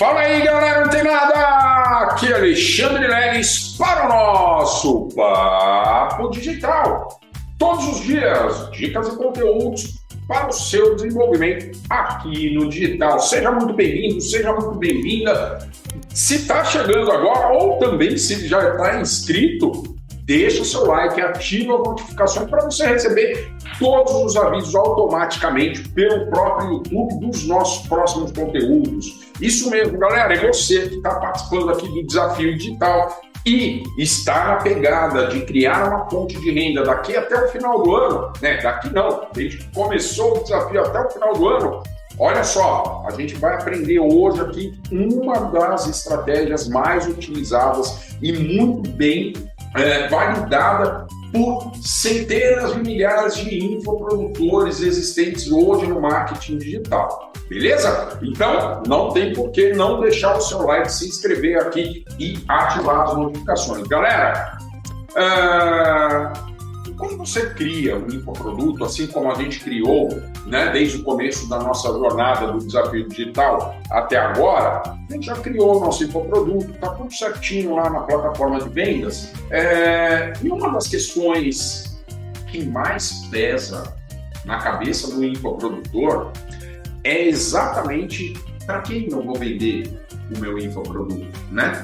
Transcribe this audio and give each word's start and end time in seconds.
Fala 0.00 0.20
aí, 0.20 0.40
galera, 0.40 0.80
não 0.80 0.88
tem 0.88 1.04
nada! 1.04 1.34
Aqui 2.06 2.32
é 2.32 2.36
Alexandre 2.36 3.06
Leles 3.06 3.76
para 3.76 4.06
o 4.06 4.08
nosso 4.08 5.08
Papo 5.14 6.30
Digital. 6.30 7.20
Todos 7.58 7.86
os 7.86 8.00
dias, 8.06 8.70
dicas 8.70 9.08
e 9.08 9.16
conteúdos 9.18 10.00
para 10.26 10.48
o 10.48 10.52
seu 10.52 10.96
desenvolvimento 10.96 11.78
aqui 11.90 12.54
no 12.54 12.70
digital. 12.70 13.20
Seja 13.20 13.52
muito 13.52 13.74
bem-vindo, 13.74 14.22
seja 14.22 14.50
muito 14.54 14.78
bem-vinda. 14.78 15.68
Se 16.14 16.36
está 16.36 16.64
chegando 16.64 17.12
agora 17.12 17.52
ou 17.52 17.78
também 17.78 18.16
se 18.16 18.48
já 18.48 18.70
está 18.70 18.98
inscrito, 19.02 19.99
deixa 20.24 20.62
o 20.62 20.64
seu 20.64 20.86
like, 20.86 21.20
ativa 21.20 21.74
a 21.74 21.78
notificação 21.78 22.46
para 22.46 22.64
você 22.64 22.86
receber 22.86 23.52
todos 23.78 24.12
os 24.12 24.36
avisos 24.36 24.74
automaticamente 24.74 25.88
pelo 25.90 26.26
próprio 26.30 26.72
YouTube 26.74 27.20
dos 27.20 27.46
nossos 27.46 27.86
próximos 27.86 28.32
conteúdos. 28.32 29.20
Isso 29.40 29.70
mesmo, 29.70 29.98
galera, 29.98 30.34
é 30.34 30.46
você 30.46 30.88
que 30.88 30.96
está 30.96 31.14
participando 31.16 31.70
aqui 31.70 31.88
do 31.88 32.06
desafio 32.06 32.56
digital 32.56 33.20
e 33.46 33.82
está 33.96 34.48
na 34.48 34.56
pegada 34.56 35.28
de 35.28 35.40
criar 35.46 35.88
uma 35.88 36.10
fonte 36.10 36.38
de 36.38 36.50
renda 36.50 36.82
daqui 36.82 37.16
até 37.16 37.42
o 37.44 37.48
final 37.48 37.82
do 37.82 37.96
ano, 37.96 38.32
né? 38.42 38.58
Daqui 38.58 38.92
não, 38.92 39.26
desde 39.32 39.58
que 39.58 39.74
começou 39.74 40.38
o 40.38 40.42
desafio 40.42 40.82
até 40.82 41.00
o 41.00 41.10
final 41.10 41.32
do 41.34 41.48
ano, 41.48 41.82
Olha 42.18 42.44
só, 42.44 43.02
a 43.06 43.12
gente 43.12 43.34
vai 43.36 43.54
aprender 43.54 43.98
hoje 43.98 44.42
aqui 44.42 44.78
uma 44.92 45.36
das 45.50 45.88
estratégias 45.88 46.68
mais 46.68 47.06
utilizadas 47.06 48.14
e 48.20 48.30
muito 48.30 48.90
bem 48.90 49.32
é, 49.76 50.08
validada 50.08 51.06
por 51.32 51.72
centenas 51.80 52.74
de 52.74 52.80
milhares 52.80 53.36
de 53.36 53.64
infoprodutores 53.74 54.80
existentes 54.80 55.50
hoje 55.50 55.86
no 55.86 56.00
marketing 56.00 56.58
digital. 56.58 57.32
Beleza? 57.48 58.18
Então, 58.22 58.82
não 58.86 59.10
tem 59.10 59.32
por 59.32 59.50
que 59.50 59.72
não 59.72 60.00
deixar 60.00 60.36
o 60.36 60.40
seu 60.40 60.62
like, 60.62 60.90
se 60.90 61.08
inscrever 61.08 61.58
aqui 61.58 62.04
e 62.18 62.38
ativar 62.48 63.08
as 63.08 63.16
notificações. 63.16 63.86
Galera, 63.88 64.58
uh, 65.10 66.50
quando 67.00 67.16
você 67.16 67.48
cria 67.54 67.96
um 67.96 68.06
infoproduto, 68.06 68.84
assim 68.84 69.06
como 69.06 69.32
a 69.32 69.34
gente 69.34 69.60
criou, 69.60 70.08
né, 70.46 70.70
desde 70.70 70.98
o 70.98 71.02
começo 71.02 71.48
da 71.48 71.58
nossa 71.58 71.88
jornada 71.88 72.52
do 72.52 72.58
desafio 72.58 73.08
digital 73.08 73.74
até 73.90 74.18
agora, 74.18 74.82
a 74.84 75.12
gente 75.12 75.26
já 75.26 75.34
criou 75.36 75.78
o 75.78 75.80
nosso 75.80 76.04
infoproduto, 76.04 76.70
está 76.70 76.90
tudo 76.90 77.12
certinho 77.12 77.74
lá 77.74 77.88
na 77.88 78.00
plataforma 78.00 78.60
de 78.60 78.68
vendas. 78.68 79.32
É, 79.50 80.34
e 80.42 80.48
uma 80.50 80.70
das 80.70 80.88
questões 80.88 81.98
que 82.48 82.64
mais 82.66 83.26
pesa 83.30 83.96
na 84.44 84.58
cabeça 84.58 85.10
do 85.10 85.24
infoprodutor 85.24 86.30
é 87.02 87.26
exatamente 87.26 88.34
para 88.66 88.82
quem 88.82 89.08
eu 89.10 89.22
vou 89.22 89.36
vender 89.36 90.06
o 90.34 90.38
meu 90.38 90.58
infoproduto, 90.58 91.26
né? 91.50 91.82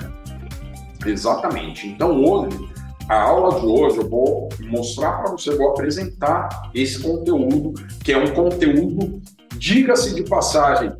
Exatamente. 1.04 1.88
Então 1.88 2.22
hoje 2.22 2.75
a 3.08 3.22
aula 3.22 3.60
de 3.60 3.66
hoje 3.66 3.98
eu 3.98 4.08
vou 4.08 4.48
mostrar 4.64 5.12
para 5.12 5.30
você, 5.30 5.54
vou 5.54 5.70
apresentar 5.70 6.70
esse 6.74 7.00
conteúdo, 7.00 7.74
que 8.02 8.12
é 8.12 8.18
um 8.18 8.32
conteúdo, 8.34 9.20
diga-se 9.56 10.14
de 10.14 10.24
passagem, 10.24 10.92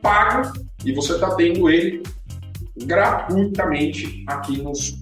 pago, 0.00 0.52
e 0.84 0.92
você 0.92 1.14
está 1.14 1.34
tendo 1.34 1.68
ele 1.68 2.02
gratuitamente 2.84 4.24
aqui 4.26 4.62
nos 4.62 4.98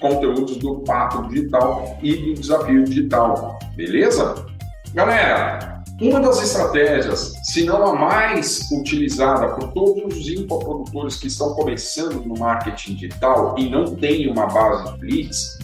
conteúdos 0.00 0.56
do 0.58 0.80
Papo 0.80 1.28
Digital 1.28 1.98
e 2.02 2.14
do 2.14 2.34
Desafio 2.34 2.84
Digital, 2.84 3.58
beleza? 3.74 4.46
Galera, 4.94 5.82
uma 6.00 6.20
das 6.20 6.42
estratégias, 6.42 7.32
se 7.56 7.64
não 7.64 7.86
a 7.86 7.94
mais 7.98 8.70
utilizada 8.70 9.48
por 9.54 9.72
todos 9.72 10.14
os 10.14 10.28
infoprodutores 10.28 11.16
que 11.16 11.26
estão 11.26 11.54
começando 11.54 12.22
no 12.22 12.38
marketing 12.38 12.96
digital 12.96 13.54
e 13.58 13.70
não 13.70 13.96
têm 13.96 14.30
uma 14.30 14.44
base 14.44 14.98
de 14.98 15.06
leads, 15.06 15.58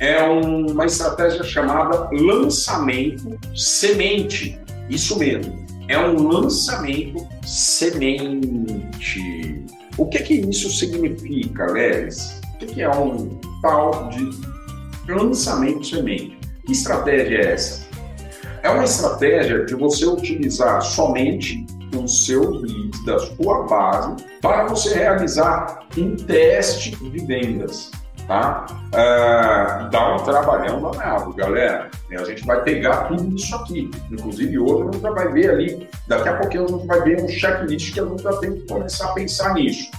é 0.00 0.20
uma 0.24 0.84
estratégia 0.84 1.44
chamada 1.44 2.10
lançamento 2.10 3.38
semente. 3.54 4.60
Isso 4.90 5.16
mesmo, 5.16 5.64
é 5.86 5.96
um 5.96 6.26
lançamento 6.26 7.24
semente. 7.46 9.22
O 9.96 10.06
que 10.06 10.18
que 10.18 10.34
isso 10.40 10.68
significa, 10.70 11.66
Leves? 11.70 12.40
O 12.60 12.66
que 12.66 12.82
é 12.82 12.90
um 12.90 13.38
tal 13.62 14.08
de 14.08 14.28
lançamento 15.08 15.86
semente? 15.86 16.36
Que 16.66 16.72
estratégia 16.72 17.36
é 17.36 17.52
essa? 17.52 17.87
É 18.68 18.70
uma 18.70 18.84
estratégia 18.84 19.64
de 19.64 19.74
você 19.74 20.04
utilizar 20.04 20.82
somente 20.82 21.66
os 21.96 22.26
seus 22.26 22.60
leads 22.60 23.02
da 23.06 23.18
sua 23.18 23.62
base 23.62 24.14
para 24.42 24.66
você 24.66 24.92
realizar 24.92 25.86
um 25.96 26.14
teste 26.14 26.94
de 26.94 27.24
vendas. 27.24 27.90
Tá? 28.26 28.66
Uh, 28.88 29.88
dá 29.88 30.16
um 30.16 30.18
trabalhão 30.18 30.82
danado, 30.82 31.32
galera. 31.32 31.90
A 32.12 32.24
gente 32.24 32.44
vai 32.44 32.62
pegar 32.62 33.04
tudo 33.04 33.34
isso 33.34 33.56
aqui. 33.56 33.90
Inclusive, 34.12 34.58
hoje 34.58 34.82
a 34.82 34.92
gente 34.92 35.00
vai 35.00 35.32
ver 35.32 35.50
ali, 35.50 35.88
daqui 36.06 36.28
a 36.28 36.36
pouquinho 36.36 36.64
a 36.66 36.68
gente 36.68 36.86
vai 36.86 37.00
ver 37.00 37.24
um 37.24 37.28
checklist 37.28 37.94
que 37.94 38.00
a 38.00 38.04
gente 38.04 38.22
já 38.22 38.36
tem 38.36 38.52
que 38.52 38.66
começar 38.66 39.06
a 39.06 39.14
pensar 39.14 39.54
nisso. 39.54 39.90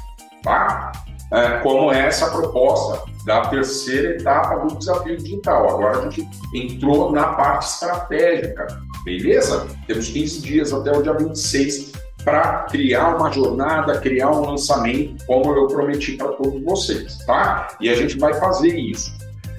Tá? 0.43 0.91
Uh, 1.31 1.61
como 1.61 1.91
é 1.91 2.07
essa 2.07 2.29
proposta 2.31 3.03
da 3.29 3.41
terceira 3.41 4.15
etapa 4.15 4.65
do 4.65 4.75
desafio 4.75 5.15
digital. 5.17 5.69
Agora 5.69 5.99
a 5.99 6.09
gente 6.09 6.27
entrou 6.53 7.11
na 7.11 7.33
parte 7.33 7.67
estratégica, 7.67 8.65
beleza? 9.03 9.67
Temos 9.85 10.07
15 10.09 10.41
dias 10.41 10.73
até 10.73 10.91
o 10.91 11.03
dia 11.03 11.13
26 11.13 11.91
para 12.23 12.63
criar 12.63 13.17
uma 13.17 13.31
jornada, 13.31 13.99
criar 13.99 14.31
um 14.31 14.41
lançamento, 14.41 15.23
como 15.25 15.53
eu 15.53 15.67
prometi 15.67 16.13
para 16.13 16.29
todos 16.29 16.61
vocês, 16.63 17.17
tá? 17.25 17.67
E 17.79 17.89
a 17.89 17.95
gente 17.95 18.17
vai 18.17 18.33
fazer 18.33 18.75
isso. 18.75 19.13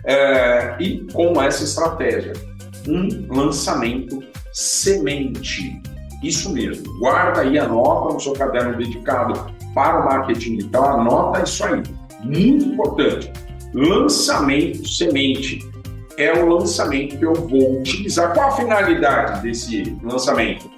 É, 0.04 0.76
e 0.80 1.06
com 1.12 1.40
essa 1.40 1.62
estratégia, 1.62 2.32
um 2.88 3.26
lançamento 3.32 4.20
semente. 4.52 5.80
Isso 6.22 6.52
mesmo. 6.52 6.84
Guarda 6.98 7.42
aí, 7.42 7.58
anota 7.58 8.14
no 8.14 8.20
seu 8.20 8.32
caderno 8.32 8.76
dedicado 8.76 9.59
para 9.74 10.00
o 10.00 10.04
marketing 10.04 10.56
digital, 10.56 11.00
anota 11.00 11.42
isso 11.42 11.64
aí. 11.64 11.82
Muito 12.22 12.66
importante 12.66 13.32
lançamento 13.72 14.88
semente. 14.88 15.58
É 16.18 16.32
o 16.32 16.46
lançamento 16.46 17.16
que 17.18 17.24
eu 17.24 17.34
vou 17.34 17.80
utilizar. 17.80 18.34
Qual 18.34 18.48
a 18.48 18.52
finalidade 18.52 19.42
desse 19.42 19.96
lançamento? 20.02 20.70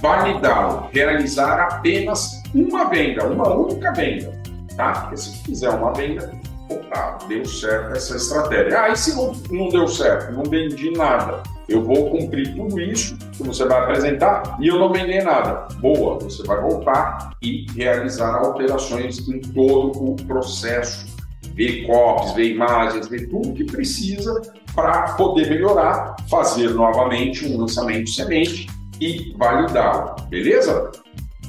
Validá-lo, 0.00 0.88
realizar 0.92 1.60
apenas 1.60 2.42
uma 2.54 2.88
venda, 2.88 3.26
uma 3.26 3.54
única 3.54 3.92
venda. 3.92 4.40
Tá? 4.76 4.92
Porque 4.92 5.16
se 5.18 5.42
fizer 5.42 5.68
uma 5.68 5.92
venda, 5.92 6.32
opa, 6.70 7.18
deu 7.28 7.44
certo 7.44 7.94
essa 7.94 8.16
estratégia. 8.16 8.80
Ah, 8.80 8.88
e 8.88 8.96
se 8.96 9.14
não, 9.14 9.32
não 9.50 9.68
deu 9.68 9.86
certo? 9.86 10.32
Não 10.32 10.44
vendi 10.44 10.90
nada. 10.92 11.42
Eu 11.70 11.84
vou 11.84 12.10
cumprir 12.10 12.52
tudo 12.54 12.80
isso 12.80 13.16
que 13.32 13.44
você 13.44 13.64
vai 13.64 13.78
apresentar 13.78 14.58
e 14.60 14.66
eu 14.66 14.78
não 14.78 14.92
vender 14.92 15.22
nada. 15.22 15.68
Boa, 15.76 16.18
você 16.18 16.42
vai 16.42 16.60
voltar 16.60 17.30
e 17.40 17.64
realizar 17.74 18.34
alterações 18.34 19.26
em 19.28 19.40
todo 19.40 20.10
o 20.10 20.16
processo 20.26 21.06
ver 21.54 21.86
copies, 21.86 22.32
ver 22.32 22.50
imagens, 22.52 23.06
ver 23.08 23.28
tudo 23.28 23.52
que 23.52 23.64
precisa 23.64 24.40
para 24.74 25.12
poder 25.12 25.48
melhorar, 25.48 26.16
fazer 26.28 26.70
novamente 26.70 27.46
um 27.46 27.60
lançamento 27.60 28.10
semente 28.10 28.66
e 29.00 29.34
validá-lo, 29.36 30.16
beleza? 30.28 30.90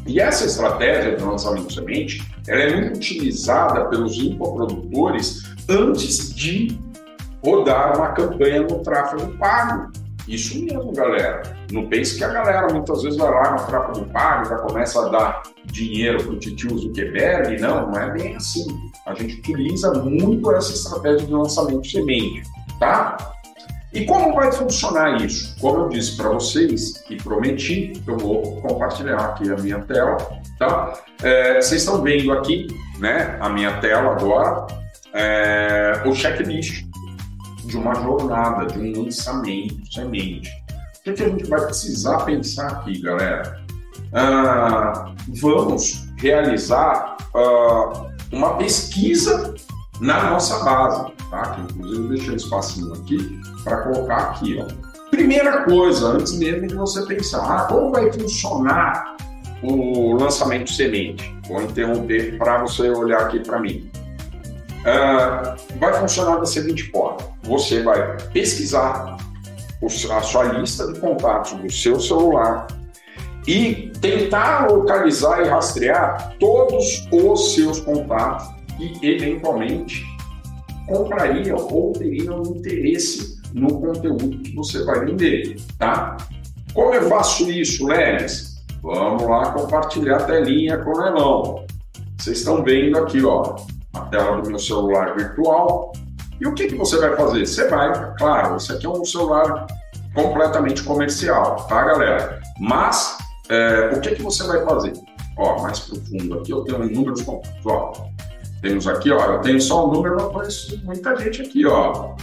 E 0.05 0.19
essa 0.19 0.45
estratégia 0.45 1.15
de 1.15 1.23
lançamento 1.23 1.71
semente, 1.71 2.21
ela 2.47 2.61
é 2.61 2.75
muito 2.75 2.97
utilizada 2.97 3.85
pelos 3.85 4.17
infoprodutores 4.17 5.43
antes 5.69 6.33
de 6.33 6.79
rodar 7.43 7.97
uma 7.97 8.09
campanha 8.09 8.61
no 8.63 8.79
tráfego 8.79 9.31
pago. 9.37 9.91
Isso 10.31 10.63
mesmo, 10.63 10.93
galera. 10.93 11.43
Não 11.73 11.87
pense 11.87 12.17
que 12.17 12.23
a 12.23 12.29
galera 12.29 12.71
muitas 12.71 13.03
vezes 13.03 13.19
vai 13.19 13.29
lá 13.29 13.51
no 13.51 13.65
tráfego 13.67 14.05
pago, 14.11 14.45
já 14.45 14.57
começa 14.59 15.05
a 15.05 15.09
dar 15.09 15.43
dinheiro 15.65 16.23
para 16.23 16.31
o 16.31 16.39
titio 16.39 16.77
Zuckerberg. 16.77 17.59
Não, 17.59 17.91
não 17.91 17.99
é 17.99 18.11
bem 18.11 18.37
assim. 18.37 18.65
A 19.05 19.13
gente 19.13 19.39
utiliza 19.39 19.93
muito 19.93 20.49
essa 20.53 20.71
estratégia 20.71 21.27
de 21.27 21.33
lançamento 21.33 21.85
semente, 21.85 22.43
tá? 22.79 23.17
E 23.93 24.05
como 24.05 24.33
vai 24.33 24.49
funcionar 24.53 25.21
isso? 25.21 25.53
Como 25.59 25.79
eu 25.79 25.89
disse 25.89 26.15
para 26.15 26.29
vocês 26.29 27.03
e 27.09 27.17
prometi, 27.17 28.01
eu 28.07 28.17
vou 28.17 28.61
compartilhar 28.61 29.17
aqui 29.17 29.51
a 29.51 29.57
minha 29.57 29.79
tela, 29.79 30.15
tá? 30.57 30.93
É, 31.21 31.59
vocês 31.61 31.81
estão 31.81 32.01
vendo 32.01 32.31
aqui, 32.31 32.67
né, 32.99 33.37
a 33.41 33.49
minha 33.49 33.81
tela 33.81 34.13
agora, 34.13 34.65
é, 35.13 36.03
o 36.05 36.15
checklist 36.15 36.85
de 37.65 37.77
uma 37.77 37.95
jornada, 37.95 38.65
de 38.67 38.79
um 38.79 39.03
lançamento 39.03 39.93
semente. 39.93 40.49
O 40.99 41.03
que, 41.03 41.13
que 41.13 41.23
a 41.23 41.29
gente 41.29 41.45
vai 41.45 41.61
precisar 41.65 42.19
pensar 42.19 42.67
aqui, 42.67 43.01
galera? 43.01 43.59
Ah, 44.13 45.13
vamos 45.41 46.07
realizar 46.17 47.17
ah, 47.33 48.07
uma 48.31 48.57
pesquisa 48.57 49.53
na 49.99 50.31
nossa 50.31 50.63
base, 50.63 51.11
tá? 51.29 51.41
Que 51.51 51.61
inclusive 51.61 52.03
eu 52.03 52.09
deixei 52.09 52.33
um 52.33 52.35
espacinho 52.35 52.93
aqui 52.93 53.41
para 53.63 53.77
colocar 53.77 54.17
aqui, 54.31 54.59
ó. 54.61 54.91
Primeira 55.09 55.63
coisa, 55.63 56.07
antes 56.07 56.37
mesmo 56.37 56.67
de 56.67 56.75
você 56.75 57.05
pensar, 57.05 57.43
ah, 57.43 57.65
como 57.65 57.91
vai 57.91 58.11
funcionar 58.11 59.17
o 59.63 60.15
lançamento 60.15 60.71
semente. 60.71 61.35
Vou 61.47 61.61
interromper 61.61 62.37
para 62.37 62.61
você 62.61 62.89
olhar 62.89 63.21
aqui 63.21 63.39
para 63.39 63.59
mim. 63.59 63.89
Uh, 64.81 65.77
vai 65.79 65.93
funcionar 65.93 66.37
da 66.37 66.45
seguinte 66.45 66.89
forma: 66.91 67.17
você 67.43 67.83
vai 67.83 68.17
pesquisar 68.33 69.17
a 69.83 70.21
sua 70.21 70.43
lista 70.43 70.91
de 70.91 70.99
contatos 70.99 71.53
do 71.53 71.71
seu 71.71 71.99
celular 71.99 72.67
e 73.47 73.91
tentar 73.99 74.71
localizar 74.71 75.41
e 75.41 75.49
rastrear 75.49 76.35
todos 76.39 77.07
os 77.11 77.53
seus 77.53 77.79
contatos 77.79 78.47
que 78.77 78.99
eventualmente 79.01 80.03
comprariam 80.87 81.57
ou 81.57 81.93
teriam 81.93 82.41
interesse 82.43 83.41
no 83.53 83.79
conteúdo 83.79 84.39
que 84.39 84.55
você 84.55 84.83
vai 84.83 85.05
vender, 85.05 85.57
tá? 85.77 86.17
Como 86.73 86.93
eu 86.93 87.09
faço 87.09 87.51
isso, 87.51 87.85
Lenes? 87.85 88.51
Vamos 88.81 89.23
lá 89.23 89.51
compartilhar 89.51 90.17
a 90.17 90.23
telinha 90.23 90.77
com 90.79 90.91
o 90.91 91.05
Elão. 91.05 91.65
Vocês 92.17 92.39
estão 92.39 92.63
vendo 92.63 92.97
aqui, 92.97 93.23
ó, 93.23 93.55
tela 94.11 94.41
do 94.41 94.49
meu 94.49 94.59
celular 94.59 95.15
virtual. 95.15 95.93
E 96.39 96.47
o 96.47 96.53
que, 96.53 96.67
que 96.67 96.75
você 96.75 96.97
vai 96.97 97.15
fazer? 97.15 97.45
Você 97.45 97.67
vai, 97.67 98.15
claro, 98.17 98.57
esse 98.57 98.71
aqui 98.71 98.85
é 98.85 98.89
um 98.89 99.05
celular 99.05 99.65
completamente 100.13 100.83
comercial, 100.83 101.55
tá, 101.67 101.83
galera? 101.83 102.41
Mas 102.59 103.17
é, 103.49 103.91
o 103.95 104.01
que, 104.01 104.15
que 104.15 104.21
você 104.21 104.43
vai 104.45 104.63
fazer? 104.65 104.93
Ó, 105.37 105.61
mais 105.61 105.79
profundo 105.79 106.39
aqui 106.39 106.51
eu 106.51 106.63
tenho 106.63 106.79
números 106.89 107.21
completos, 107.21 107.65
ó. 107.65 107.93
Temos 108.61 108.87
aqui, 108.87 109.11
ó, 109.11 109.19
eu 109.19 109.41
tenho 109.41 109.59
só 109.59 109.87
um 109.87 109.93
número, 109.93 110.17
mas 110.17 110.31
conheço 110.31 110.81
muita 110.83 111.15
gente 111.15 111.41
aqui, 111.41 111.65
ó. 111.65 112.13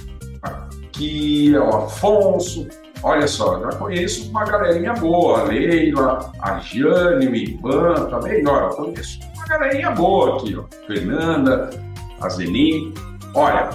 Aqui, 0.42 1.56
ó, 1.56 1.86
Afonso, 1.86 2.68
Olha 3.02 3.28
só, 3.28 3.60
já 3.60 3.68
conheço 3.78 4.28
uma 4.28 4.44
galerinha 4.44 4.92
boa, 4.94 5.40
a 5.40 5.44
Leila, 5.44 6.32
a 6.40 6.58
Jane, 6.58 7.28
o 7.28 7.36
Ivan 7.36 8.06
também, 8.10 8.46
olha, 8.46 8.64
eu 8.64 8.70
conheço 8.70 9.20
galerinha 9.48 9.90
boa 9.90 10.36
aqui, 10.36 10.56
ó. 10.56 10.64
Fernanda, 10.86 11.70
a 12.20 12.28
Zeni. 12.28 12.92
Olha, 13.34 13.70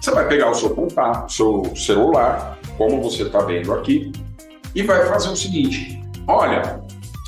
você 0.00 0.10
vai 0.10 0.28
pegar 0.28 0.50
o 0.50 0.54
seu 0.54 0.70
contato, 0.70 1.32
seu 1.32 1.72
celular, 1.74 2.58
como 2.76 3.02
você 3.02 3.22
está 3.22 3.40
vendo 3.40 3.72
aqui, 3.72 4.12
e 4.74 4.82
vai 4.82 5.06
fazer 5.06 5.30
o 5.30 5.36
seguinte: 5.36 6.00
olha, 6.28 6.80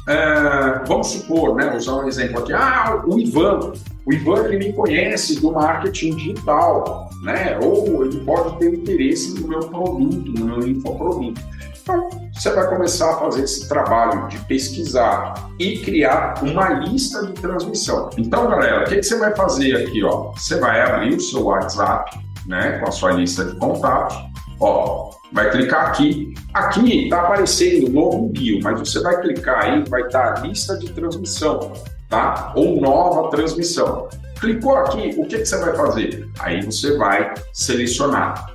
é, 0.08 0.84
vamos 0.86 1.08
supor, 1.08 1.54
né, 1.54 1.74
usar 1.76 1.96
um 1.96 2.08
exemplo 2.08 2.40
aqui, 2.40 2.52
ah, 2.52 3.02
o 3.06 3.18
Ivan, 3.18 3.72
o 4.06 4.12
Ivan 4.12 4.44
ele 4.46 4.58
me 4.58 4.72
conhece 4.72 5.40
do 5.40 5.52
marketing 5.52 6.16
digital, 6.16 7.10
né? 7.22 7.58
Ou 7.62 8.04
ele 8.04 8.20
pode 8.20 8.58
ter 8.58 8.74
interesse 8.74 9.38
no 9.40 9.48
meu 9.48 9.60
produto, 9.60 10.32
no 10.32 10.44
meu 10.46 10.68
infoproduto. 10.68 11.40
Então, 11.88 12.10
você 12.34 12.50
vai 12.50 12.68
começar 12.68 13.10
a 13.10 13.16
fazer 13.16 13.44
esse 13.44 13.66
trabalho 13.66 14.28
de 14.28 14.38
pesquisar 14.40 15.48
e 15.58 15.78
criar 15.78 16.34
uma 16.42 16.68
lista 16.68 17.26
de 17.26 17.32
transmissão. 17.32 18.10
Então, 18.18 18.46
galera, 18.46 18.84
o 18.84 18.84
que, 18.84 19.02
você 19.02 19.16
vai 19.16 19.34
fazer 19.34 19.74
aqui? 19.74 20.04
Ó? 20.04 20.32
Você 20.32 20.58
vai 20.58 20.82
abrir 20.82 21.14
o 21.14 21.20
seu 21.20 21.44
WhatsApp, 21.44 22.18
né, 22.46 22.78
com 22.78 22.88
a 22.88 22.92
sua 22.92 23.12
lista 23.12 23.44
de 23.46 23.56
contatos. 23.56 24.18
Ó, 24.60 25.10
vai 25.32 25.50
clicar 25.50 25.86
aqui. 25.86 26.34
Aqui 26.52 27.04
está 27.04 27.22
aparecendo 27.22 27.90
novo 27.90 28.28
bio, 28.28 28.60
mas 28.62 28.78
você 28.80 29.00
vai 29.00 29.18
clicar 29.22 29.64
aí, 29.64 29.84
vai 29.88 30.02
estar 30.02 30.34
tá 30.34 30.40
lista 30.42 30.76
de 30.76 30.92
transmissão 30.92 31.72
tá? 32.08 32.52
Ou 32.56 32.80
nova 32.80 33.30
transmissão. 33.30 34.08
Clicou 34.40 34.76
aqui, 34.76 35.14
o 35.18 35.26
que, 35.26 35.38
que 35.38 35.46
você 35.46 35.58
vai 35.58 35.76
fazer? 35.76 36.28
Aí 36.38 36.64
você 36.64 36.96
vai 36.96 37.34
selecionar. 37.52 38.54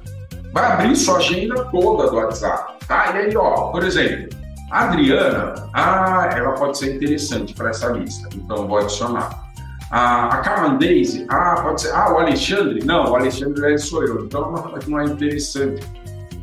Vai 0.51 0.71
abrir 0.71 0.95
sua 0.95 1.17
agenda 1.17 1.65
toda 1.65 2.09
do 2.09 2.15
WhatsApp, 2.15 2.72
tá? 2.87 3.11
E 3.13 3.17
aí, 3.17 3.37
ó, 3.37 3.71
por 3.71 3.83
exemplo, 3.83 4.29
a 4.71 4.85
Adriana, 4.85 5.53
ah, 5.73 6.29
ela 6.35 6.53
pode 6.53 6.77
ser 6.77 6.95
interessante 6.95 7.53
para 7.53 7.69
essa 7.69 7.89
lista, 7.89 8.27
então 8.33 8.67
vou 8.67 8.77
adicionar. 8.77 9.43
A, 9.91 10.37
a 10.37 10.41
ah, 11.29 11.61
pode 11.61 11.81
ser. 11.81 11.93
Ah, 11.93 12.11
o 12.11 12.17
Alexandre? 12.17 12.83
Não, 12.83 13.11
o 13.11 13.15
Alexandre 13.15 13.77
sou 13.77 14.03
eu, 14.03 14.25
então 14.25 14.51
não 14.87 14.99
é 14.99 15.05
interessante. 15.05 15.85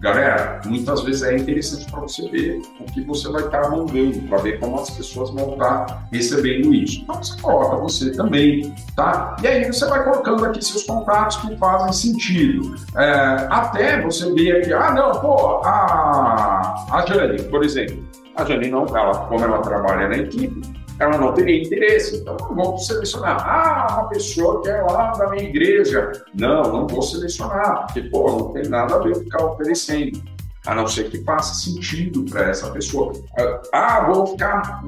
Galera, 0.01 0.63
muitas 0.65 1.03
vezes 1.03 1.23
é 1.23 1.37
interessante 1.37 1.85
para 1.91 2.01
você 2.01 2.27
ver 2.31 2.63
o 2.81 2.85
que 2.85 3.03
você 3.03 3.29
vai 3.29 3.45
estar 3.45 3.61
tá 3.61 3.69
mandando, 3.69 4.19
para 4.29 4.39
ver 4.39 4.59
como 4.59 4.81
as 4.81 4.89
pessoas 4.89 5.29
vão 5.31 5.53
estar 5.53 5.85
tá 5.85 6.03
recebendo 6.11 6.73
isso. 6.73 7.03
Então 7.03 7.23
você 7.23 7.39
coloca 7.39 7.77
você 7.77 8.11
também, 8.13 8.75
tá? 8.97 9.37
E 9.43 9.47
aí 9.47 9.67
você 9.67 9.87
vai 9.87 10.03
colocando 10.03 10.47
aqui 10.47 10.65
seus 10.65 10.85
contatos 10.85 11.37
que 11.37 11.55
fazem 11.59 11.93
sentido. 11.93 12.77
É, 12.97 13.47
até 13.51 14.01
você 14.01 14.33
ver 14.33 14.63
aqui, 14.63 14.73
ah, 14.73 14.91
não, 14.95 15.21
pô, 15.21 15.61
a, 15.65 16.87
a 16.93 17.05
Jane, 17.07 17.43
por 17.43 17.63
exemplo. 17.63 18.03
A 18.37 18.45
Jane 18.47 18.71
não, 18.71 18.87
ela, 18.87 19.27
como 19.27 19.45
ela 19.45 19.59
trabalha 19.59 20.09
na 20.09 20.17
equipe, 20.17 20.63
ela 21.01 21.17
não 21.17 21.33
teria 21.33 21.63
interesse. 21.63 22.19
Então, 22.19 22.37
não 22.37 22.55
vou 22.55 22.79
selecionar. 22.79 23.43
Ah, 23.43 24.01
uma 24.01 24.09
pessoa 24.09 24.63
que 24.63 24.69
é 24.69 24.83
lá 24.83 25.13
da 25.13 25.31
minha 25.31 25.45
igreja. 25.45 26.13
Não, 26.35 26.63
não 26.63 26.87
vou 26.87 27.03
selecionar, 27.03 27.87
porque, 27.87 28.03
pô, 28.03 28.31
não 28.31 28.53
tem 28.53 28.69
nada 28.69 28.97
a 28.97 28.99
ver 28.99 29.17
ficar 29.17 29.45
oferecendo. 29.45 30.23
A 30.67 30.75
não 30.75 30.87
ser 30.87 31.11
que 31.11 31.25
faça 31.25 31.55
sentido 31.55 32.23
para 32.31 32.51
essa 32.51 32.71
pessoa. 32.71 33.15
Ah, 33.73 34.07
vou 34.13 34.27
ficar 34.27 34.85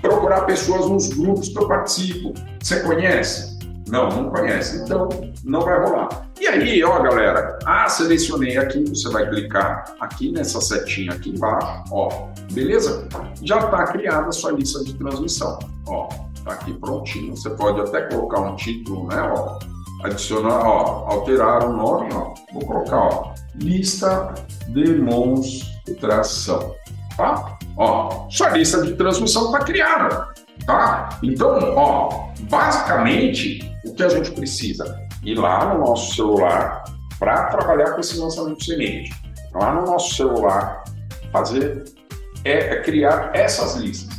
procurar 0.00 0.40
pessoas 0.40 0.90
nos 0.90 1.08
grupos 1.10 1.48
que 1.48 1.58
eu 1.58 1.68
participo. 1.68 2.34
Você 2.60 2.80
conhece? 2.80 3.56
Não, 3.88 4.08
não 4.08 4.30
conhece. 4.30 4.82
Então, 4.82 5.08
não 5.44 5.60
vai 5.60 5.78
rolar. 5.80 6.31
Aí, 6.52 6.84
ó, 6.84 7.02
galera, 7.02 7.58
ah, 7.64 7.88
selecionei 7.88 8.58
aqui, 8.58 8.84
você 8.86 9.08
vai 9.08 9.26
clicar 9.26 9.94
aqui 9.98 10.30
nessa 10.30 10.60
setinha 10.60 11.12
aqui 11.12 11.30
embaixo, 11.30 11.82
ó, 11.90 12.28
beleza? 12.52 13.08
Já 13.42 13.58
está 13.58 13.86
criada 13.86 14.28
a 14.28 14.32
sua 14.32 14.52
lista 14.52 14.84
de 14.84 14.92
transmissão, 14.92 15.58
ó, 15.88 16.08
tá 16.44 16.52
aqui 16.52 16.74
prontinho. 16.74 17.34
Você 17.34 17.48
pode 17.48 17.80
até 17.80 18.02
colocar 18.02 18.40
um 18.40 18.54
título, 18.56 19.08
né, 19.08 19.22
ó, 19.22 19.58
adicionar, 20.04 20.60
ó, 20.62 21.10
alterar 21.10 21.64
o 21.64 21.72
nome, 21.72 22.12
ó, 22.12 22.34
vou 22.52 22.66
colocar, 22.66 22.98
ó, 22.98 23.32
lista 23.54 24.34
demonstração, 24.68 26.74
tá? 27.16 27.56
Ó, 27.78 28.28
sua 28.28 28.50
lista 28.50 28.82
de 28.82 28.94
transmissão 28.94 29.46
está 29.46 29.60
criada, 29.60 30.28
tá? 30.66 31.18
Então, 31.22 31.72
ó, 31.76 32.26
basicamente, 32.42 33.74
o 33.86 33.94
que 33.94 34.02
a 34.02 34.10
gente 34.10 34.32
precisa? 34.32 35.00
Ir 35.24 35.34
lá 35.34 35.74
no 35.74 35.80
nosso 35.80 36.14
celular 36.14 36.84
para 37.18 37.44
trabalhar 37.46 37.92
com 37.92 38.00
esse 38.00 38.18
lançamento 38.18 38.64
semente. 38.64 39.12
Lá 39.54 39.74
no 39.74 39.86
nosso 39.86 40.14
celular, 40.14 40.82
fazer, 41.30 41.84
é, 42.44 42.52
é 42.52 42.80
criar 42.82 43.30
essas 43.34 43.76
listas. 43.76 44.16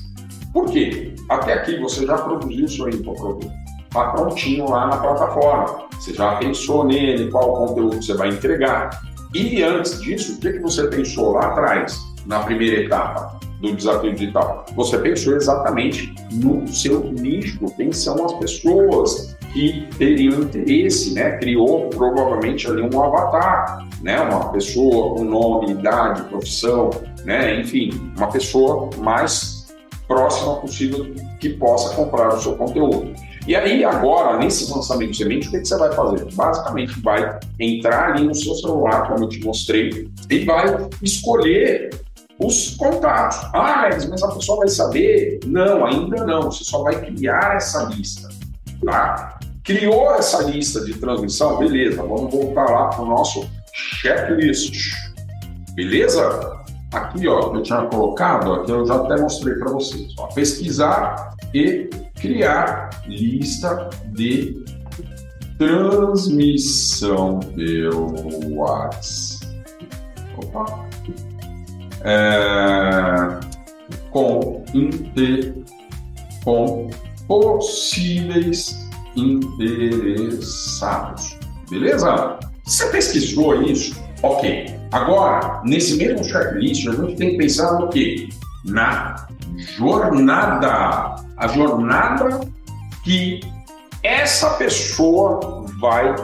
Por 0.54 0.70
quê? 0.70 1.14
Até 1.30 1.54
aqui 1.54 1.80
você 1.80 2.06
já 2.06 2.18
produziu 2.18 2.66
o 2.66 2.70
seu 2.70 2.90
infoproduto. 2.90 3.52
Está 3.86 4.12
prontinho 4.12 4.70
lá 4.70 4.88
na 4.88 4.98
plataforma. 4.98 5.88
Você 5.94 6.14
já 6.14 6.36
pensou 6.38 6.86
nele, 6.86 7.30
qual 7.32 7.68
conteúdo 7.68 8.02
você 8.02 8.14
vai 8.14 8.30
entregar. 8.30 9.02
E 9.34 9.62
antes 9.64 10.00
disso, 10.02 10.36
o 10.36 10.40
que, 10.40 10.54
que 10.54 10.60
você 10.60 10.88
pensou 10.88 11.32
lá 11.32 11.48
atrás, 11.48 12.00
na 12.26 12.40
primeira 12.40 12.84
etapa? 12.84 13.40
do 13.64 13.76
desafio 13.76 14.14
digital. 14.14 14.66
Você 14.76 14.98
pensou 14.98 15.36
exatamente 15.36 16.14
no 16.34 16.68
seu 16.68 17.02
nicho, 17.14 17.66
quem 17.78 17.94
são 17.94 18.26
as 18.26 18.34
pessoas 18.34 19.33
que 19.54 19.88
teriam 19.98 20.42
interesse, 20.42 21.14
né? 21.14 21.38
Criou 21.38 21.90
provavelmente 21.90 22.68
ali 22.68 22.82
um 22.82 23.02
avatar, 23.02 23.88
né? 24.02 24.20
Uma 24.20 24.52
pessoa 24.52 25.16
com 25.16 25.24
nome, 25.24 25.72
idade, 25.72 26.24
profissão, 26.24 26.90
né? 27.24 27.62
Enfim, 27.62 28.12
uma 28.18 28.28
pessoa 28.28 28.90
mais 28.98 29.68
próxima 30.08 30.56
possível 30.58 31.14
que 31.40 31.50
possa 31.50 31.96
comprar 31.96 32.34
o 32.34 32.42
seu 32.42 32.56
conteúdo. 32.56 33.14
E 33.46 33.56
aí, 33.56 33.84
agora, 33.84 34.38
nesse 34.38 34.72
lançamento 34.72 35.12
de 35.12 35.18
semente, 35.18 35.48
o 35.48 35.52
que, 35.52 35.60
que, 35.60 35.66
você 35.66 35.78
vai 35.78 35.92
fazer? 35.92 36.26
Basicamente, 36.34 37.00
vai 37.02 37.40
entrar 37.60 38.12
ali 38.12 38.26
no 38.26 38.34
seu 38.34 38.56
celular, 38.56 39.08
como 39.08 39.26
eu 39.26 39.30
te 39.30 39.44
mostrei, 39.44 40.10
e 40.30 40.46
vai 40.46 40.88
escolher 41.02 41.90
os 42.40 42.76
contatos. 42.78 43.38
Ah, 43.54 43.90
mas 44.10 44.24
a 44.24 44.32
pessoa 44.32 44.60
vai 44.60 44.68
saber? 44.70 45.40
Não, 45.46 45.86
ainda 45.86 46.26
não. 46.26 46.44
Você 46.44 46.64
só 46.64 46.84
vai 46.84 47.00
criar 47.02 47.58
essa 47.58 47.84
lista. 47.84 48.30
Tá? 48.86 49.40
Criou 49.64 50.14
essa 50.16 50.44
lista 50.44 50.84
de 50.84 50.94
transmissão? 50.96 51.58
Beleza, 51.58 52.04
vamos 52.04 52.32
voltar 52.32 52.70
lá 52.70 52.88
para 52.88 53.02
o 53.02 53.06
nosso 53.06 53.50
checklist. 53.74 54.94
Beleza? 55.74 56.62
Aqui, 56.92 57.28
ó, 57.28 57.56
eu 57.56 57.64
tinha 57.64 57.82
colocado, 57.86 58.54
aqui 58.54 58.72
eu 58.72 58.86
já 58.86 58.96
até 58.96 59.20
mostrei 59.20 59.56
para 59.56 59.72
vocês. 59.72 60.14
Ó, 60.20 60.28
pesquisar 60.28 61.34
e 61.54 61.90
criar 62.16 62.90
lista 63.08 63.90
de 64.08 64.64
transmissão 65.58 67.40
pelo 67.40 68.58
WhatsApp. 68.58 69.48
Opa, 70.38 70.90
é, 72.04 73.40
com, 74.12 74.64
com 76.44 76.90
possíveis 77.28 78.83
interessados. 79.16 81.38
Beleza? 81.70 82.40
Você 82.66 82.88
pesquisou 82.88 83.62
isso? 83.64 83.96
Ok. 84.22 84.74
Agora, 84.92 85.62
nesse 85.66 85.96
mesmo 85.98 86.24
checklist, 86.24 86.88
a 86.88 86.92
gente 86.92 87.16
tem 87.16 87.32
que 87.32 87.38
pensar 87.38 87.80
no 87.80 87.90
quê? 87.90 88.30
Na 88.64 89.28
jornada. 89.78 91.16
A 91.38 91.48
jornada 91.48 92.42
que 93.04 93.40
essa 94.04 94.52
pessoa 94.52 95.66
vai 95.80 96.16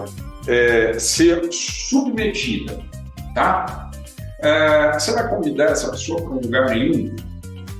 é, 0.48 0.98
ser 0.98 1.52
submetida, 1.52 2.80
tá? 3.34 3.90
É, 4.42 4.94
você 4.94 5.14
vai 5.14 5.28
convidar 5.30 5.66
essa 5.66 5.92
pessoa 5.92 6.22
para 6.22 6.32
um 6.32 6.40
lugar 6.40 6.70
nenhum? 6.70 7.16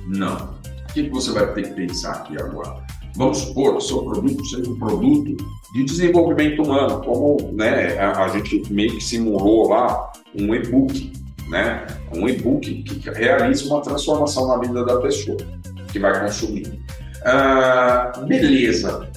Não. 0.06 0.58
O 0.88 0.92
que 0.92 1.08
você 1.08 1.32
vai 1.32 1.52
ter 1.54 1.68
que 1.68 1.74
pensar 1.74 2.12
aqui 2.12 2.40
agora? 2.40 2.82
Vamos 3.16 3.38
supor 3.38 3.76
que 3.76 3.84
seu 3.84 4.02
produto 4.02 4.44
seja 4.46 4.70
um 4.70 4.78
produto 4.78 5.36
de 5.74 5.84
desenvolvimento 5.84 6.62
humano, 6.62 7.02
como 7.04 7.52
né, 7.52 7.98
a, 7.98 8.24
a 8.24 8.28
gente 8.28 8.72
meio 8.72 8.96
que 8.96 9.02
simulou 9.02 9.68
lá 9.68 10.12
um 10.34 10.54
e-book, 10.54 11.12
né? 11.48 11.86
Um 12.14 12.28
e-book 12.28 12.82
que 12.82 13.10
realiza 13.10 13.66
uma 13.66 13.80
transformação 13.82 14.46
na 14.48 14.58
vida 14.58 14.84
da 14.84 15.00
pessoa 15.00 15.36
que 15.92 15.98
vai 15.98 16.18
consumir. 16.20 16.80
Ah, 17.24 18.12
beleza. 18.26 19.08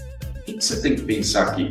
O 0.42 0.44
que 0.44 0.62
você 0.62 0.82
tem 0.82 0.96
que 0.96 1.04
pensar 1.04 1.50
aqui? 1.50 1.70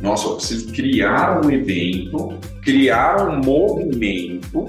Nossa, 0.00 0.28
eu 0.28 0.36
preciso 0.36 0.72
criar 0.72 1.44
um 1.44 1.50
evento, 1.50 2.34
criar 2.62 3.28
um 3.28 3.40
movimento 3.42 4.66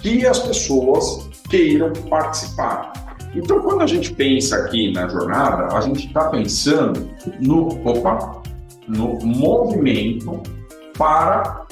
que 0.00 0.26
as 0.26 0.38
pessoas 0.38 1.28
queiram 1.50 1.92
participar. 2.08 2.92
Então, 3.36 3.60
quando 3.60 3.82
a 3.82 3.86
gente 3.86 4.14
pensa 4.14 4.56
aqui 4.56 4.90
na 4.92 5.06
jornada, 5.08 5.76
a 5.76 5.80
gente 5.82 6.06
está 6.06 6.30
pensando 6.30 7.10
no, 7.38 7.68
opa, 7.86 8.42
no 8.88 9.18
movimento 9.20 10.42
para 10.96 11.66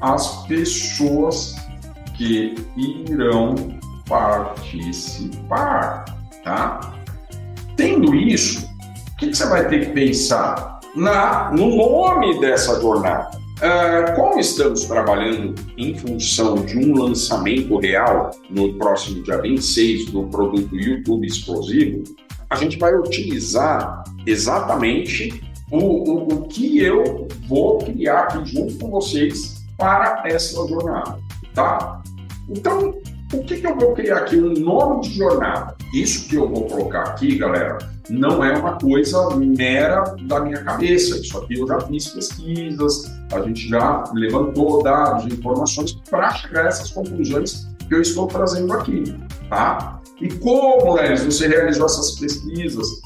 as 0.00 0.44
pessoas 0.48 1.54
que 2.16 2.56
irão 2.76 3.54
participar, 4.08 6.04
tá? 6.42 6.94
Tendo 7.76 8.12
isso, 8.16 8.66
o 9.12 9.16
que, 9.18 9.28
que 9.28 9.36
você 9.36 9.46
vai 9.46 9.68
ter 9.68 9.86
que 9.86 9.92
pensar 9.92 10.80
na, 10.96 11.52
no 11.52 11.76
nome 11.76 12.40
dessa 12.40 12.80
jornada? 12.80 13.37
Uh, 13.58 14.14
como 14.14 14.38
estamos 14.38 14.84
trabalhando 14.84 15.54
em 15.76 15.92
função 15.92 16.64
de 16.64 16.78
um 16.78 16.94
lançamento 16.96 17.76
real 17.78 18.30
no 18.48 18.74
próximo 18.74 19.20
dia 19.24 19.40
26 19.40 20.12
do 20.12 20.28
produto 20.28 20.76
YouTube 20.76 21.26
Explosivo, 21.26 22.04
a 22.48 22.54
gente 22.54 22.78
vai 22.78 22.94
utilizar 22.94 24.04
exatamente 24.24 25.42
o, 25.72 25.78
o, 25.78 26.34
o 26.34 26.42
que 26.42 26.78
eu 26.78 27.26
vou 27.48 27.78
criar 27.78 28.20
aqui 28.20 28.44
junto 28.44 28.78
com 28.78 28.90
vocês 28.90 29.64
para 29.76 30.22
essa 30.26 30.64
jornada, 30.68 31.18
tá? 31.52 32.00
Então, 32.48 32.94
o 33.32 33.42
que, 33.42 33.60
que 33.60 33.66
eu 33.66 33.76
vou 33.76 33.92
criar 33.92 34.18
aqui? 34.18 34.36
Um 34.36 34.54
nome 34.54 35.02
de 35.02 35.14
jornada. 35.14 35.76
Isso 35.92 36.28
que 36.28 36.36
eu 36.36 36.48
vou 36.48 36.66
colocar 36.66 37.02
aqui, 37.02 37.36
galera, 37.36 37.78
não 38.08 38.42
é 38.42 38.56
uma 38.56 38.78
coisa 38.78 39.28
mera 39.36 40.02
da 40.22 40.40
minha 40.40 40.62
cabeça. 40.62 41.18
Isso 41.18 41.36
aqui 41.38 41.58
eu 41.58 41.66
já 41.66 41.80
fiz 41.80 42.08
pesquisas, 42.08 43.17
a 43.32 43.40
gente 43.42 43.68
já 43.68 44.04
levantou 44.14 44.82
dados, 44.82 45.26
informações 45.26 45.92
para 46.10 46.30
chegar 46.32 46.64
a 46.64 46.68
essas 46.68 46.90
conclusões 46.90 47.68
que 47.86 47.94
eu 47.94 48.00
estou 48.00 48.26
trazendo 48.26 48.72
aqui, 48.72 49.14
tá? 49.48 50.00
E 50.20 50.28
como, 50.28 50.96
né, 50.96 51.14
você 51.16 51.46
realizou 51.46 51.86
essas 51.86 52.12
pesquisas? 52.12 53.00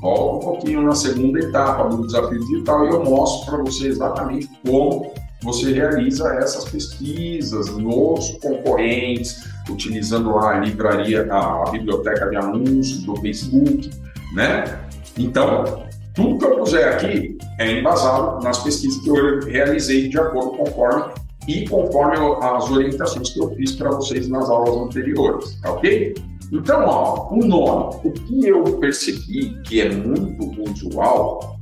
Volta 0.00 0.36
um 0.36 0.50
pouquinho 0.50 0.82
na 0.82 0.94
segunda 0.94 1.38
etapa 1.38 1.88
do 1.88 2.06
desafio 2.06 2.38
digital 2.40 2.86
e 2.86 2.90
eu 2.90 3.04
mostro 3.04 3.50
para 3.50 3.64
você 3.64 3.88
exatamente 3.88 4.48
como 4.64 5.12
você 5.42 5.72
realiza 5.72 6.26
essas 6.34 6.64
pesquisas 6.64 7.68
nos 7.76 8.30
concorrentes, 8.42 9.44
utilizando 9.68 10.38
a 10.38 10.58
livraria, 10.58 11.26
a, 11.30 11.70
biblioteca 11.70 12.28
de 12.30 12.36
anúncios 12.36 13.02
do 13.02 13.16
Facebook, 13.16 13.90
né? 14.34 14.80
Então, 15.18 15.84
tudo 16.14 16.38
que 16.38 16.44
eu 16.44 16.56
puser 16.58 16.88
aqui 16.94 17.33
é 17.58 17.78
embasado 17.78 18.42
nas 18.42 18.62
pesquisas 18.62 19.00
que 19.02 19.08
eu 19.08 19.40
realizei 19.40 20.08
de 20.08 20.18
acordo 20.18 20.56
conforme 20.56 21.12
e 21.46 21.68
conforme 21.68 22.16
as 22.42 22.70
orientações 22.70 23.30
que 23.30 23.40
eu 23.40 23.54
fiz 23.54 23.72
para 23.72 23.90
vocês 23.90 24.28
nas 24.28 24.48
aulas 24.48 24.76
anteriores, 24.76 25.58
tá 25.60 25.72
ok? 25.72 26.14
Então, 26.52 26.84
ó, 26.86 27.28
o 27.30 27.36
nome, 27.36 27.96
o 28.04 28.12
que 28.12 28.48
eu 28.48 28.62
percebi 28.78 29.60
que 29.62 29.80
é 29.80 29.90
muito 29.90 30.62
usual, 30.62 31.58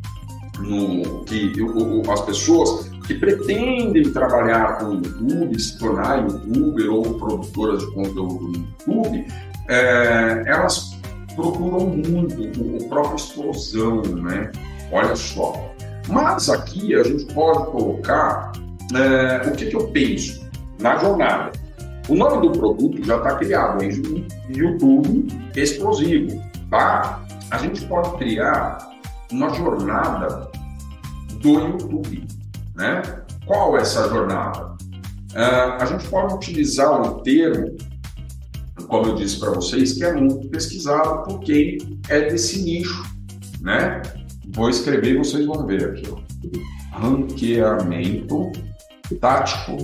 no, 0.58 1.25
que 1.25 1.61
o, 1.61 2.02
o, 2.02 2.11
as 2.11 2.20
pessoas 2.22 2.90
que 3.06 3.14
pretendem 3.14 4.12
trabalhar 4.12 4.78
com 4.78 4.87
o 4.87 4.94
YouTube, 4.94 5.58
se 5.58 5.78
tornar 5.78 6.22
youtuber 6.22 6.92
ou 6.92 7.02
produtoras 7.14 7.80
de 7.80 7.94
conteúdo 7.94 8.52
no 8.87 8.94
YouTube, 8.94 9.26
é, 9.68 10.44
elas 10.46 10.92
procuram 11.34 11.87
muito 11.87 12.61
o, 12.61 12.88
próprio 12.88 13.16
explosão, 13.16 14.02
né? 14.02 14.50
Olha 14.90 15.16
só. 15.16 15.72
Mas 16.09 16.49
aqui 16.49 16.94
a 16.94 17.02
gente 17.02 17.25
pode 17.32 17.71
colocar 17.71 18.52
é, 18.94 19.49
o 19.49 19.52
que, 19.52 19.66
que 19.66 19.76
eu 19.76 19.88
penso 19.88 20.49
na 20.80 20.97
jornada. 20.97 21.52
O 22.09 22.14
nome 22.14 22.49
do 22.49 22.59
produto 22.59 23.04
já 23.04 23.16
está 23.16 23.37
criado, 23.37 23.82
é 23.82 23.88
YouTube 24.49 25.28
Explosivo, 25.54 26.42
tá? 26.71 27.23
A 27.50 27.59
gente 27.59 27.85
pode 27.87 28.11
criar 28.18 28.90
uma 29.30 29.49
jornada 29.54 30.50
do 31.40 31.49
YouTube 31.49 32.26
né? 32.75 33.02
Qual 33.47 33.76
é 33.76 33.82
essa 33.82 34.09
jornada? 34.09 34.73
Uh, 35.32 35.80
a 35.80 35.85
gente 35.87 36.06
pode 36.09 36.35
utilizar 36.35 37.00
um 37.00 37.23
termo, 37.23 37.76
como 38.88 39.06
eu 39.06 39.14
disse 39.14 39.38
para 39.38 39.50
vocês, 39.50 39.92
que 39.92 40.04
é 40.04 40.12
muito 40.12 40.49
pesquisado 40.49 41.23
por 41.25 41.40
quem 41.40 41.78
é 42.09 42.23
desse 42.23 42.62
nicho, 42.62 43.02
né? 43.61 44.02
Vou 44.52 44.68
escrever 44.68 45.14
e 45.14 45.18
vocês 45.18 45.47
vão 45.47 45.66
ver 45.66 45.90
aqui. 45.90 46.04
Ó. 46.11 46.18
Ranqueamento 46.99 48.52
tático, 49.21 49.76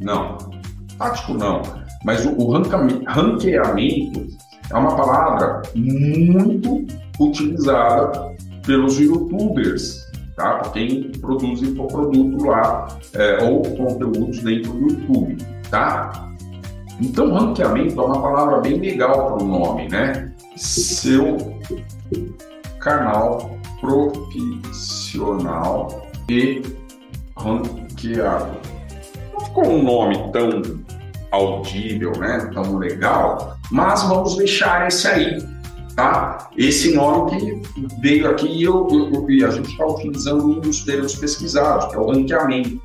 não. 0.00 0.36
Tático 0.98 1.34
não, 1.34 1.62
mas 2.04 2.24
o, 2.24 2.32
o 2.32 2.52
ranqueamento 2.52 4.28
é 4.70 4.76
uma 4.76 4.94
palavra 4.94 5.62
muito 5.74 6.86
utilizada 7.18 8.34
pelos 8.64 8.98
youtubers 8.98 10.02
tá? 10.36 10.58
Por 10.58 10.72
quem 10.72 11.12
produz 11.12 11.62
infoproduto 11.62 12.44
lá 12.44 12.88
é, 13.14 13.44
ou 13.44 13.62
conteúdos 13.62 14.38
dentro 14.40 14.72
do 14.72 14.92
YouTube, 14.92 15.36
tá? 15.70 16.28
Então, 17.00 17.32
ranqueamento 17.32 18.00
é 18.00 18.04
uma 18.04 18.20
palavra 18.20 18.60
bem 18.60 18.78
legal 18.78 19.26
para 19.26 19.44
o 19.44 19.48
nome, 19.48 19.88
né? 19.88 20.32
Seu 20.56 21.36
canal 22.78 23.56
profissional 23.82 26.06
e 26.30 26.62
ranqueado. 27.36 28.56
Não 29.34 29.40
ficou 29.40 29.68
um 29.68 29.82
nome 29.82 30.16
tão 30.32 30.62
audível, 31.30 32.12
né? 32.12 32.50
Tão 32.54 32.78
legal, 32.78 33.58
mas 33.70 34.02
vamos 34.04 34.36
deixar 34.36 34.88
esse 34.88 35.06
aí 35.06 35.52
tá? 35.94 36.50
Esse 36.56 36.94
nome 36.94 37.30
que 37.30 37.62
veio 38.00 38.30
aqui 38.30 38.46
e, 38.46 38.64
eu, 38.64 38.86
eu, 38.90 39.26
eu, 39.28 39.46
a 39.46 39.50
gente 39.50 39.70
está 39.70 39.86
utilizando 39.86 40.44
um 40.44 40.60
dos 40.60 40.84
termos 40.84 41.14
pesquisados, 41.14 41.86
que 41.86 41.96
é 41.96 41.98
o 41.98 42.10
ranqueamento, 42.10 42.80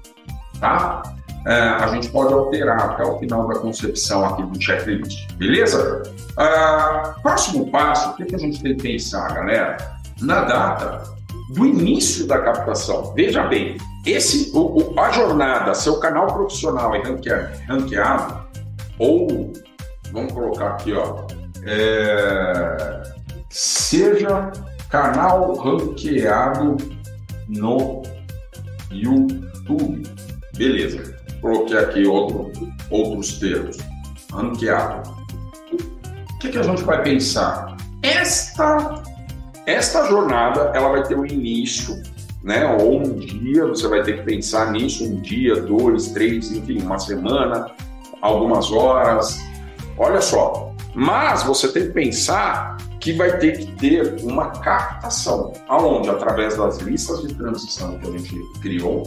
tá? 0.60 1.02
É, 1.46 1.54
a 1.54 1.88
gente 1.88 2.10
pode 2.10 2.34
alterar 2.34 2.78
até 2.78 3.04
o 3.04 3.18
final 3.20 3.48
da 3.48 3.60
concepção 3.60 4.26
aqui 4.26 4.44
do 4.44 4.62
checklist, 4.62 5.32
beleza? 5.36 6.04
Uh, 6.32 7.22
próximo 7.22 7.72
passo, 7.72 8.10
o 8.10 8.16
que, 8.16 8.26
que 8.26 8.36
a 8.36 8.38
gente 8.38 8.62
tem 8.62 8.76
que 8.76 8.84
pensar, 8.84 9.34
galera? 9.34 9.97
Na 10.22 10.44
data 10.44 11.04
do 11.50 11.66
início 11.66 12.28
da 12.28 12.40
captação. 12.40 13.14
Veja 13.14 13.44
bem, 13.44 13.78
esse, 14.06 14.52
o, 14.54 14.94
o, 14.94 15.00
a 15.00 15.12
jornada, 15.12 15.74
seu 15.74 16.00
canal 16.00 16.28
profissional 16.28 16.96
é 16.96 17.02
ranqueado, 17.68 18.48
ou, 19.00 19.54
vamos 20.12 20.34
colocar 20.34 20.70
aqui, 20.72 20.94
ó, 20.94 21.26
é, 21.64 23.04
seja 23.50 24.52
canal 24.90 25.56
ranqueado 25.56 26.78
no 27.48 28.04
YouTube. 28.92 30.04
Beleza. 30.56 31.18
Coloquei 31.42 31.78
aqui 31.78 32.08
outro, 32.08 32.52
outros 32.90 33.40
termos. 33.40 33.78
Ranqueado. 34.32 35.10
O 35.72 36.40
que, 36.40 36.50
que 36.50 36.58
a 36.58 36.64
gente 36.64 36.84
vai 36.84 37.02
pensar? 37.04 37.78
Esta, 38.04 39.02
esta 39.68 40.06
jornada 40.06 40.72
ela 40.74 40.88
vai 40.88 41.04
ter 41.04 41.18
um 41.18 41.26
início, 41.26 42.02
né? 42.42 42.66
Ou 42.80 43.02
um 43.02 43.16
dia, 43.16 43.66
você 43.66 43.86
vai 43.90 44.02
ter 44.02 44.20
que 44.20 44.24
pensar 44.24 44.72
nisso, 44.72 45.04
um 45.04 45.20
dia, 45.20 45.62
dois, 45.62 46.08
três, 46.12 46.50
enfim, 46.54 46.82
uma 46.82 46.98
semana, 46.98 47.70
algumas 48.22 48.72
horas. 48.72 49.38
Olha 49.98 50.22
só, 50.22 50.74
mas 50.96 51.44
você 51.44 51.68
tem 51.68 51.88
que 51.88 51.90
pensar 51.90 52.78
que 53.02 53.12
vai 53.12 53.38
ter 53.40 53.58
que 53.58 53.66
ter 53.74 54.16
uma 54.24 54.52
captação, 54.52 55.52
aonde? 55.68 56.10
Através 56.10 56.56
das 56.56 56.78
listas 56.78 57.22
de 57.24 57.36
transição 57.36 58.00
que 58.00 58.08
a 58.08 58.12
gente 58.12 58.42
criou 58.62 59.04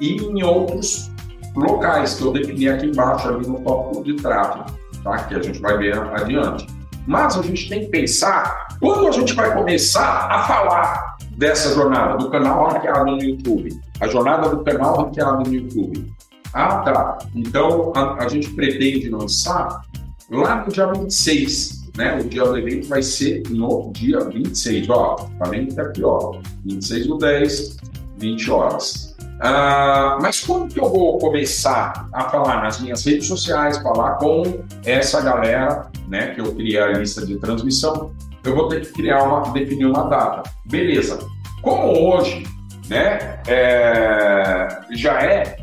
e 0.00 0.18
em 0.18 0.44
outros 0.44 1.10
locais 1.56 2.14
que 2.14 2.22
eu 2.22 2.32
defini 2.32 2.68
aqui 2.68 2.86
embaixo, 2.86 3.28
ali 3.28 3.44
no 3.48 3.60
tópico 3.60 4.04
de 4.04 4.14
tráfego, 4.14 4.66
tá? 5.02 5.24
que 5.24 5.34
a 5.34 5.42
gente 5.42 5.60
vai 5.60 5.76
ver 5.78 5.98
adiante. 5.98 6.75
Mas 7.06 7.36
a 7.36 7.42
gente 7.42 7.68
tem 7.68 7.80
que 7.80 7.86
pensar 7.86 8.68
quando 8.80 9.06
a 9.06 9.12
gente 9.12 9.32
vai 9.32 9.54
começar 9.54 10.28
a 10.30 10.42
falar 10.42 11.16
dessa 11.36 11.74
jornada, 11.74 12.16
do 12.16 12.30
canal 12.30 12.68
ranqueado 12.68 13.12
no 13.12 13.22
YouTube. 13.22 13.80
A 14.00 14.08
jornada 14.08 14.48
do 14.48 14.64
canal 14.64 15.04
ranqueado 15.04 15.48
no 15.48 15.54
YouTube. 15.54 16.12
Ah, 16.52 16.78
tá. 16.78 17.18
Então 17.34 17.92
a, 17.94 18.24
a 18.24 18.28
gente 18.28 18.50
pretende 18.50 19.08
lançar 19.10 19.82
lá 20.30 20.64
no 20.64 20.72
dia 20.72 20.86
26. 20.86 21.86
Né? 21.96 22.18
O 22.18 22.24
dia 22.24 22.44
do 22.44 22.58
evento 22.58 22.88
vai 22.88 23.02
ser 23.02 23.42
no 23.48 23.90
dia 23.92 24.20
26. 24.20 24.88
Ó, 24.90 25.16
tá 25.38 25.48
vendo 25.48 25.74
que 25.74 25.80
aqui, 25.80 26.04
ó. 26.04 26.38
26 26.64 27.06
do 27.06 27.18
10, 27.18 27.76
20 28.18 28.50
horas. 28.50 29.16
Ah, 29.40 30.18
mas 30.20 30.40
como 30.40 30.66
que 30.66 30.80
eu 30.80 30.90
vou 30.90 31.18
começar 31.18 32.08
a 32.12 32.24
falar 32.30 32.62
nas 32.62 32.80
minhas 32.80 33.04
redes 33.04 33.26
sociais, 33.26 33.76
falar 33.78 34.12
com 34.12 34.60
essa 34.84 35.20
galera, 35.20 35.90
né, 36.08 36.34
que 36.34 36.40
eu 36.40 36.54
criei 36.54 36.78
a 36.78 36.92
lista 36.92 37.24
de 37.24 37.38
transmissão? 37.38 38.12
Eu 38.44 38.54
vou 38.54 38.68
ter 38.68 38.80
que 38.80 38.92
criar 38.92 39.22
uma, 39.24 39.52
definir 39.52 39.86
uma 39.86 40.04
data. 40.04 40.48
Beleza. 40.66 41.18
Como 41.62 42.10
hoje, 42.10 42.46
né, 42.88 43.40
é, 43.46 44.68
já 44.92 45.20
é 45.22 45.56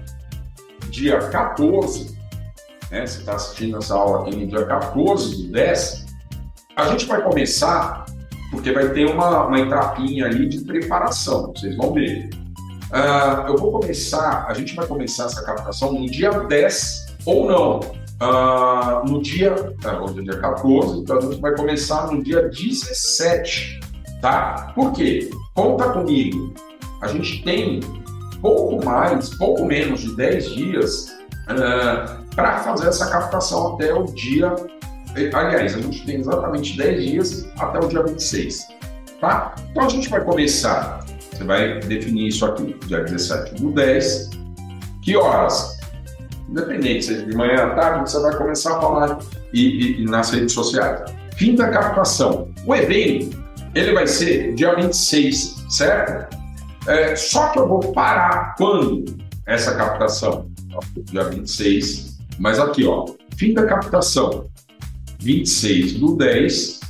dia 0.90 1.18
14, 1.30 2.18
né, 2.92 3.06
você 3.06 3.20
está 3.20 3.36
assistindo 3.36 3.78
essa 3.78 3.96
aula 3.96 4.22
aqui 4.22 4.36
no 4.36 4.48
dia 4.48 4.66
14 4.66 5.44
do 5.44 5.52
10, 5.52 6.06
a 6.76 6.88
gente 6.88 7.06
vai 7.06 7.22
começar, 7.22 8.06
porque 8.52 8.72
vai 8.72 8.90
ter 8.90 9.06
uma, 9.06 9.48
uma 9.48 9.60
etapinha 9.60 10.26
ali 10.26 10.48
de 10.48 10.60
preparação, 10.60 11.54
vocês 11.56 11.76
vão 11.78 11.94
ver. 11.94 12.30
Uh, 12.92 13.48
eu 13.48 13.58
vou 13.58 13.72
começar, 13.72 14.46
a 14.48 14.54
gente 14.54 14.76
vai 14.76 14.86
começar 14.86 15.26
essa 15.26 15.44
captação 15.44 15.94
no 15.94 16.06
dia 16.06 16.30
10 16.30 17.16
ou 17.26 17.48
não. 17.48 18.03
Uh, 18.24 19.10
no 19.10 19.22
dia, 19.22 19.54
hoje 19.54 20.20
é 20.20 20.24
dia 20.24 20.40
14, 20.40 21.00
então 21.00 21.18
a 21.18 21.22
gente 21.22 21.42
vai 21.42 21.54
começar 21.56 22.08
no 22.08 22.24
dia 22.24 22.48
17, 22.48 23.80
tá? 24.22 24.72
Por 24.74 24.94
quê? 24.94 25.30
Conta 25.54 25.90
comigo. 25.90 26.54
A 27.02 27.08
gente 27.08 27.44
tem 27.44 27.82
pouco 28.42 28.86
mais, 28.86 29.30
pouco 29.36 29.66
menos 29.66 30.02
de 30.02 30.16
10 30.16 30.46
dias 30.52 31.08
uh, 31.50 32.24
para 32.36 32.60
fazer 32.60 32.88
essa 32.88 33.10
captação 33.10 33.74
até 33.74 33.94
o 33.94 34.06
dia. 34.06 34.56
Aliás, 35.34 35.76
a 35.76 35.82
gente 35.82 36.06
tem 36.06 36.22
exatamente 36.22 36.78
10 36.78 37.04
dias 37.04 37.50
até 37.60 37.80
o 37.80 37.88
dia 37.88 38.04
26, 38.04 38.68
tá? 39.20 39.54
Então 39.72 39.86
a 39.86 39.90
gente 39.90 40.10
vai 40.10 40.24
começar 40.24 41.04
você 41.34 41.44
vai 41.44 41.80
definir 41.80 42.28
isso 42.28 42.46
aqui, 42.46 42.76
dia 42.86 43.04
17 43.04 43.56
do 43.56 43.72
10. 43.72 44.30
Que 45.02 45.18
horas? 45.18 45.73
Independente, 46.54 47.06
seja 47.06 47.26
de 47.26 47.36
manhã 47.36 47.66
à 47.66 47.70
tarde, 47.72 48.12
você 48.12 48.22
vai 48.22 48.38
começar 48.38 48.78
a 48.78 48.80
falar 48.80 49.18
e, 49.52 49.62
e, 49.62 50.02
e 50.04 50.06
nas 50.06 50.30
redes 50.30 50.54
sociais. 50.54 51.12
Fim 51.36 51.56
da 51.56 51.68
captação. 51.70 52.48
O 52.64 52.76
evento, 52.76 53.44
ele 53.74 53.92
vai 53.92 54.06
ser 54.06 54.54
dia 54.54 54.76
26, 54.76 55.66
certo? 55.68 56.38
É, 56.88 57.16
só 57.16 57.48
que 57.48 57.58
eu 57.58 57.68
vou 57.68 57.92
parar 57.92 58.54
quando 58.56 59.04
essa 59.48 59.74
captação? 59.76 60.52
Dia 61.06 61.24
26. 61.24 62.20
Mas 62.38 62.60
aqui, 62.60 62.86
ó, 62.86 63.08
fim 63.36 63.56
da 63.56 63.66
captação, 63.66 64.48
26 65.22 65.94
do 65.94 66.16
10. 66.16 66.82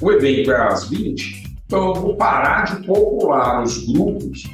O 0.00 0.10
evento 0.10 0.50
é 0.50 0.60
às 0.60 0.88
20 0.88 1.46
então, 1.66 1.88
eu 1.88 1.94
vou 2.00 2.16
parar 2.16 2.64
de 2.64 2.86
popular 2.86 3.62
os 3.62 3.84
grupos, 3.84 4.44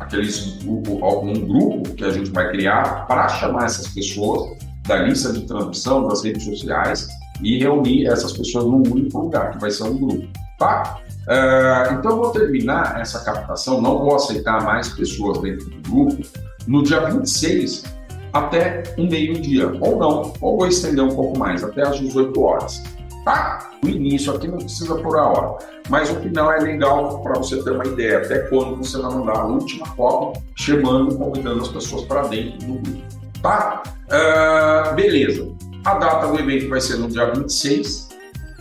aqueles 0.00 0.62
grupo, 0.62 1.04
algum 1.04 1.32
grupo 1.32 1.94
que 1.94 2.04
a 2.04 2.10
gente 2.10 2.30
vai 2.30 2.50
criar 2.50 3.06
para 3.06 3.28
chamar 3.28 3.66
essas 3.66 3.88
pessoas 3.88 4.56
da 4.86 4.96
lista 4.98 5.32
de 5.32 5.42
transmissão 5.42 6.06
das 6.06 6.22
redes 6.22 6.44
sociais 6.44 7.08
e 7.42 7.58
reunir 7.58 8.06
essas 8.06 8.32
pessoas 8.32 8.64
num 8.64 8.82
único 8.82 9.18
lugar, 9.18 9.50
que 9.52 9.58
vai 9.58 9.70
ser 9.70 9.84
um 9.84 9.98
grupo, 9.98 10.26
tá? 10.58 10.98
Uh, 11.26 11.94
então, 11.94 12.16
vou 12.16 12.30
terminar 12.30 13.00
essa 13.00 13.20
captação, 13.24 13.80
não 13.80 13.98
vou 13.98 14.14
aceitar 14.14 14.62
mais 14.62 14.88
pessoas 14.88 15.38
dentro 15.40 15.68
do 15.68 15.90
grupo, 15.90 16.22
no 16.66 16.82
dia 16.82 17.00
26 17.00 17.84
até 18.32 18.82
um 18.98 19.08
meio-dia, 19.08 19.66
ou 19.80 19.98
não, 19.98 20.32
ou 20.40 20.58
vou 20.58 20.66
estender 20.66 21.02
um 21.02 21.14
pouco 21.14 21.38
mais, 21.38 21.64
até 21.64 21.82
às 21.82 21.98
18 21.98 22.40
horas. 22.40 22.82
Tá? 23.26 23.70
O 23.82 23.88
início 23.88 24.32
aqui 24.32 24.46
não 24.46 24.58
precisa 24.58 24.94
por 24.94 25.18
a 25.18 25.26
hora, 25.26 25.58
mas 25.88 26.08
o 26.08 26.14
final 26.20 26.52
é 26.52 26.60
legal 26.60 27.20
para 27.24 27.36
você 27.36 27.60
ter 27.60 27.72
uma 27.72 27.84
ideia 27.84 28.18
até 28.18 28.38
quando 28.46 28.76
você 28.76 28.98
vai 28.98 29.12
mandar 29.12 29.38
a 29.38 29.46
última 29.46 29.84
foto, 29.84 30.40
chamando, 30.54 31.18
convidando 31.18 31.62
as 31.62 31.66
pessoas 31.66 32.04
para 32.04 32.28
dentro 32.28 32.56
do 32.64 32.74
grupo. 32.74 33.02
Tá? 33.42 33.82
Uh, 34.06 34.94
beleza. 34.94 35.52
A 35.84 35.94
data 35.94 36.28
do 36.28 36.38
evento 36.38 36.68
vai 36.68 36.80
ser 36.80 36.98
no 36.98 37.08
dia 37.08 37.28
26, 37.32 38.10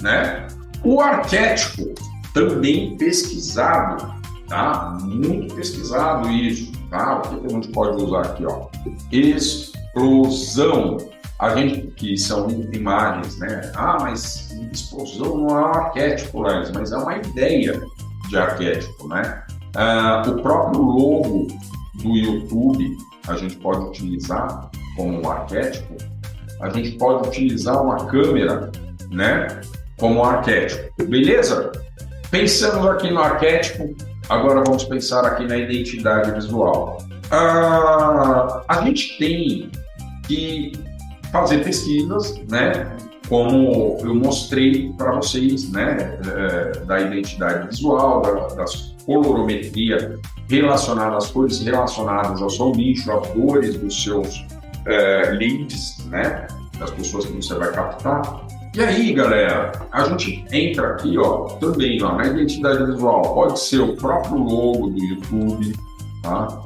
né? 0.02 0.48
O 0.84 1.00
arquétipo 1.00 1.94
também 2.34 2.98
pesquisado, 2.98 4.16
tá? 4.48 4.98
Muito 5.04 5.54
pesquisado 5.54 6.28
isso, 6.32 6.72
tá? 6.90 7.20
O 7.20 7.22
que 7.22 7.46
a 7.46 7.50
gente 7.50 7.68
pode 7.68 8.02
usar 8.02 8.22
aqui, 8.22 8.44
ó? 8.48 8.66
Explosão 9.12 10.98
a 11.40 11.56
gente 11.56 11.88
que 11.96 12.18
são 12.18 12.50
imagens, 12.50 13.38
né? 13.40 13.72
Ah, 13.76 13.98
mas 14.00 14.52
explosão 14.72 15.38
não 15.38 15.50
é 15.50 15.62
um 15.62 15.66
arquétipo, 15.66 16.42
mas 16.42 16.92
é 16.92 16.98
uma 16.98 17.18
ideia 17.18 17.82
de 18.30 18.38
arquétipo, 18.38 19.08
né? 19.08 19.44
Ah, 19.76 20.24
o 20.26 20.42
próprio 20.42 20.82
logo 20.82 21.48
do 21.96 22.16
YouTube 22.16 22.98
a 23.28 23.36
gente 23.36 23.58
pode 23.58 23.80
utilizar 23.80 24.70
como 24.96 25.22
um 25.22 25.30
arquétipo. 25.30 25.96
A 26.62 26.70
gente 26.70 26.92
pode 26.92 27.28
utilizar 27.28 27.84
uma 27.84 28.06
câmera, 28.06 28.72
né? 29.12 29.48
Como 30.00 30.22
um 30.22 30.24
arquétipo. 30.24 31.06
Beleza? 31.06 31.72
Pensamos 32.32 32.88
aqui 32.88 33.12
no 33.12 33.20
arquétipo, 33.20 33.94
agora 34.30 34.64
vamos 34.66 34.86
pensar 34.86 35.26
aqui 35.26 35.46
na 35.46 35.58
identidade 35.58 36.32
visual. 36.32 36.98
Ah, 37.30 38.64
a 38.68 38.82
gente 38.84 39.18
tem 39.18 39.70
que 40.28 40.72
fazer 41.32 41.64
pesquisas, 41.64 42.36
né? 42.50 42.96
Como 43.28 43.98
eu 44.02 44.14
mostrei 44.14 44.92
para 44.98 45.16
vocês, 45.16 45.72
né? 45.72 46.20
É, 46.28 46.80
da 46.86 47.02
identidade 47.02 47.68
visual, 47.68 48.22
da, 48.22 48.48
das 48.56 48.96
colorometria 49.06 50.20
relacionada 50.50 51.18
às 51.18 51.30
cores 51.30 51.62
relacionadas 51.62 52.42
ao 52.42 52.50
seu 52.50 52.72
nicho, 52.72 53.12
às 53.12 53.28
cores 53.30 53.78
dos 53.78 54.04
seus 54.04 54.46
é, 54.86 55.32
leads, 55.32 56.06
né? 56.08 56.48
Das 56.80 56.92
pessoas 56.92 57.26
que 57.26 57.34
você 57.34 57.54
vai 57.56 57.72
captar. 57.72 58.46
E 58.76 58.84
aí, 58.84 59.14
galera, 59.14 59.72
a 59.92 60.04
gente 60.04 60.44
entra 60.52 60.90
aqui, 60.90 61.18
ó, 61.18 61.46
também, 61.60 62.02
ó, 62.04 62.14
na 62.16 62.28
identidade 62.28 62.86
visual. 62.86 63.34
Pode 63.34 63.58
ser 63.60 63.80
o 63.80 63.96
próprio 63.96 64.38
logo 64.38 64.90
do 64.90 65.02
YouTube, 65.02 65.74
tá? 66.22 66.62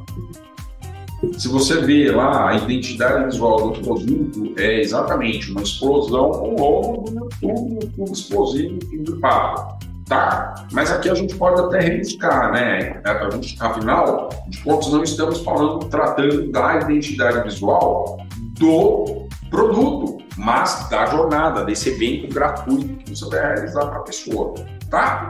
Se 1.37 1.49
você 1.49 1.81
vê 1.81 2.11
lá 2.11 2.49
a 2.49 2.55
identidade 2.55 3.25
visual 3.25 3.71
do 3.71 3.81
produto, 3.81 4.53
é 4.57 4.79
exatamente 4.79 5.51
uma 5.51 5.61
explosão 5.61 6.31
com 6.31 6.55
o 6.55 6.59
logo 6.59 7.11
do 7.11 7.19
YouTube, 7.19 7.83
YouTube 7.83 8.11
explosivo, 8.11 8.79
fim 8.89 9.03
do 9.03 9.19
papo. 9.19 9.77
Tá? 10.05 10.55
Mas 10.71 10.91
aqui 10.91 11.09
a 11.09 11.13
gente 11.13 11.35
pode 11.35 11.61
até 11.61 11.81
reivindicar, 11.81 12.51
né? 12.51 12.99
A 13.05 13.29
gente, 13.29 13.55
afinal 13.59 14.29
de 14.47 14.57
contas, 14.63 14.91
não 14.91 15.03
estamos 15.03 15.41
falando, 15.41 15.85
tratando 15.85 16.51
da 16.51 16.79
identidade 16.79 17.43
visual 17.43 18.17
do 18.57 19.27
produto, 19.51 20.17
mas 20.35 20.89
da 20.89 21.05
jornada, 21.05 21.63
desse 21.63 21.89
evento 21.89 22.33
gratuito 22.33 23.03
que 23.03 23.15
você 23.15 23.29
vai 23.29 23.39
realizar 23.53 23.85
para 23.85 23.97
a 23.97 24.03
pessoa, 24.03 24.55
tá? 24.89 25.29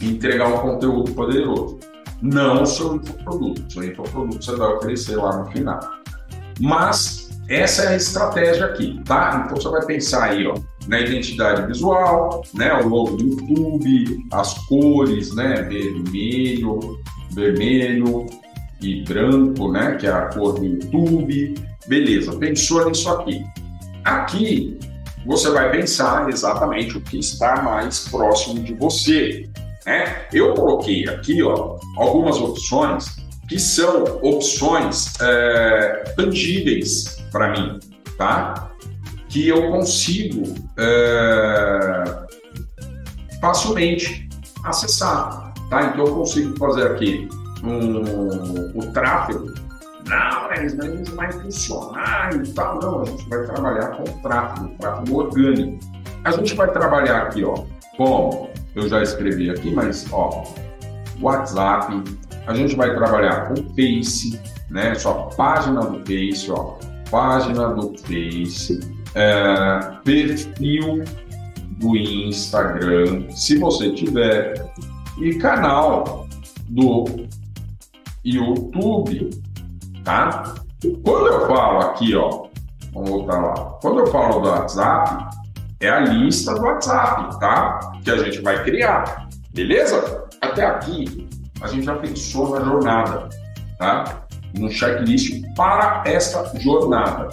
E 0.00 0.08
entregar 0.08 0.48
um 0.48 0.58
conteúdo 0.58 1.12
poderoso 1.12 1.78
não 2.22 2.62
o 2.62 2.66
seu 2.66 2.96
infoproduto. 2.96 3.62
O 3.66 3.70
seu 3.70 3.84
infoproduto 3.84 4.44
você 4.44 4.56
vai 4.56 4.68
oferecer 4.74 5.16
lá 5.16 5.36
no 5.38 5.50
final. 5.50 5.80
Mas 6.60 7.24
essa 7.48 7.82
é 7.82 7.88
a 7.88 7.96
estratégia 7.96 8.66
aqui, 8.66 9.00
tá? 9.04 9.44
Então 9.44 9.60
você 9.60 9.68
vai 9.68 9.84
pensar 9.84 10.30
aí, 10.30 10.46
ó, 10.46 10.54
na 10.86 11.00
identidade 11.00 11.66
visual, 11.66 12.42
né, 12.54 12.72
o 12.82 12.88
logo 12.88 13.16
do 13.16 13.24
YouTube, 13.24 14.18
as 14.32 14.54
cores, 14.66 15.34
né, 15.34 15.62
vermelho, 15.62 16.98
vermelho 17.32 18.26
e 18.80 19.02
branco, 19.04 19.70
né, 19.70 19.96
que 19.96 20.06
é 20.06 20.10
a 20.10 20.26
cor 20.26 20.58
do 20.58 20.64
YouTube. 20.64 21.54
Beleza, 21.86 22.36
pensou 22.38 22.88
nisso 22.88 23.10
aqui. 23.10 23.44
Aqui 24.04 24.78
você 25.26 25.50
vai 25.50 25.70
pensar 25.70 26.28
exatamente 26.28 26.96
o 26.96 27.00
que 27.00 27.18
está 27.18 27.62
mais 27.62 28.08
próximo 28.08 28.62
de 28.62 28.74
você. 28.74 29.50
Né? 29.86 30.26
Eu 30.32 30.54
coloquei 30.54 31.08
aqui 31.08 31.42
ó, 31.42 31.78
algumas 31.96 32.36
opções 32.36 33.16
que 33.48 33.58
são 33.58 34.04
opções 34.22 35.20
é, 35.20 36.04
tangíveis 36.16 37.22
para 37.30 37.52
mim, 37.52 37.78
tá? 38.16 38.70
Que 39.28 39.48
eu 39.48 39.70
consigo 39.70 40.54
é, 40.78 42.04
facilmente 43.40 44.28
acessar, 44.64 45.52
tá? 45.68 45.92
Então 45.92 46.06
eu 46.06 46.14
consigo 46.14 46.56
fazer 46.58 46.86
aqui 46.92 47.28
um, 47.62 48.78
o 48.78 48.92
tráfego. 48.92 49.52
Não, 50.06 50.48
mas 50.48 50.74
não 50.74 51.04
vai 51.16 51.32
funcionar 51.32 52.34
e 52.34 52.52
tal. 52.52 52.78
Não, 52.78 53.02
a 53.02 53.04
gente 53.04 53.28
vai 53.28 53.44
trabalhar 53.44 53.88
com 53.88 54.04
tráfego, 54.20 54.74
tráfego 54.78 55.16
orgânico, 55.18 55.78
a 56.24 56.30
gente 56.30 56.54
vai 56.54 56.70
trabalhar 56.72 57.22
aqui, 57.22 57.44
ó, 57.44 57.64
como 57.96 58.53
eu 58.74 58.88
já 58.88 59.02
escrevi 59.02 59.50
aqui, 59.50 59.72
mas 59.72 60.06
ó, 60.12 60.44
WhatsApp, 61.20 62.02
a 62.46 62.54
gente 62.54 62.74
vai 62.74 62.94
trabalhar 62.94 63.48
com 63.48 63.56
Face, 63.74 64.40
né? 64.70 64.94
Sua 64.94 65.28
página 65.30 65.80
do 65.80 65.98
Face, 66.00 66.50
ó, 66.50 66.76
página 67.10 67.68
do 67.68 67.96
Face, 67.98 68.80
é, 69.14 69.80
perfil 70.04 71.04
do 71.78 71.96
Instagram, 71.96 73.30
se 73.30 73.58
você 73.58 73.92
tiver, 73.92 74.54
e 75.18 75.34
canal 75.34 76.26
do 76.68 77.04
YouTube, 78.24 79.30
tá? 80.02 80.54
Quando 81.04 81.26
eu 81.28 81.46
falo 81.46 81.78
aqui, 81.80 82.14
ó, 82.16 82.46
vamos 82.92 83.10
voltar 83.10 83.40
lá. 83.40 83.54
Quando 83.80 84.00
eu 84.00 84.06
falo 84.08 84.40
do 84.40 84.48
WhatsApp, 84.48 85.36
é 85.80 85.88
a 85.88 86.00
lista 86.00 86.54
do 86.54 86.62
WhatsApp, 86.62 87.38
tá? 87.38 87.93
Que 88.04 88.10
a 88.10 88.18
gente 88.18 88.42
vai 88.42 88.62
criar, 88.62 89.28
beleza? 89.54 90.24
Até 90.42 90.66
aqui, 90.66 91.26
a 91.62 91.68
gente 91.68 91.86
já 91.86 91.96
pensou 91.96 92.50
na 92.50 92.64
jornada, 92.64 93.28
tá? 93.78 94.26
No 94.58 94.70
checklist 94.70 95.42
para 95.56 96.02
esta 96.04 96.44
jornada. 96.60 97.30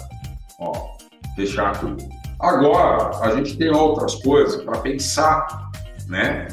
Ó, 0.58 0.96
fechar 1.36 1.78
tudo. 1.78 2.02
Agora, 2.40 3.10
a 3.20 3.36
gente 3.36 3.56
tem 3.56 3.70
outras 3.70 4.14
coisas 4.16 4.62
para 4.64 4.78
pensar, 4.78 5.70
né? 6.08 6.48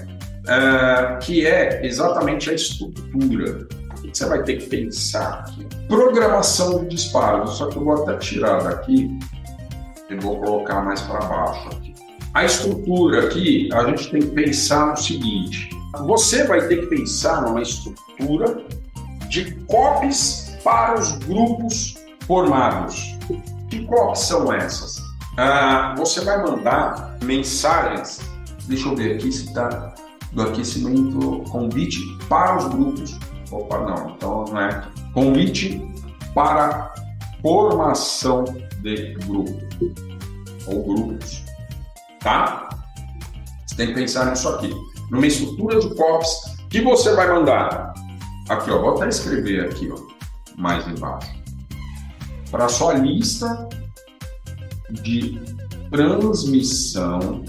É, 0.48 1.18
que 1.22 1.48
é 1.48 1.86
exatamente 1.86 2.50
a 2.50 2.54
estrutura. 2.54 3.68
O 3.98 4.02
que 4.02 4.18
você 4.18 4.26
vai 4.26 4.44
ter 4.44 4.58
que 4.58 4.68
pensar 4.68 5.46
aqui? 5.48 5.66
Programação 5.88 6.84
de 6.84 6.96
disparos. 6.96 7.58
Só 7.58 7.68
que 7.68 7.78
eu 7.78 7.86
vou 7.86 8.04
até 8.04 8.18
tirar 8.18 8.64
daqui 8.64 9.18
e 10.10 10.16
vou 10.16 10.42
colocar 10.42 10.82
mais 10.82 11.02
para 11.02 11.20
baixo. 11.20 11.70
A 12.34 12.46
estrutura 12.46 13.26
aqui, 13.26 13.70
a 13.74 13.86
gente 13.86 14.12
tem 14.12 14.22
que 14.22 14.28
pensar 14.28 14.88
no 14.88 14.98
seguinte: 14.98 15.70
você 16.06 16.46
vai 16.46 16.68
ter 16.68 16.82
que 16.82 16.88
pensar 16.88 17.42
numa 17.42 17.62
estrutura 17.62 18.64
de 19.30 19.52
copies 19.66 20.58
para 20.64 21.00
os 21.00 21.14
grupos 21.20 21.96
formados. 22.28 23.18
Que 23.70 23.86
copies 23.86 24.20
são 24.20 24.54
essas? 24.54 25.02
Ah, 25.38 25.96
você 25.98 26.22
vai 26.22 26.44
mandar 26.44 27.18
mensagens. 27.24 28.20
Deixa 28.68 28.88
eu 28.88 28.96
ver 28.96 29.16
aqui 29.16 29.32
se 29.32 29.46
está 29.46 29.96
do 30.32 30.44
aquecimento 30.44 31.44
convite 31.50 32.00
para 32.28 32.58
os 32.58 32.68
grupos. 32.68 33.18
Opa, 33.52 33.80
não, 33.80 34.10
então 34.12 34.46
não 34.46 34.62
é. 34.62 34.84
Convite 35.14 35.82
para 36.36 36.94
formação 37.42 38.44
de 38.82 39.16
grupo 39.26 39.60
ou 40.68 40.84
grupos, 40.84 41.44
tá? 42.22 42.70
Você 43.66 43.76
tem 43.76 43.88
que 43.88 43.94
pensar 43.94 44.26
nisso 44.26 44.50
aqui, 44.50 44.74
numa 45.10 45.26
estrutura 45.26 45.80
de 45.80 45.94
COPS 45.96 46.58
que 46.70 46.82
você 46.82 47.14
vai 47.16 47.28
mandar. 47.28 47.94
Aqui, 48.50 48.72
ó, 48.72 48.80
vou 48.80 48.96
até 48.96 49.10
escrever 49.10 49.66
aqui, 49.66 49.92
ó, 49.92 49.98
mais 50.58 50.88
embaixo. 50.88 51.30
Para 52.52 52.68
sua 52.68 52.94
lista 52.94 53.68
de 55.04 55.40
transmissão, 55.92 57.44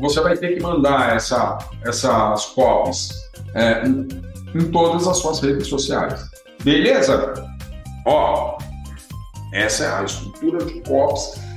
você 0.00 0.20
vai 0.20 0.36
ter 0.36 0.54
que 0.54 0.62
mandar 0.62 1.14
essa, 1.14 1.58
essas 1.84 2.46
copies 2.46 3.10
é, 3.54 3.86
em, 3.86 4.08
em 4.54 4.70
todas 4.70 5.06
as 5.06 5.18
suas 5.18 5.40
redes 5.40 5.66
sociais. 5.66 6.20
Beleza? 6.62 7.34
Ó, 8.06 8.58
essa 9.52 9.84
é 9.84 9.94
a 9.98 10.04
estrutura 10.04 10.64
de 10.64 10.80
copies 10.80 11.47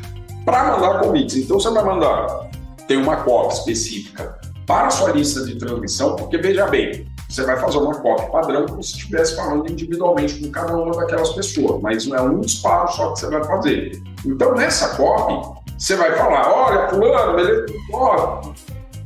para 0.51 0.77
mandar 0.77 0.99
convites. 0.99 1.37
Então 1.37 1.57
você 1.57 1.69
vai 1.69 1.83
mandar, 1.83 2.49
tem 2.85 2.97
uma 2.97 3.15
copy 3.23 3.53
específica 3.53 4.37
para 4.67 4.87
a 4.87 4.89
sua 4.89 5.11
lista 5.11 5.45
de 5.45 5.55
transmissão, 5.55 6.17
porque 6.17 6.37
veja 6.37 6.67
bem, 6.67 7.07
você 7.29 7.43
vai 7.43 7.57
fazer 7.57 7.77
uma 7.77 7.95
copy 7.95 8.29
padrão 8.29 8.65
como 8.65 8.83
se 8.83 8.97
estivesse 8.97 9.33
falando 9.37 9.71
individualmente 9.71 10.35
com 10.35 10.51
cada 10.51 10.75
uma 10.75 10.93
daquelas 10.93 11.29
pessoas, 11.29 11.81
mas 11.81 12.05
não 12.05 12.17
é 12.17 12.21
um 12.21 12.41
disparo 12.41 12.91
só 12.91 13.13
que 13.13 13.19
você 13.21 13.29
vai 13.29 13.43
fazer. 13.45 14.03
Então 14.25 14.53
nessa 14.53 14.95
copy, 14.97 15.57
você 15.77 15.95
vai 15.95 16.11
falar, 16.17 16.53
olha, 16.53 16.89
fulano, 16.89 17.35
beleza? 17.37 17.65
Ó, 17.93 18.41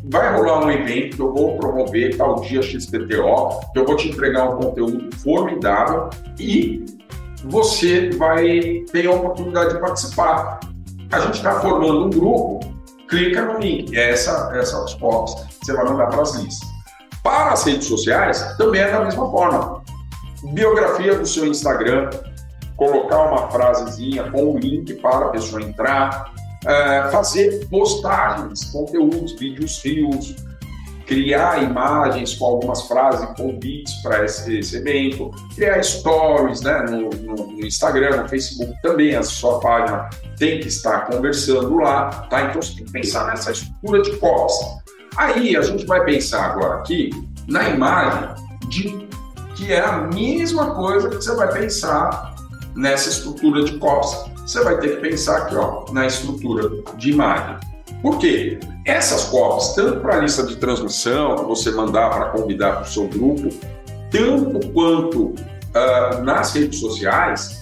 vai 0.05 0.35
rolar 0.35 0.65
um 0.65 0.71
evento 0.71 1.15
que 1.15 1.21
eu 1.21 1.31
vou 1.31 1.57
promover 1.59 2.17
tal 2.17 2.41
dia 2.41 2.63
XPTO, 2.63 3.59
que 3.71 3.79
eu 3.79 3.85
vou 3.85 3.95
te 3.95 4.09
entregar 4.09 4.49
um 4.49 4.57
conteúdo 4.57 5.15
formidável 5.17 6.09
e 6.39 6.83
você 7.43 8.09
vai 8.17 8.83
ter 8.91 9.05
a 9.05 9.11
oportunidade 9.11 9.75
de 9.75 9.79
participar. 9.79 10.59
A 11.15 11.19
gente 11.21 11.35
está 11.35 11.61
formando 11.61 12.07
um 12.07 12.09
grupo, 12.09 12.59
clica 13.07 13.41
no 13.45 13.57
link, 13.57 13.97
é 13.97 14.11
essa, 14.11 14.51
essas 14.53 14.91
fotos 14.95 15.33
você 15.63 15.71
vai 15.71 15.85
mandar 15.85 16.07
para 16.07 16.21
as 16.21 16.35
listas. 16.35 16.67
Para 17.23 17.53
as 17.53 17.63
redes 17.63 17.87
sociais, 17.87 18.57
também 18.57 18.81
é 18.81 18.91
da 18.91 18.99
mesma 18.99 19.31
forma. 19.31 19.81
Biografia 20.51 21.17
do 21.17 21.25
seu 21.25 21.45
Instagram, 21.45 22.09
colocar 22.75 23.29
uma 23.29 23.49
frasezinha 23.49 24.29
com 24.29 24.55
o 24.55 24.59
link 24.59 24.93
para 24.95 25.27
a 25.27 25.29
pessoa 25.29 25.61
entrar, 25.61 26.33
é, 26.65 27.03
fazer 27.09 27.65
postagens, 27.69 28.65
conteúdos, 28.65 29.39
vídeos, 29.39 29.81
rios, 29.85 30.35
criar 31.05 31.63
imagens 31.63 32.35
com 32.35 32.45
algumas 32.45 32.81
frases, 32.87 33.27
convites 33.37 33.93
para 34.01 34.25
esse, 34.25 34.59
esse, 34.59 34.77
evento, 34.77 35.31
criar 35.55 35.81
stories 35.83 36.61
né, 36.61 36.85
no, 36.89 37.09
no, 37.09 37.35
no, 37.35 37.65
Instagram, 37.65 38.23
no 38.23 38.29
Facebook 38.29 38.73
também, 38.81 39.15
a 39.15 39.23
sua 39.23 39.59
página 39.59 40.09
tem 40.37 40.59
que 40.59 40.67
estar 40.67 41.01
conversando 41.07 41.77
lá, 41.77 42.09
tá? 42.29 42.49
Então 42.49 42.61
você 42.61 42.75
tem 42.75 42.85
que 42.85 42.91
pensar 42.91 43.27
nessa 43.27 43.51
estrutura 43.51 44.01
de 44.01 44.17
copies. 44.17 44.55
Aí 45.17 45.55
a 45.55 45.61
gente 45.61 45.85
vai 45.85 46.03
pensar 46.03 46.51
agora 46.51 46.79
aqui 46.79 47.09
na 47.47 47.69
imagem 47.69 48.29
de 48.67 49.05
que 49.55 49.71
é 49.71 49.79
a 49.79 49.97
mesma 50.01 50.75
coisa 50.75 51.09
que 51.09 51.15
você 51.15 51.33
vai 51.35 51.51
pensar 51.53 52.35
nessa 52.75 53.09
estrutura 53.09 53.63
de 53.63 53.77
copies. 53.77 54.13
Você 54.45 54.63
vai 54.63 54.77
ter 54.79 54.95
que 54.95 55.01
pensar 55.09 55.37
aqui 55.37 55.55
ó, 55.55 55.85
na 55.91 56.05
estrutura 56.05 56.69
de 56.97 57.11
imagem. 57.11 57.57
Por 58.05 58.19
quê? 58.19 58.59
Essas 58.85 59.23
copies, 59.23 59.73
tanto 59.73 59.99
para 60.01 60.17
a 60.17 60.19
lista 60.19 60.45
de 60.45 60.57
transmissão, 60.57 61.37
que 61.37 61.45
você 61.45 61.71
mandar 61.71 62.11
para 62.11 62.29
convidar 62.29 62.73
para 62.73 62.83
o 62.83 62.85
seu 62.85 63.07
grupo, 63.07 63.49
tanto 64.11 64.69
quanto 64.73 65.29
uh, 65.29 66.23
nas 66.23 66.53
redes 66.53 66.79
sociais, 66.81 67.61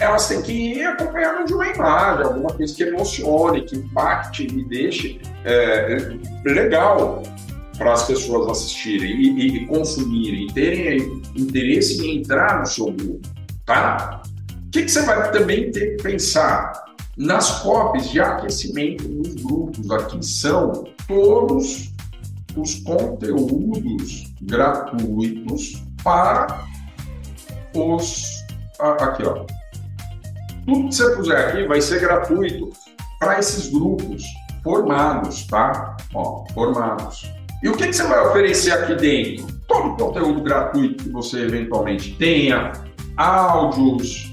elas 0.00 0.28
têm 0.28 0.40
que 0.40 0.50
ir 0.50 0.84
acompanhadas 0.86 1.44
de 1.44 1.52
uma 1.52 1.68
imagem, 1.68 2.24
alguma 2.24 2.48
coisa 2.54 2.74
que 2.74 2.84
emocione, 2.84 3.66
que 3.66 3.76
impacte 3.76 4.46
e 4.46 4.64
deixe 4.64 5.20
é, 5.44 6.16
legal 6.46 7.22
para 7.76 7.92
as 7.92 8.06
pessoas 8.06 8.50
assistirem 8.50 9.10
e, 9.10 9.46
e, 9.58 9.66
consumirem, 9.66 10.46
terem 10.54 11.22
interesse 11.36 12.02
em 12.02 12.20
entrar 12.20 12.60
no 12.60 12.66
seu 12.66 12.86
grupo, 12.86 13.28
tá? 13.66 14.22
O 14.68 14.70
que, 14.70 14.84
que 14.84 14.90
você 14.90 15.02
vai 15.02 15.30
também 15.30 15.70
ter 15.70 15.96
que 15.96 16.02
pensar? 16.02 16.91
Nas 17.16 17.60
copies 17.60 18.10
de 18.10 18.20
aquecimento 18.20 19.06
dos 19.06 19.34
grupos 19.34 19.90
aqui 19.90 20.24
são 20.24 20.84
todos 21.06 21.92
os 22.56 22.74
conteúdos 22.76 24.32
gratuitos 24.40 25.82
para 26.02 26.66
os. 27.74 28.42
Aqui, 28.80 29.24
ó. 29.24 29.44
Tudo 30.64 30.88
que 30.88 30.94
você 30.94 31.16
puser 31.16 31.48
aqui 31.48 31.66
vai 31.66 31.80
ser 31.80 32.00
gratuito 32.00 32.70
para 33.18 33.38
esses 33.38 33.70
grupos 33.70 34.22
formados, 34.64 35.46
tá? 35.46 35.96
Ó, 36.14 36.44
formados. 36.54 37.30
E 37.62 37.68
o 37.68 37.76
que, 37.76 37.88
que 37.88 37.92
você 37.92 38.04
vai 38.04 38.26
oferecer 38.26 38.72
aqui 38.72 38.94
dentro? 38.94 39.46
Todo 39.68 39.90
o 39.90 39.96
conteúdo 39.96 40.42
gratuito 40.42 41.04
que 41.04 41.10
você 41.10 41.42
eventualmente 41.42 42.14
tenha, 42.16 42.72
áudios, 43.16 44.31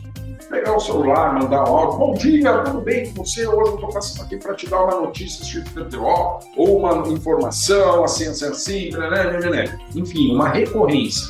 pegar 0.49 0.75
o 0.75 0.79
celular, 0.79 1.33
mandar 1.33 1.59
áudio, 1.59 1.99
bom 1.99 2.13
dia, 2.15 2.57
tudo 2.63 2.81
bem 2.81 3.13
com 3.13 3.23
você? 3.23 3.47
Hoje 3.47 3.69
eu 3.69 3.75
estou 3.75 3.89
passando 3.89 4.25
aqui 4.25 4.37
para 4.37 4.55
te 4.55 4.67
dar 4.67 4.83
uma 4.83 5.01
notícia 5.01 5.45
XPTO, 5.45 6.39
ou 6.57 6.79
uma 6.79 7.07
informação, 7.07 8.03
assim, 8.03 8.27
assim, 8.27 8.45
assim, 8.45 8.89
né, 8.89 9.09
né, 9.09 9.49
né, 9.49 9.79
enfim, 9.95 10.33
uma 10.33 10.49
recorrência, 10.49 11.27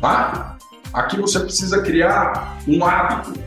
tá? 0.00 0.58
Aqui 0.92 1.18
você 1.18 1.40
precisa 1.40 1.80
criar 1.82 2.58
um 2.68 2.84
hábito 2.84 3.40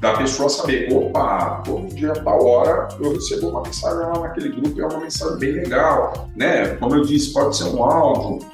da 0.00 0.14
pessoa 0.14 0.48
saber, 0.48 0.92
opa, 0.92 1.62
todo 1.64 1.94
dia, 1.94 2.12
tal 2.14 2.46
hora, 2.46 2.88
eu 3.00 3.12
recebo 3.12 3.48
uma 3.48 3.62
mensagem 3.62 3.98
lá 3.98 4.18
naquele 4.20 4.48
grupo, 4.48 4.80
é 4.80 4.86
uma 4.86 5.00
mensagem 5.00 5.38
bem 5.38 5.52
legal, 5.52 6.28
né? 6.34 6.68
Como 6.76 6.94
eu 6.94 7.02
disse, 7.02 7.34
pode 7.34 7.54
ser 7.54 7.64
um 7.64 7.82
áudio, 7.82 8.46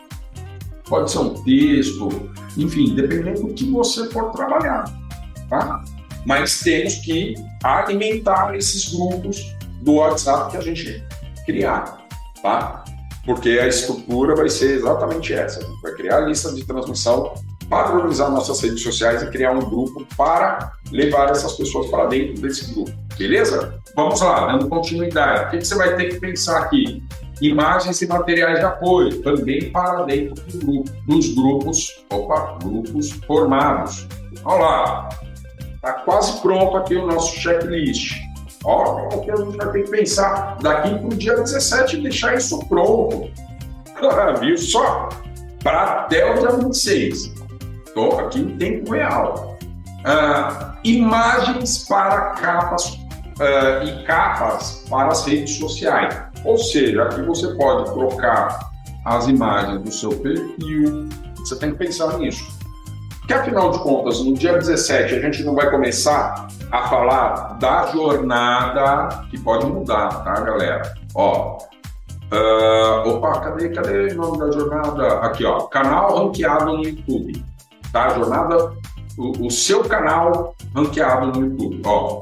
pode 0.89 1.11
ser 1.11 1.19
um 1.19 1.35
texto, 1.45 2.09
enfim, 2.57 2.95
dependendo 2.97 3.43
do 3.43 3.55
que 3.55 3.71
você 3.71 4.09
for 4.09 4.31
trabalhar 4.33 5.04
tá? 5.49 5.83
Mas 6.27 6.61
temos 6.61 6.95
que 6.97 7.35
alimentar 7.63 8.55
esses 8.55 8.93
grupos 8.95 9.55
do 9.83 9.95
WhatsApp 9.95 10.51
que 10.51 10.57
a 10.57 10.61
gente 10.61 11.05
criar, 11.45 11.99
tá? 12.43 12.85
Porque 13.25 13.51
a 13.51 13.67
estrutura 13.67 14.35
vai 14.35 14.49
ser 14.49 14.77
exatamente 14.77 15.33
essa. 15.33 15.61
A 15.61 15.63
gente 15.63 15.83
vai 15.83 15.93
criar 15.93 16.19
a 16.19 16.21
lista 16.27 16.53
de 16.53 16.65
transmissão, 16.65 17.35
padronizar 17.69 18.31
nossas 18.31 18.61
redes 18.61 18.83
sociais 18.83 19.23
e 19.23 19.31
criar 19.31 19.53
um 19.53 19.61
grupo 19.61 20.07
para 20.17 20.73
levar 20.91 21.31
essas 21.31 21.55
pessoas 21.55 21.91
para 21.91 22.07
dentro 22.07 22.41
desse 22.43 22.73
grupo. 22.73 22.93
Beleza? 23.17 23.81
Vamos 23.95 24.21
lá, 24.21 24.47
dando 24.47 24.69
continuidade. 24.69 25.47
O 25.47 25.51
que, 25.59 25.65
você 25.65 25.75
vai 25.75 25.97
ter 25.97 26.09
que 26.11 26.21
pensar 26.21 26.59
aqui? 26.63 27.03
Imagens 27.41 28.01
e 28.03 28.07
materiais 28.07 28.59
de 28.59 28.65
apoio, 28.65 29.23
também 29.23 29.71
para 29.71 30.03
dentro 30.05 30.35
do 30.35 30.67
grupo, 30.67 30.91
dos 31.07 31.35
grupos, 31.35 32.05
opa, 32.11 32.59
grupos 32.63 33.11
formados. 33.27 34.07
Olha 34.45 34.61
lá, 34.61 35.09
está 35.85 35.93
quase 35.93 36.41
pronto 36.41 36.77
aqui 36.79 36.97
o 36.97 37.07
nosso 37.07 37.39
checklist. 37.39 38.15
O 38.65 39.21
que 39.21 39.31
a 39.31 39.37
gente 39.37 39.57
vai 39.59 39.71
ter 39.73 39.83
que 39.85 39.91
pensar 39.91 40.57
daqui 40.63 40.99
para 40.99 41.07
o 41.07 41.11
dia 41.11 41.37
17 41.37 41.99
e 41.99 42.03
deixar 42.03 42.35
isso 42.35 42.59
pronto. 42.67 43.31
Viu 44.41 44.57
só? 44.57 45.11
Para 45.63 45.83
até 45.83 46.33
o 46.33 46.39
dia 46.39 46.51
26. 46.53 47.35
Estou 47.87 48.19
aqui 48.19 48.41
em 48.41 48.57
tempo 48.57 48.93
real. 48.93 49.59
Uh, 50.01 50.77
imagens 50.83 51.87
para 51.87 52.31
capas 52.31 52.87
uh, 52.87 53.85
e 53.85 54.05
capas 54.05 54.85
para 54.89 55.09
as 55.09 55.25
redes 55.27 55.59
sociais. 55.59 56.15
Ou 56.45 56.57
seja, 56.57 57.03
aqui 57.03 57.23
você 57.23 57.49
pode 57.55 57.91
trocar 57.93 58.73
as 59.05 59.29
imagens 59.29 59.83
do 59.83 59.93
seu 59.93 60.11
perfil. 60.11 61.09
Você 61.37 61.57
tem 61.57 61.73
que 61.73 61.77
pensar 61.77 62.19
nisso. 62.19 62.54
Porque 63.25 63.33
afinal 63.33 63.71
de 63.71 63.79
contas, 63.79 64.23
no 64.23 64.35
dia 64.35 64.53
17 64.53 65.15
a 65.15 65.21
gente 65.21 65.43
não 65.45 65.55
vai 65.55 65.71
começar 65.71 66.47
a 66.71 66.89
falar 66.89 67.57
da 67.59 67.87
jornada 67.87 69.25
que 69.31 69.41
pode 69.41 69.65
mudar, 69.65 70.23
tá, 70.23 70.35
galera? 70.43 70.95
Ó, 71.15 71.57
uh, 72.31 73.09
opa, 73.09 73.41
cadê, 73.41 73.71
cadê 73.71 74.13
o 74.13 74.17
nome 74.17 74.39
da 74.39 74.51
jornada? 74.53 75.21
Aqui, 75.21 75.43
ó, 75.43 75.63
canal 75.63 76.19
ranqueado 76.19 76.67
no 76.67 76.85
YouTube, 76.85 77.43
tá? 77.91 78.11
Jornada, 78.11 78.75
o, 79.17 79.47
o 79.47 79.51
seu 79.51 79.83
canal 79.85 80.55
ranqueado 80.77 81.29
no 81.29 81.47
YouTube, 81.47 81.81
ó. 81.87 82.21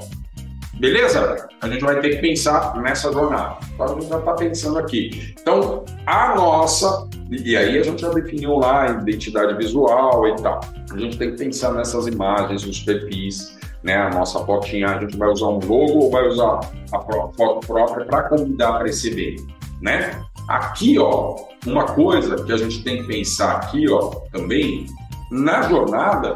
Beleza? 0.74 1.48
A 1.60 1.68
gente 1.68 1.84
vai 1.84 2.00
ter 2.00 2.16
que 2.16 2.16
pensar 2.16 2.76
nessa 2.80 3.12
jornada. 3.12 3.56
Agora 3.74 3.92
a 3.92 3.94
gente 3.94 4.08
já 4.08 4.18
está 4.18 4.32
pensando 4.32 4.78
aqui. 4.78 5.34
Então, 5.40 5.84
a 6.06 6.34
nossa, 6.34 7.08
e 7.30 7.56
aí 7.56 7.78
a 7.78 7.82
gente 7.82 8.00
já 8.00 8.08
definiu 8.08 8.56
lá 8.56 8.82
a 8.82 8.90
identidade 8.90 9.54
visual 9.56 10.26
e 10.26 10.36
tal. 10.36 10.60
A 10.90 10.98
gente 10.98 11.18
tem 11.18 11.30
que 11.32 11.38
pensar 11.38 11.72
nessas 11.72 12.06
imagens, 12.06 12.64
os 12.64 12.80
perfis, 12.80 13.56
né? 13.82 13.96
A 13.96 14.10
nossa 14.10 14.44
fotinha, 14.44 14.88
a 14.88 15.00
gente 15.00 15.16
vai 15.16 15.28
usar 15.28 15.46
um 15.46 15.58
logo 15.58 16.04
ou 16.04 16.10
vai 16.10 16.26
usar 16.26 16.60
a 16.92 17.00
foto 17.00 17.66
própria 17.66 18.04
para 18.06 18.22
convidar 18.24 18.72
para 18.72 18.86
receber, 18.86 19.36
né? 19.80 20.20
Aqui, 20.48 20.98
ó, 20.98 21.36
uma 21.66 21.84
coisa 21.84 22.42
que 22.44 22.52
a 22.52 22.56
gente 22.56 22.82
tem 22.82 23.02
que 23.02 23.08
pensar 23.08 23.56
aqui, 23.58 23.88
ó, 23.88 24.08
também, 24.32 24.86
na 25.30 25.62
jornada, 25.62 26.34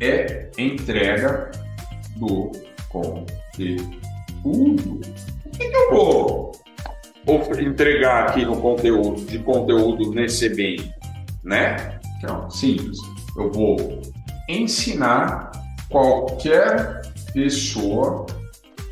é 0.00 0.50
entrega 0.56 1.50
do 2.16 2.52
conteúdo 2.88 3.37
conteúdo, 3.58 5.00
o 5.44 5.50
que, 5.50 5.68
que 5.68 5.76
eu 5.76 5.90
vou 5.90 6.52
entregar 7.60 8.28
aqui 8.28 8.44
no 8.44 8.60
conteúdo, 8.60 9.20
de 9.26 9.38
conteúdo 9.40 10.12
nesse 10.12 10.46
evento? 10.46 10.88
Né? 11.44 11.98
Então, 12.18 12.48
simples. 12.50 12.98
Eu 13.36 13.50
vou 13.52 14.00
ensinar 14.48 15.50
qualquer 15.90 17.02
pessoa 17.32 18.26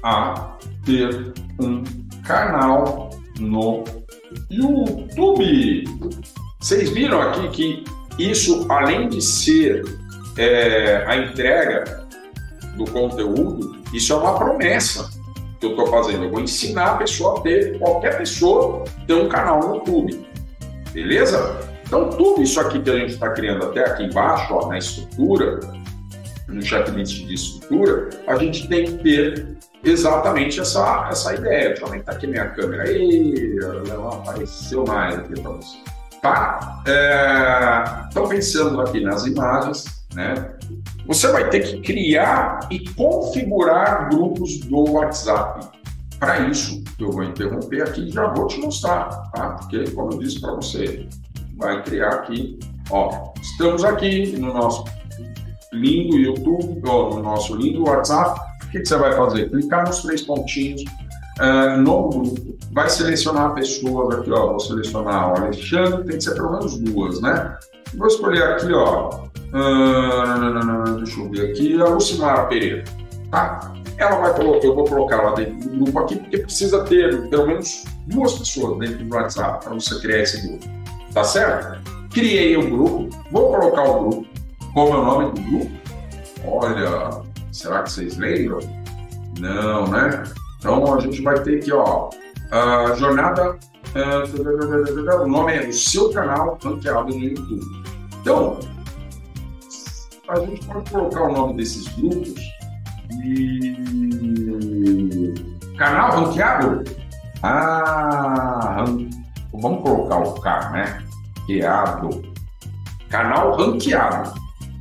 a 0.03 0.57
ter 0.85 1.33
um 1.61 1.83
canal 2.25 3.11
no 3.39 3.85
YouTube. 4.51 5.85
Vocês 6.61 6.91
viram 6.91 7.21
aqui 7.21 7.49
que 7.49 7.85
isso, 8.19 8.67
além 8.69 9.09
de 9.09 9.21
ser 9.21 9.85
é, 10.37 11.05
a 11.07 11.17
entrega 11.17 12.06
do 12.77 12.91
conteúdo, 12.91 13.77
isso 13.93 14.13
é 14.13 14.17
uma 14.17 14.39
promessa 14.39 15.11
que 15.59 15.67
eu 15.67 15.71
estou 15.71 15.87
fazendo. 15.87 16.25
Eu 16.25 16.31
vou 16.31 16.41
ensinar 16.41 16.93
a 16.93 16.97
pessoa 16.97 17.39
a 17.39 17.43
ter, 17.43 17.79
qualquer 17.79 18.19
pessoa, 18.19 18.85
ter 19.07 19.15
um 19.15 19.29
canal 19.29 19.61
no 19.61 19.77
YouTube. 19.77 20.27
Beleza? 20.93 21.61
Então, 21.87 22.11
tudo 22.11 22.43
isso 22.43 22.61
aqui 22.61 22.81
que 22.81 22.91
a 22.91 22.99
gente 22.99 23.15
está 23.15 23.31
criando 23.31 23.67
até 23.67 23.85
aqui 23.85 24.05
embaixo, 24.05 24.53
ó, 24.55 24.69
na 24.69 24.79
estrutura, 24.79 25.61
no 26.49 26.63
checklist 26.63 27.27
de 27.27 27.35
estrutura, 27.35 28.11
a 28.27 28.37
gente 28.37 28.69
tem 28.69 28.85
que 28.85 29.03
ter 29.03 29.57
exatamente 29.85 30.61
essa, 30.61 31.09
essa 31.11 31.35
ideia. 31.35 31.69
Deixa 31.69 31.83
eu 31.83 31.87
aumentar 31.87 32.13
aqui 32.13 32.27
minha 32.27 32.49
câmera. 32.51 32.85
Aí, 32.85 33.57
não 33.89 34.09
apareceu 34.09 34.85
mais 34.85 35.17
aqui 35.17 35.41
para 35.41 35.53
você. 35.53 35.77
Tá? 36.21 36.83
É, 36.87 38.09
então, 38.11 38.29
pensando 38.29 38.81
aqui 38.81 39.01
nas 39.01 39.27
imagens, 39.27 39.85
né? 40.15 40.57
Você 41.07 41.29
vai 41.29 41.49
ter 41.51 41.61
que 41.61 41.81
criar 41.81 42.61
e 42.71 42.81
configurar 42.91 44.09
grupos 44.09 44.59
do 44.61 44.93
WhatsApp. 44.93 45.69
Para 46.19 46.49
isso, 46.49 46.83
eu 46.99 47.11
vou 47.11 47.23
interromper 47.23 47.83
aqui 47.83 48.09
e 48.09 48.11
já 48.11 48.27
vou 48.33 48.47
te 48.47 48.59
mostrar, 48.59 49.09
tá? 49.33 49.51
Porque, 49.51 49.91
como 49.91 50.13
eu 50.13 50.19
disse 50.19 50.41
para 50.41 50.55
você, 50.55 51.07
vai 51.57 51.83
criar 51.83 52.09
aqui, 52.09 52.59
ó, 52.91 53.33
estamos 53.41 53.85
aqui 53.85 54.37
no 54.39 54.53
nosso 54.53 54.85
lindo 55.73 56.17
YouTube, 56.17 56.83
ó, 56.87 57.15
no 57.15 57.23
nosso 57.23 57.55
lindo 57.55 57.85
WhatsApp. 57.87 58.41
O 58.65 58.71
que, 58.71 58.81
que 58.81 58.87
você 58.87 58.97
vai 58.97 59.13
fazer? 59.13 59.51
Clicar 59.51 59.87
nos 59.87 60.01
três 60.03 60.23
pontinhos 60.23 60.83
uh, 61.41 61.81
no 61.81 62.09
grupo, 62.09 62.57
vai 62.73 62.89
selecionar 62.89 63.55
pessoas 63.55 64.19
aqui, 64.19 64.31
ó, 64.31 64.49
vou 64.49 64.61
selecionar 64.61 65.33
o 65.33 65.37
Alexandre, 65.37 66.05
tem 66.05 66.19
que 66.19 66.25
ser 66.25 66.35
pelo 66.35 66.53
menos 66.53 66.79
duas, 66.79 67.21
né? 67.21 67.57
Vou 67.95 68.07
escolher 68.07 68.43
aqui, 68.43 68.73
ó, 68.73 69.26
uh, 69.53 70.97
deixa 70.97 71.21
eu 71.21 71.31
ver 71.31 71.51
aqui, 71.51 71.81
a 71.81 71.85
Lucimara 71.87 72.47
Pereira, 72.47 72.85
tá? 73.31 73.73
Ela 73.99 74.17
vai 74.17 74.35
colocar, 74.35 74.67
eu 74.67 74.75
vou 74.75 74.85
colocar 74.85 75.17
ela 75.17 75.35
dentro 75.35 75.69
do 75.71 75.85
grupo 75.85 75.99
aqui, 76.01 76.17
porque 76.17 76.39
precisa 76.39 76.85
ter 76.85 77.29
pelo 77.29 77.47
menos 77.47 77.85
duas 78.07 78.35
pessoas 78.35 78.79
dentro 78.79 79.05
do 79.05 79.15
WhatsApp 79.15 79.65
para 79.65 79.75
você 79.75 79.99
criar 80.01 80.19
esse 80.23 80.47
grupo, 80.47 80.67
tá 81.13 81.25
certo? 81.25 81.81
Criei 82.11 82.57
o 82.57 82.61
um 82.61 82.71
grupo, 82.71 83.09
vou 83.31 83.51
colocar 83.53 83.83
o 83.85 84.01
grupo, 84.01 84.27
qual 84.75 84.89
é 84.89 84.97
o 84.99 85.05
nome 85.05 85.33
do 85.33 85.41
grupo? 85.41 85.73
Olha, 86.47 87.23
será 87.53 87.83
que 87.83 87.91
vocês 87.91 88.17
lembram? 88.19 88.61
Não, 89.39 89.87
né? 89.89 90.23
Então 90.59 90.95
a 90.95 91.01
gente 91.01 91.23
vai 91.23 91.43
ter 91.43 91.59
aqui, 91.59 91.73
ó, 91.73 92.11
a 92.51 92.95
jornada 92.95 93.59
Uh, 93.97 95.23
o 95.23 95.29
nome 95.29 95.55
é 95.55 95.69
o 95.69 95.73
seu 95.73 96.11
canal 96.11 96.59
ranqueado 96.63 97.09
no 97.15 97.25
YouTube. 97.25 97.65
Então, 98.21 98.59
a 100.29 100.41
gente 100.41 100.65
pode 100.67 100.91
colocar 100.91 101.23
o 101.23 101.33
nome 101.33 101.57
desses 101.57 101.89
grupos 101.89 102.35
e 103.23 103.75
canal 105.77 106.11
ranqueado? 106.11 106.85
Ah, 107.43 108.85
vamos 109.53 109.83
colocar 109.83 110.19
o 110.19 110.35
K, 110.41 110.71
né? 110.71 111.03
Ranqueado. 111.41 112.23
Canal 113.09 113.57
ranqueado. 113.57 114.33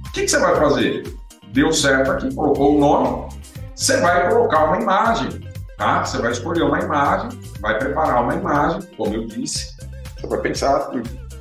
O 0.08 0.12
que, 0.12 0.22
que 0.22 0.28
você 0.28 0.40
vai 0.40 0.56
fazer? 0.56 1.16
Deu 1.54 1.72
certo 1.72 2.12
aqui, 2.12 2.34
colocou 2.34 2.76
o 2.76 2.80
nome, 2.80 3.30
você 3.76 4.00
vai 4.02 4.30
colocar 4.30 4.66
uma 4.66 4.82
imagem 4.82 5.46
tá? 5.78 6.04
Você 6.04 6.18
vai 6.18 6.32
escolher 6.32 6.64
uma 6.64 6.80
imagem, 6.80 7.40
vai 7.60 7.78
preparar 7.78 8.24
uma 8.24 8.36
imagem, 8.36 8.82
como 8.98 9.14
eu 9.14 9.26
disse, 9.26 9.76
você 10.18 10.28
vai 10.28 10.40
pensar 10.42 10.92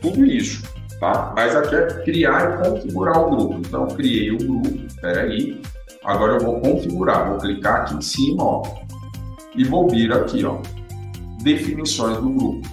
tudo 0.01 0.25
isso, 0.25 0.63
tá? 1.05 1.33
Mas 1.37 1.55
aqui 1.55 1.75
é 1.75 1.87
criar 2.03 2.55
e 2.55 2.69
configurar 2.69 3.21
o 3.21 3.31
grupo. 3.31 3.55
Então, 3.59 3.87
criei 3.89 4.31
o 4.31 4.39
grupo, 4.39 4.71
aí, 5.03 5.61
agora 6.03 6.35
eu 6.35 6.41
vou 6.41 6.61
configurar, 6.61 7.29
vou 7.29 7.39
clicar 7.39 7.83
aqui 7.83 7.95
em 7.95 8.01
cima, 8.01 8.43
ó, 8.43 8.63
e 9.55 9.65
vou 9.65 9.89
vir 9.89 10.13
aqui, 10.13 10.45
ó, 10.45 10.59
definições 11.43 12.17
do 12.17 12.31
grupo. 12.31 12.69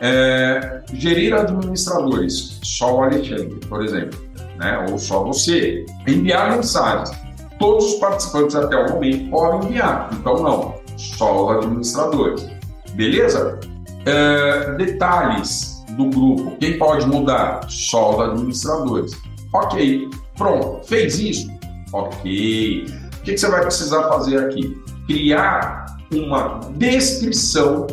É, 0.00 0.82
gerir 0.94 1.34
administradores, 1.34 2.58
só 2.64 2.96
o 2.96 3.02
Alexandre, 3.04 3.60
por 3.68 3.84
exemplo, 3.84 4.18
né? 4.58 4.84
ou 4.90 4.98
só 4.98 5.22
você. 5.22 5.86
Enviar 6.08 6.56
mensagens 6.56 7.16
todos 7.60 7.92
os 7.92 7.94
participantes 8.00 8.56
até 8.56 8.76
o 8.76 8.94
momento 8.94 9.30
podem 9.30 9.68
enviar. 9.68 10.10
Então, 10.12 10.42
não, 10.42 10.74
só 10.96 11.46
os 11.46 11.58
administradores. 11.58 12.48
Beleza? 12.94 13.60
É, 14.04 14.74
detalhes 14.74 15.71
do 15.96 16.08
grupo. 16.10 16.56
Quem 16.58 16.78
pode 16.78 17.06
mudar? 17.06 17.60
Só 17.68 18.14
os 18.14 18.30
administradores. 18.30 19.12
Ok, 19.52 20.08
pronto. 20.36 20.86
Fez 20.86 21.18
isso? 21.18 21.50
Ok. 21.92 22.86
O 23.18 23.22
que, 23.22 23.36
você 23.36 23.48
vai 23.48 23.60
precisar 23.62 24.08
fazer 24.08 24.38
aqui? 24.38 24.82
Criar 25.06 25.86
uma 26.12 26.60
descrição 26.76 27.86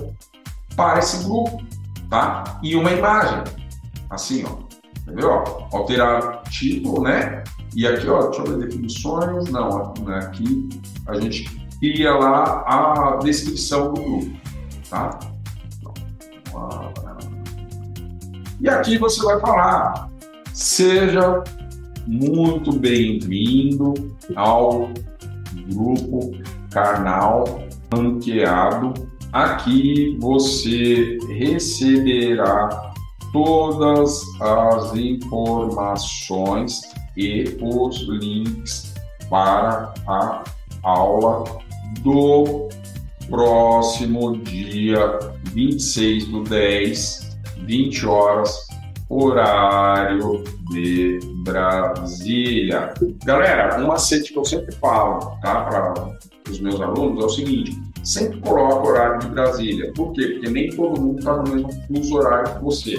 para 0.76 1.00
esse 1.00 1.24
grupo, 1.24 1.62
tá? 2.10 2.60
E 2.64 2.76
uma 2.76 2.92
imagem. 2.92 3.44
Assim, 4.10 4.44
ó. 4.46 4.70
Entendeu? 5.02 5.44
Alterar 5.72 6.44
título, 6.50 7.04
né? 7.04 7.44
E 7.76 7.86
aqui, 7.88 8.08
ó, 8.08 8.28
deixa 8.28 8.42
eu 8.42 8.58
ver 8.58 8.68
definições. 8.68 9.50
Não, 9.50 9.94
aqui 10.08 10.70
a 11.08 11.20
gente 11.20 11.46
cria 11.80 12.14
lá 12.14 12.64
a 12.68 13.18
descrição 13.18 13.94
do 13.94 14.02
grupo, 14.02 14.38
tá? 14.90 15.20
E 18.62 18.67
aqui 18.67 18.98
você 18.98 19.24
vai 19.24 19.39
falar, 19.39 20.10
seja 20.54 21.41
muito 22.06 22.74
bem-vindo 22.74 23.93
ao 24.36 24.89
grupo 25.72 26.32
canal 26.69 27.45
ranqueado. 27.93 28.93
Aqui 29.32 30.17
você 30.19 31.17
receberá 31.30 32.91
todas 33.32 34.24
as 34.41 34.93
informações 34.93 36.82
e 37.15 37.58
os 37.62 37.98
links 38.10 38.93
para 39.30 39.93
a 40.06 40.43
aula 40.84 41.45
do 42.02 42.67
próximo 43.30 44.36
dia 44.38 45.17
26 45.54 46.26
do 46.26 46.43
10, 46.43 47.29
20 47.70 48.08
horas, 48.08 48.68
horário 49.08 50.44
de 50.72 51.20
Brasília. 51.44 52.96
Galera, 53.24 53.80
um 53.80 53.88
macete 53.88 54.34
que 54.34 54.40
eu 54.40 54.44
sempre 54.44 54.74
falo 54.76 55.38
tá, 55.40 55.62
para 55.66 56.18
os 56.50 56.60
meus 56.60 56.82
alunos 56.82 57.24
é 57.24 57.28
o 57.28 57.30
seguinte: 57.30 57.80
sempre 58.04 58.42
coloca 58.42 58.88
horário 58.88 59.20
de 59.20 59.28
Brasília. 59.28 59.94
Por 59.94 60.12
quê? 60.14 60.30
Porque 60.30 60.50
nem 60.50 60.76
todo 60.76 61.00
mundo 61.00 61.20
está 61.20 61.38
no 61.38 61.44
mesmo 61.44 61.72
fuso 61.88 62.18
horário 62.18 62.56
que 62.56 62.64
você. 62.64 62.98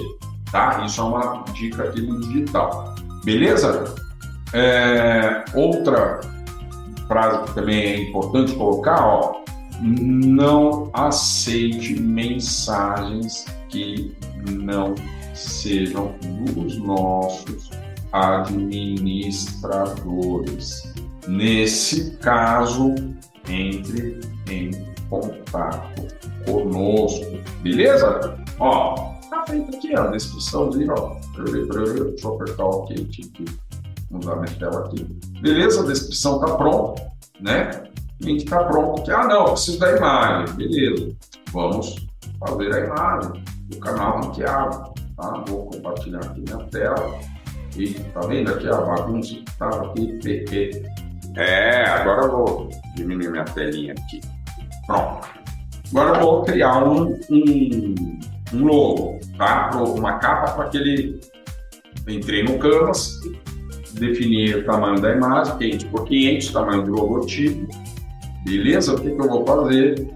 Tá? 0.52 0.84
Isso 0.86 1.00
é 1.00 1.04
uma 1.04 1.44
dica 1.52 1.82
aqui 1.82 2.02
do 2.02 2.20
digital. 2.20 2.94
Beleza? 3.24 3.92
É, 4.54 5.44
outra 5.52 6.20
frase 7.08 7.42
que 7.44 7.54
também 7.56 7.82
é 7.82 8.02
importante 8.02 8.52
colocar, 8.54 9.04
ó, 9.04 9.42
não 9.82 10.90
aceite 10.92 12.00
mensagens 12.00 13.44
que 13.70 14.16
não 14.62 14.94
sejam 15.34 16.14
dos 16.52 16.78
nossos 16.78 17.70
administradores. 18.12 20.92
Nesse 21.28 22.16
caso, 22.16 22.96
entre 23.48 24.18
em 24.48 24.72
contato 25.08 26.08
conosco, 26.44 27.38
beleza? 27.62 28.36
Ó, 28.58 28.96
tá 29.30 29.44
feito 29.48 29.76
aqui 29.76 29.94
a 29.94 30.08
descriçãozinha, 30.08 30.92
ó. 30.92 31.14
Deixa 31.44 32.26
eu 32.26 32.34
apertar 32.34 32.64
o 32.64 32.70
OK 32.70 32.96
aqui, 32.96 33.30
mudar 34.10 34.34
minha 34.36 34.52
tela 34.56 34.86
aqui. 34.86 35.04
Beleza? 35.40 35.82
A 35.82 35.86
descrição 35.86 36.40
tá 36.40 36.56
pronta, 36.56 37.12
né? 37.40 37.84
link 38.20 38.44
está 38.44 38.64
pronto. 38.64 39.10
Ah, 39.10 39.26
não, 39.26 39.52
preciso 39.52 39.78
da 39.78 39.96
imagem. 39.96 40.54
Beleza. 40.56 41.16
Vamos 41.52 41.96
fazer 42.38 42.74
a 42.74 42.86
imagem 42.86 43.44
do 43.70 43.78
canal 43.78 44.20
ranqueado. 44.20 44.92
Tá? 45.16 45.44
Vou 45.46 45.66
compartilhar 45.66 46.20
aqui 46.20 46.40
minha 46.40 46.64
tela. 46.66 47.18
E 47.76 47.94
tá 47.94 48.20
vendo 48.20 48.52
aqui 48.52 48.68
a 48.68 48.76
bagunça 48.76 49.34
que 49.34 49.44
estava 49.48 49.86
aqui? 49.86 50.18
PP. 50.22 50.82
É, 51.36 51.84
agora 51.84 52.22
eu 52.22 52.30
vou 52.30 52.68
diminuir 52.96 53.30
minha 53.30 53.44
telinha 53.44 53.92
aqui. 53.92 54.20
Pronto. 54.86 55.28
Agora 55.90 56.18
eu 56.18 56.24
vou 56.24 56.44
criar 56.44 56.84
um, 56.84 57.18
um, 57.30 57.94
um 58.54 58.64
logo, 58.64 59.20
tá? 59.38 59.70
Uma 59.74 60.18
capa 60.18 60.52
para 60.52 60.64
aquele. 60.66 61.20
Entrei 62.08 62.42
no 62.42 62.58
Canvas, 62.58 63.20
definir 63.94 64.56
o 64.56 64.64
tamanho 64.64 65.00
da 65.00 65.12
imagem, 65.12 65.56
500 65.58 65.84
por 65.84 66.04
500, 66.06 66.52
tamanho 66.52 66.82
do 66.84 66.92
logotipo, 66.92 67.68
Beleza? 68.44 68.94
O 68.94 69.00
que, 69.00 69.10
que 69.10 69.20
eu 69.20 69.28
vou 69.28 69.46
fazer? 69.46 70.08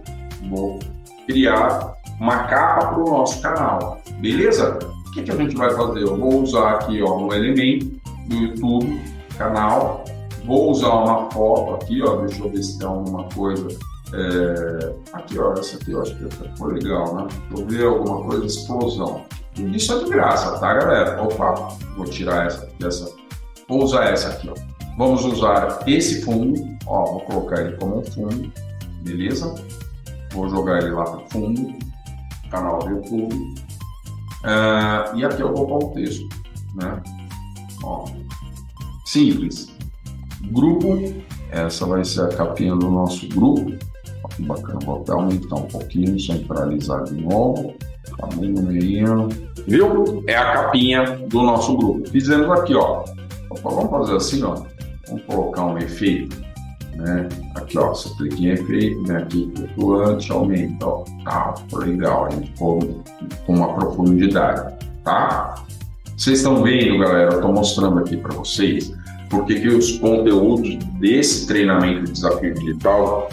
Vou 0.49 0.79
criar 1.27 1.94
uma 2.21 2.45
capa 2.45 2.89
para 2.89 2.99
o 2.99 3.11
nosso 3.11 3.41
canal. 3.43 4.01
Beleza? 4.21 4.79
O 5.07 5.11
que, 5.13 5.23
que 5.23 5.31
a 5.31 5.37
gente 5.37 5.57
vai 5.57 5.71
fazer? 5.71 6.03
Eu 6.03 6.17
vou 6.17 6.43
usar 6.43 6.71
aqui 6.71 7.03
ó, 7.03 7.19
um 7.19 7.33
elemento 7.33 7.87
do 8.29 8.35
YouTube, 8.35 9.01
canal. 9.37 10.05
Vou 10.45 10.71
usar 10.71 10.91
uma 10.91 11.31
foto 11.31 11.83
aqui, 11.83 12.03
ó, 12.03 12.17
deixa 12.17 12.43
eu 12.43 12.51
ver 12.51 12.63
se 12.63 12.79
tem 12.79 12.87
alguma 12.87 13.25
coisa. 13.31 13.69
É... 14.13 14.95
Aqui, 15.13 15.39
ó, 15.39 15.53
essa 15.55 15.77
aqui 15.77 15.93
eu 15.93 16.03
acho 16.03 16.15
que 16.17 16.29
ficou 16.31 16.69
legal, 16.69 17.15
né? 17.15 17.29
Vou 17.51 17.67
ver 17.67 17.87
alguma 17.87 18.23
coisa, 18.25 18.47
explosão. 18.47 19.25
Isso 19.57 19.93
é 19.93 20.05
de 20.05 20.11
graça, 20.11 20.59
tá, 20.59 20.75
galera? 20.75 21.23
Opa, 21.23 21.77
vou 21.97 22.05
tirar 22.05 22.47
essa, 22.47 22.69
essa. 22.83 23.13
Vou 23.69 23.83
usar 23.85 24.05
essa 24.05 24.29
aqui, 24.29 24.51
ó. 24.51 24.55
Vamos 24.97 25.25
usar 25.25 25.83
esse 25.89 26.23
fundo, 26.23 26.55
ó, 26.87 27.05
vou 27.05 27.21
colocar 27.23 27.61
ele 27.61 27.77
como 27.79 27.99
um 27.99 28.05
fundo, 28.05 28.53
beleza? 29.03 29.53
Vou 30.33 30.49
jogar 30.49 30.79
ele 30.83 30.91
lá 30.91 31.05
para 31.05 31.21
fundo, 31.31 31.77
canal 32.51 32.79
do 32.79 32.91
YouTube. 32.91 33.35
Uh, 34.45 35.17
e 35.17 35.25
aqui 35.25 35.41
eu 35.41 35.55
vou 35.55 35.67
para 35.67 35.87
o 35.87 35.91
texto, 35.93 36.29
né? 36.75 37.03
Ó, 37.83 38.07
simples. 39.05 39.73
Grupo, 40.53 40.99
essa 41.51 41.87
vai 41.87 42.05
ser 42.05 42.23
a 42.23 42.29
capinha 42.29 42.77
do 42.77 42.91
nosso 42.91 43.27
grupo. 43.29 43.73
bacana, 44.41 44.79
vou 44.85 45.01
até 45.01 45.13
aumentar 45.13 45.57
um 45.57 45.67
pouquinho, 45.67 46.19
centralizar 46.21 47.05
de 47.05 47.23
novo. 47.23 47.75
Tá 48.19 48.27
bem 48.37 48.51
no 48.51 48.63
meio. 48.63 49.29
Viu? 49.67 50.23
É 50.27 50.37
a 50.37 50.53
capinha 50.53 51.05
do 51.29 51.43
nosso 51.43 51.77
grupo. 51.77 52.09
Fizemos 52.11 52.51
aqui, 52.51 52.75
ó. 52.75 53.05
Vamos 53.63 53.91
fazer 53.91 54.17
assim, 54.17 54.43
ó. 54.43 54.63
Vamos 55.09 55.25
colocar 55.25 55.65
um 55.67 55.79
efeito, 55.79 56.44
né? 56.97 57.29
Aqui, 57.55 57.79
ó, 57.79 57.89
você 57.89 58.09
clica 58.17 58.37
em 58.37 58.47
efeito, 58.49 59.03
né? 59.03 59.19
Aqui, 59.19 59.53
flutuante, 59.55 60.33
aumenta, 60.33 60.87
ó. 60.87 61.05
Tá, 61.25 61.55
legal, 61.73 62.27
a 62.27 62.31
gente 62.31 62.53
com 62.59 63.03
uma 63.49 63.75
profundidade, 63.75 64.75
tá? 65.03 65.55
Vocês 66.17 66.39
estão 66.39 66.63
vendo, 66.63 66.99
galera, 66.99 67.33
eu 67.33 67.37
estou 67.37 67.53
mostrando 67.53 67.99
aqui 67.99 68.17
para 68.17 68.35
vocês 68.35 68.95
porque 69.35 69.61
que 69.61 69.69
os 69.69 69.99
conteúdos 69.99 70.77
desse 71.01 71.47
treinamento 71.47 72.05
de 72.05 72.13
desafio 72.13 72.55
digital 72.55 73.29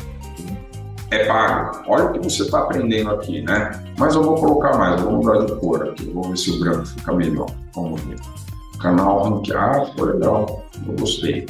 é 1.12 1.26
pago. 1.26 1.84
Olha 1.88 2.06
o 2.06 2.14
que 2.14 2.20
você 2.20 2.44
está 2.44 2.60
aprendendo 2.60 3.12
aqui, 3.12 3.42
né? 3.42 3.72
Mas 3.98 4.16
eu 4.16 4.24
vou 4.24 4.36
colocar 4.36 4.78
mais, 4.78 5.02
vou 5.02 5.14
mudar 5.14 5.46
de 5.46 5.56
cor 5.60 5.90
aqui, 5.90 6.10
vou 6.10 6.24
ver 6.24 6.38
se 6.38 6.52
o 6.52 6.60
branco 6.60 6.88
fica 6.88 7.14
melhor. 7.14 7.48
Vamos 7.76 8.02
ver. 8.02 8.18
Canal 8.80 9.24
ranqueado, 9.24 9.88
ficou 9.88 10.06
legal, 10.06 10.66
eu 10.88 10.94
gostei. 10.94 11.46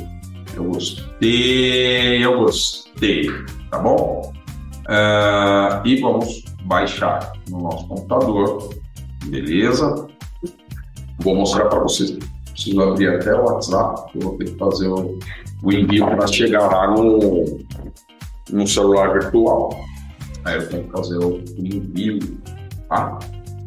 Eu 0.56 0.66
gostei, 0.66 2.26
eu 2.26 2.40
gostei, 2.40 3.30
tá 3.70 3.80
bom? 3.80 4.34
Uh, 4.82 5.88
e 5.88 6.02
vamos 6.02 6.44
baixar 6.66 7.32
no 7.50 7.62
nosso 7.62 7.88
computador, 7.88 8.70
beleza? 9.26 10.08
Vou 11.20 11.36
mostrar 11.36 11.66
para 11.66 11.80
vocês. 11.80 12.18
Preciso 12.52 12.82
abrir 12.82 13.16
até 13.16 13.34
o 13.34 13.46
WhatsApp, 13.46 14.12
eu 14.16 14.22
vou 14.22 14.38
ter 14.38 14.52
que 14.52 14.58
fazer 14.58 14.88
o, 14.90 15.18
o 15.64 15.72
envio 15.72 16.06
para 16.06 16.28
chegar 16.28 16.68
lá 16.68 16.92
no, 16.92 17.60
no 18.52 18.68
celular 18.68 19.14
virtual. 19.14 19.70
Aí 20.44 20.56
eu 20.56 20.68
tenho 20.68 20.84
que 20.84 20.92
fazer 20.92 21.18
o 21.18 21.42
envio, 21.58 22.20
tá? 22.90 23.18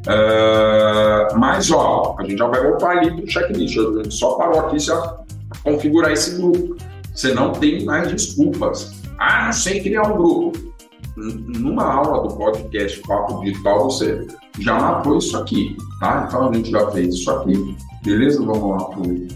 Uh, 0.07 1.38
mas, 1.38 1.70
ó, 1.70 2.14
a 2.18 2.23
gente 2.25 2.37
já 2.37 2.47
vai 2.47 2.62
voltar 2.62 2.99
ali 2.99 3.11
para 3.11 3.25
o 3.25 3.31
checklist. 3.31 3.79
A 3.79 4.03
gente 4.03 4.14
só 4.14 4.35
parou 4.35 4.61
aqui 4.61 4.79
já 4.79 5.23
configurar 5.64 6.12
esse 6.12 6.37
grupo. 6.37 6.77
Você 7.12 7.35
não 7.35 7.53
tem 7.53 7.85
mais 7.85 8.09
desculpas. 8.12 8.92
Ah, 9.18 9.46
não 9.46 9.53
sei 9.53 9.81
criar 9.83 10.03
um 10.03 10.16
grupo. 10.16 10.74
Numa 11.16 11.85
aula 11.85 12.29
do 12.29 12.37
podcast 12.37 13.00
Papo 13.07 13.40
Digital, 13.44 13.85
você 13.85 14.27
já 14.59 14.79
matou 14.79 15.18
isso 15.18 15.37
aqui, 15.37 15.77
tá? 16.00 16.27
Então 16.27 16.48
a 16.48 16.53
gente 16.53 16.70
já 16.70 16.90
fez 16.90 17.14
isso 17.14 17.31
aqui. 17.31 17.77
Beleza? 18.05 18.44
Vamos 18.44 18.70
lá 18.70 18.85
para 18.85 19.00
o 19.00 19.29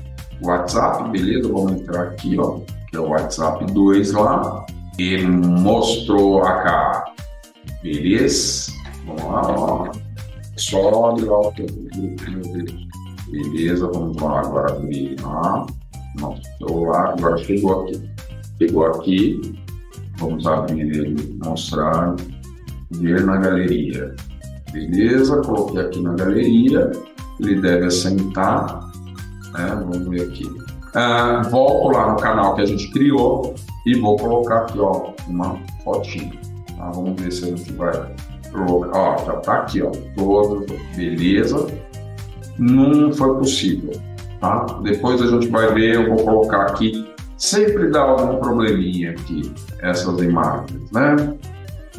WhatsApp, 0.43 1.11
beleza? 1.11 1.49
Vamos 1.49 1.73
entrar 1.73 2.03
aqui, 2.03 2.37
ó, 2.39 2.59
que 2.91 2.97
é 2.97 3.01
o 3.01 3.09
WhatsApp 3.09 3.65
2 3.73 4.13
lá. 4.13 4.67
E 4.99 5.23
mostrou 5.23 6.43
a 6.43 6.63
cara. 6.63 7.05
Beleza? 7.83 8.73
Vamos 9.07 9.25
lá, 9.25 9.55
ó. 9.57 9.93
Só 10.57 11.15
ligar 11.15 11.39
o 11.39 11.53
tempo. 11.53 11.73
Beleza, 13.31 13.87
vamos 13.87 14.21
lá 14.21 14.41
agora 14.41 14.73
abrir 14.73 15.17
lá. 15.21 15.65
Nosso 16.21 16.43
celular 16.59 17.15
agora 17.17 17.37
chegou 17.39 17.83
aqui. 17.83 18.11
Chegou 18.59 18.87
aqui, 18.87 19.55
vamos 20.19 20.47
abrir 20.47 20.81
ele, 20.81 21.39
mostrar, 21.45 22.17
ver 22.91 23.25
na 23.25 23.37
galeria. 23.37 24.15
Beleza, 24.73 25.41
coloquei 25.43 25.81
aqui 25.81 26.01
na 26.03 26.15
galeria, 26.15 26.91
ele 27.41 27.61
deve 27.61 27.87
assentar, 27.87 28.81
né? 29.55 29.83
vamos 29.89 30.09
ver 30.09 30.23
aqui. 30.23 30.45
Ah, 30.95 31.43
volto 31.51 31.97
lá 31.97 32.13
no 32.13 32.19
canal 32.19 32.55
que 32.55 32.63
a 32.63 32.67
gente 32.67 32.91
criou 32.91 33.55
e 33.87 33.95
vou 33.95 34.17
colocar 34.17 34.63
aqui 34.63 34.79
ó, 34.79 35.13
uma 35.29 35.59
fotinha. 35.85 36.33
Tá? 36.77 36.91
Vamos 36.91 37.21
ver 37.21 37.31
se 37.31 37.45
a 37.45 37.49
gente 37.49 37.73
vai 37.73 37.93
colocar. 38.51 38.99
Ó, 38.99 39.25
já 39.25 39.37
tá 39.37 39.53
aqui, 39.59 39.83
ó, 39.83 39.91
todo, 40.17 40.67
beleza. 40.97 41.67
Não 42.59 43.13
foi 43.13 43.39
possível. 43.39 44.08
Tá? 44.41 44.67
Depois 44.83 45.21
a 45.21 45.27
gente 45.27 45.49
vai 45.49 45.73
ver, 45.75 45.95
eu 45.97 46.09
vou 46.15 46.25
colocar 46.25 46.63
aqui. 46.63 47.13
Sempre 47.37 47.89
dá 47.91 48.01
algum 48.01 48.37
probleminha 48.37 49.13
aqui, 49.13 49.53
essas 49.81 50.21
imagens, 50.21 50.91
né? 50.91 51.37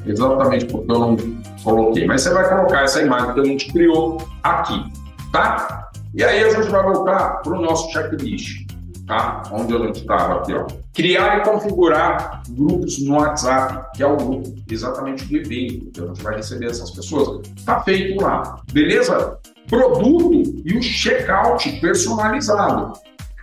Exatamente 0.06 0.66
porque 0.66 0.92
eu 0.92 1.00
não 1.00 1.18
coloquei. 1.64 2.06
Mas 2.06 2.22
você 2.22 2.34
vai 2.34 2.48
colocar 2.48 2.84
essa 2.84 3.02
imagem 3.02 3.34
que 3.34 3.40
a 3.40 3.46
gente 3.46 3.72
criou 3.72 4.18
aqui, 4.44 4.84
tá? 5.32 5.90
E 6.14 6.24
aí 6.24 6.44
a 6.44 6.50
gente 6.50 6.70
vai 6.70 6.84
voltar 6.84 7.42
para 7.42 7.54
o 7.54 7.62
nosso 7.62 7.92
checklist. 7.92 8.68
tá? 9.10 9.44
Onde 9.52 9.74
eu 9.74 9.90
estava 9.90 10.36
aqui, 10.36 10.54
ó. 10.54 10.68
Criar 10.94 11.40
e 11.40 11.42
configurar 11.42 12.44
grupos 12.50 13.00
no 13.04 13.16
WhatsApp, 13.16 13.98
que 13.98 14.04
é 14.04 14.06
o 14.06 14.16
grupo 14.16 14.54
exatamente 14.72 15.26
do 15.26 15.36
evento, 15.36 15.92
que 15.92 16.02
a 16.02 16.06
gente 16.06 16.22
vai 16.22 16.36
receber 16.36 16.68
essas 16.68 16.92
pessoas. 16.92 17.48
Tá 17.66 17.82
feito 17.82 18.22
lá, 18.22 18.62
beleza? 18.72 19.38
Produto 19.70 20.62
e 20.66 20.78
o 20.78 20.82
checkout 20.82 21.72
personalizado. 21.80 22.94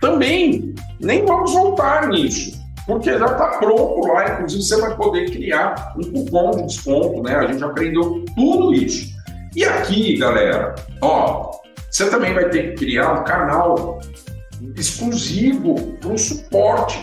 Também, 0.01 0.75
nem 0.99 1.25
vamos 1.25 1.53
voltar 1.53 2.07
nisso 2.09 2.57
porque 2.87 3.19
já 3.19 3.25
está 3.25 3.47
pronto 3.59 4.07
lá, 4.07 4.33
inclusive 4.33 4.63
você 4.63 4.79
vai 4.79 4.95
poder 4.95 5.29
criar 5.29 5.93
um 5.97 6.03
cupom 6.03 6.51
de 6.51 6.63
desconto, 6.63 7.21
né? 7.21 7.35
A 7.35 7.45
gente 7.45 7.61
aprendeu 7.61 8.23
tudo 8.33 8.73
isso. 8.73 9.13
E 9.53 9.65
aqui, 9.65 10.17
galera, 10.17 10.73
ó, 11.01 11.51
você 11.91 12.09
também 12.09 12.33
vai 12.33 12.49
ter 12.49 12.69
que 12.69 12.85
criar 12.85 13.19
um 13.19 13.23
canal 13.25 13.99
exclusivo 14.77 15.75
para 15.99 16.13
o 16.13 16.17
suporte, 16.17 16.97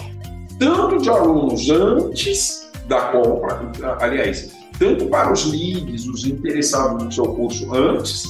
tanto 0.59 1.03
de 1.03 1.11
alunos 1.11 1.69
antes 1.69 2.71
da 2.89 3.01
compra, 3.09 3.61
aliás, 4.01 4.53
tanto 4.79 5.07
para 5.07 5.33
os 5.33 5.45
leads, 5.45 6.07
os 6.07 6.25
interessados 6.25 7.05
no 7.05 7.13
seu 7.13 7.27
curso 7.27 7.75
antes, 7.75 8.25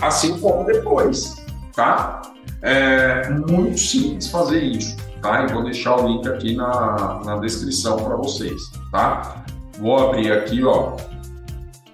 assim 0.00 0.38
como 0.38 0.64
depois, 0.64 1.36
tá? 1.74 2.22
É 2.62 3.30
muito 3.30 3.78
simples 3.78 4.28
fazer 4.28 4.62
isso, 4.62 4.96
tá? 5.22 5.44
E 5.44 5.52
vou 5.52 5.62
deixar 5.64 5.96
o 5.96 6.08
link 6.08 6.28
aqui 6.28 6.56
na, 6.56 7.20
na 7.24 7.36
descrição 7.38 7.96
para 7.96 8.16
vocês, 8.16 8.60
tá? 8.90 9.44
Vou 9.78 9.96
abrir 9.96 10.32
aqui, 10.32 10.64
ó. 10.64 10.96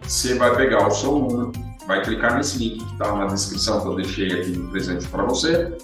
Você 0.02 0.34
vai 0.34 0.54
pegar 0.56 0.86
o 0.86 0.90
seu 0.90 1.18
número, 1.18 1.52
vai 1.86 2.02
clicar 2.02 2.36
nesse 2.36 2.58
link 2.58 2.84
que 2.84 2.92
está 2.92 3.14
na 3.14 3.26
descrição 3.26 3.80
que 3.80 3.88
eu 3.88 3.96
deixei 3.96 4.40
aqui 4.40 4.50
no 4.50 4.70
presente 4.70 5.06
para 5.08 5.24
você 5.24 5.76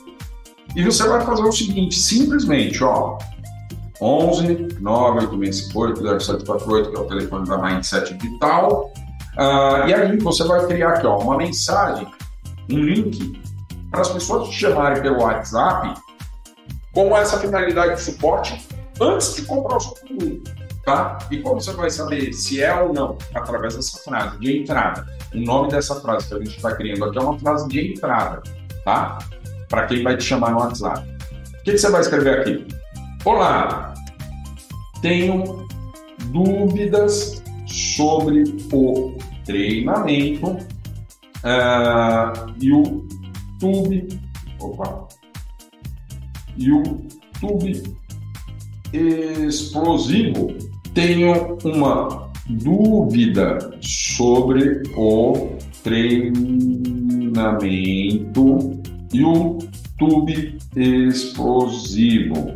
e 0.74 0.84
você 0.84 1.06
vai 1.08 1.24
fazer 1.24 1.42
o 1.42 1.52
seguinte, 1.52 1.98
simplesmente, 1.98 2.82
ó, 2.84 3.18
11 4.00 4.78
98658 4.80 6.20
0748, 6.20 6.90
que 6.90 6.96
é 6.96 7.00
o 7.00 7.04
telefone 7.04 7.48
da 7.48 7.58
Mindset 7.58 8.14
Vital. 8.14 8.92
Uh, 9.36 9.88
e 9.88 9.94
aí 9.94 10.18
você 10.18 10.44
vai 10.44 10.66
criar 10.66 10.90
aqui 10.90 11.06
ó, 11.06 11.18
uma 11.18 11.36
mensagem, 11.36 12.06
um 12.70 12.78
link 12.78 13.40
para 13.90 14.02
as 14.02 14.08
pessoas 14.08 14.48
te 14.48 14.54
chamarem 14.56 15.02
pelo 15.02 15.22
WhatsApp 15.22 15.94
com 16.92 17.16
essa 17.16 17.38
finalidade 17.38 17.94
de 17.94 18.02
suporte 18.02 18.66
antes 19.00 19.34
de 19.36 19.42
comprar 19.42 19.76
o 19.76 19.80
seu 19.80 19.92
produto. 19.92 20.50
Tá? 20.84 21.18
E 21.30 21.38
como 21.38 21.60
você 21.60 21.72
vai 21.72 21.90
saber 21.90 22.32
se 22.32 22.62
é 22.62 22.74
ou 22.74 22.92
não? 22.92 23.16
Através 23.34 23.76
dessa 23.76 23.98
frase 23.98 24.38
de 24.38 24.60
entrada. 24.60 25.06
O 25.34 25.38
nome 25.38 25.68
dessa 25.68 25.94
frase 26.00 26.26
que 26.26 26.34
a 26.34 26.38
gente 26.38 26.56
está 26.56 26.74
criando 26.74 27.04
aqui 27.04 27.18
é 27.18 27.20
uma 27.20 27.38
frase 27.38 27.68
de 27.68 27.92
entrada. 27.92 28.42
Tá? 28.84 29.18
para 29.70 29.86
quem 29.86 30.02
vai 30.02 30.16
te 30.16 30.24
chamar 30.24 30.50
no 30.50 30.58
WhatsApp. 30.58 31.08
O 31.60 31.62
que, 31.62 31.72
que 31.72 31.78
você 31.78 31.88
vai 31.88 32.00
escrever 32.00 32.40
aqui? 32.40 32.66
Olá, 33.24 33.94
tenho 35.00 35.66
dúvidas 36.24 37.42
sobre 37.70 38.44
o 38.72 39.16
treinamento 39.44 40.56
uh, 41.44 42.32
YouTube, 42.60 44.08
opa, 44.60 45.08
YouTube 46.58 47.82
explosivo. 48.92 50.54
Tenho 50.94 51.56
uma 51.64 52.30
dúvida 52.48 53.58
sobre 53.80 54.82
o 54.96 55.56
treinamento 55.82 56.40
e 59.12 59.24
um 59.24 59.58
tube 59.98 60.58
explosivo 60.76 62.54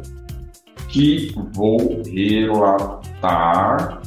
que 0.88 1.32
vou 1.54 2.02
relatar 2.04 4.02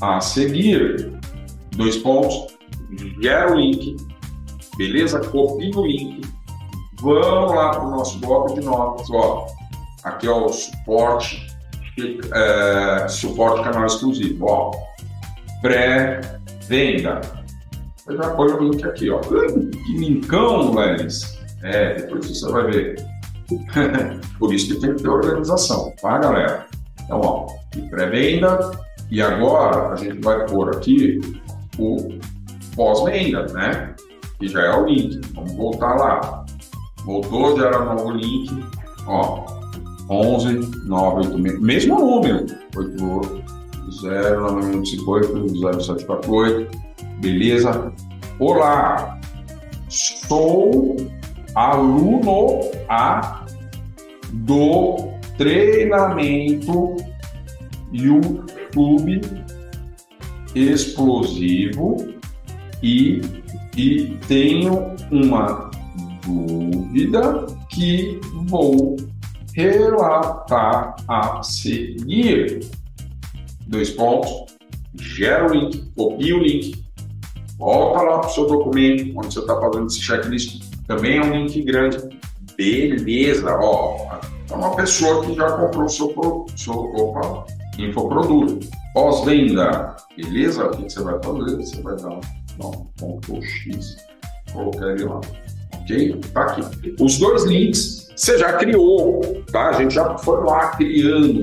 a 0.00 0.20
seguir. 0.20 1.12
Dois 1.76 1.96
pontos, 1.96 2.46
gera 3.20 3.52
o 3.52 3.56
link, 3.56 3.96
beleza? 4.76 5.20
Copia 5.20 5.70
o 5.76 5.86
link, 5.86 6.22
vamos 7.00 7.54
lá 7.54 7.70
para 7.70 7.86
o 7.86 7.90
nosso 7.90 8.18
bloco 8.18 8.54
de 8.54 8.60
notas, 8.60 9.08
ó. 9.10 9.46
Aqui 10.04 10.26
é 10.26 10.30
o 10.30 10.48
suporte, 10.48 11.46
é, 12.32 13.08
suporte 13.08 13.62
canal 13.62 13.86
exclusivo, 13.86 14.46
ó. 14.46 14.70
Pré-venda. 15.60 17.20
Eu 18.06 18.16
já 18.16 18.30
põe 18.30 18.50
o 18.50 18.70
link 18.70 18.84
aqui, 18.84 19.10
ó. 19.10 19.20
Que 19.20 19.98
linkão, 19.98 20.72
velho. 20.72 21.08
É, 21.62 21.94
depois 21.94 22.26
você 22.26 22.50
vai 22.50 22.70
ver. 22.70 23.06
Por 24.38 24.52
isso 24.52 24.74
que 24.74 24.80
tem 24.80 24.94
que 24.94 25.02
ter 25.02 25.08
organização, 25.08 25.92
tá, 26.00 26.18
galera? 26.18 26.66
Então, 27.04 27.20
ó, 27.20 27.46
pré-venda 27.90 28.87
e 29.10 29.22
agora 29.22 29.92
a 29.92 29.96
gente 29.96 30.20
vai 30.20 30.46
pôr 30.46 30.76
aqui 30.76 31.20
o 31.78 32.18
pós-venda, 32.76 33.46
né? 33.52 33.94
Que 34.38 34.48
já 34.48 34.62
é 34.62 34.76
o 34.76 34.86
link. 34.86 35.20
Vamos 35.34 35.52
voltar 35.54 35.94
lá. 35.94 36.44
Voltou, 37.04 37.56
gera 37.56 37.84
novo 37.84 38.10
link. 38.10 38.64
Ó, 39.06 39.46
11 40.10 40.86
986, 40.86 41.60
mesmo 41.60 41.98
número. 41.98 42.46
80 42.76 43.48
0748. 45.80 46.78
Beleza? 47.20 47.92
Olá, 48.38 49.18
sou 49.88 50.96
aluno 51.54 52.60
A 52.88 53.44
do 54.32 55.08
treinamento 55.36 56.96
YouTube 58.74 59.20
explosivo 60.54 62.14
e, 62.82 63.20
e 63.76 64.18
tenho 64.26 64.94
uma 65.10 65.70
dúvida 66.24 67.46
que 67.70 68.20
vou 68.46 68.96
relatar 69.54 70.96
a 71.08 71.42
seguir. 71.42 72.60
Dois 73.66 73.90
pontos, 73.90 74.56
gera 74.94 75.46
o 75.46 75.54
link, 75.54 75.90
copia 75.94 76.36
o 76.36 76.38
link, 76.38 76.84
volta 77.58 78.02
lá 78.02 78.18
para 78.20 78.30
o 78.30 78.32
seu 78.32 78.46
documento, 78.46 79.12
onde 79.18 79.34
você 79.34 79.40
está 79.40 79.60
fazendo 79.60 79.86
esse 79.86 80.00
checklist 80.00 80.68
também 80.86 81.18
é 81.18 81.22
um 81.22 81.30
link 81.32 81.62
grande. 81.62 81.98
Beleza, 82.56 83.54
ó. 83.60 84.18
É 84.50 84.54
uma 84.54 84.74
pessoa 84.74 85.24
que 85.24 85.34
já 85.34 85.52
comprou 85.52 85.84
o 85.84 85.88
seu, 85.88 86.46
seu 86.56 86.74
opa, 86.74 87.44
infoproduto. 87.78 88.66
Pós-venda, 88.92 89.96
beleza? 90.16 90.66
O 90.66 90.70
que 90.70 90.90
você 90.90 91.02
vai 91.02 91.22
fazer? 91.22 91.56
Você 91.56 91.82
vai 91.82 91.96
dar 91.96 92.08
um 92.10 92.86
ponto 92.98 93.42
X, 93.42 93.96
colocar 94.52 94.86
ele 94.88 95.04
lá. 95.04 95.20
Ok? 95.80 96.20
Tá 96.32 96.42
aqui. 96.42 96.94
Os 97.00 97.18
dois 97.18 97.44
links 97.44 98.08
você 98.16 98.36
já 98.36 98.54
criou, 98.54 99.20
tá? 99.52 99.68
A 99.68 99.72
gente 99.74 99.94
já 99.94 100.18
foi 100.18 100.44
lá 100.44 100.70
criando 100.70 101.42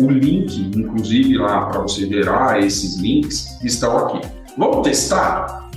o 0.00 0.10
link, 0.10 0.72
inclusive 0.76 1.38
lá 1.38 1.66
para 1.66 1.80
você 1.80 2.06
ver, 2.06 2.28
ah, 2.28 2.58
esses 2.58 2.96
links 2.96 3.62
estão 3.62 3.96
aqui. 3.98 4.28
Vamos 4.56 4.82
testar? 4.82 5.68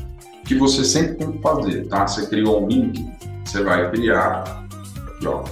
que 0.51 0.59
você 0.59 0.83
sempre 0.83 1.15
tem 1.15 1.31
que 1.31 1.41
fazer, 1.41 1.87
tá? 1.87 2.05
Você 2.05 2.27
criou 2.27 2.65
um 2.65 2.67
link, 2.67 3.09
você 3.45 3.63
vai 3.63 3.89
criar, 3.89 4.65
aqui 5.07 5.25
ó, 5.25 5.43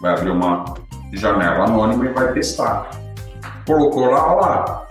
vai 0.00 0.12
abrir 0.12 0.30
uma 0.30 0.64
janela 1.12 1.64
anônima 1.64 2.06
e 2.06 2.08
vai 2.12 2.32
testar. 2.32 2.88
Colocou 3.72 4.10
lá, 4.10 4.34
lá, 4.34 4.86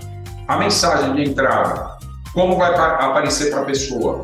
a 0.48 0.58
mensagem 0.58 1.14
de 1.14 1.30
entrada, 1.30 1.98
como 2.34 2.58
vai 2.58 2.74
aparecer 2.74 3.52
para 3.52 3.62
a 3.62 3.66
pessoa 3.66 4.24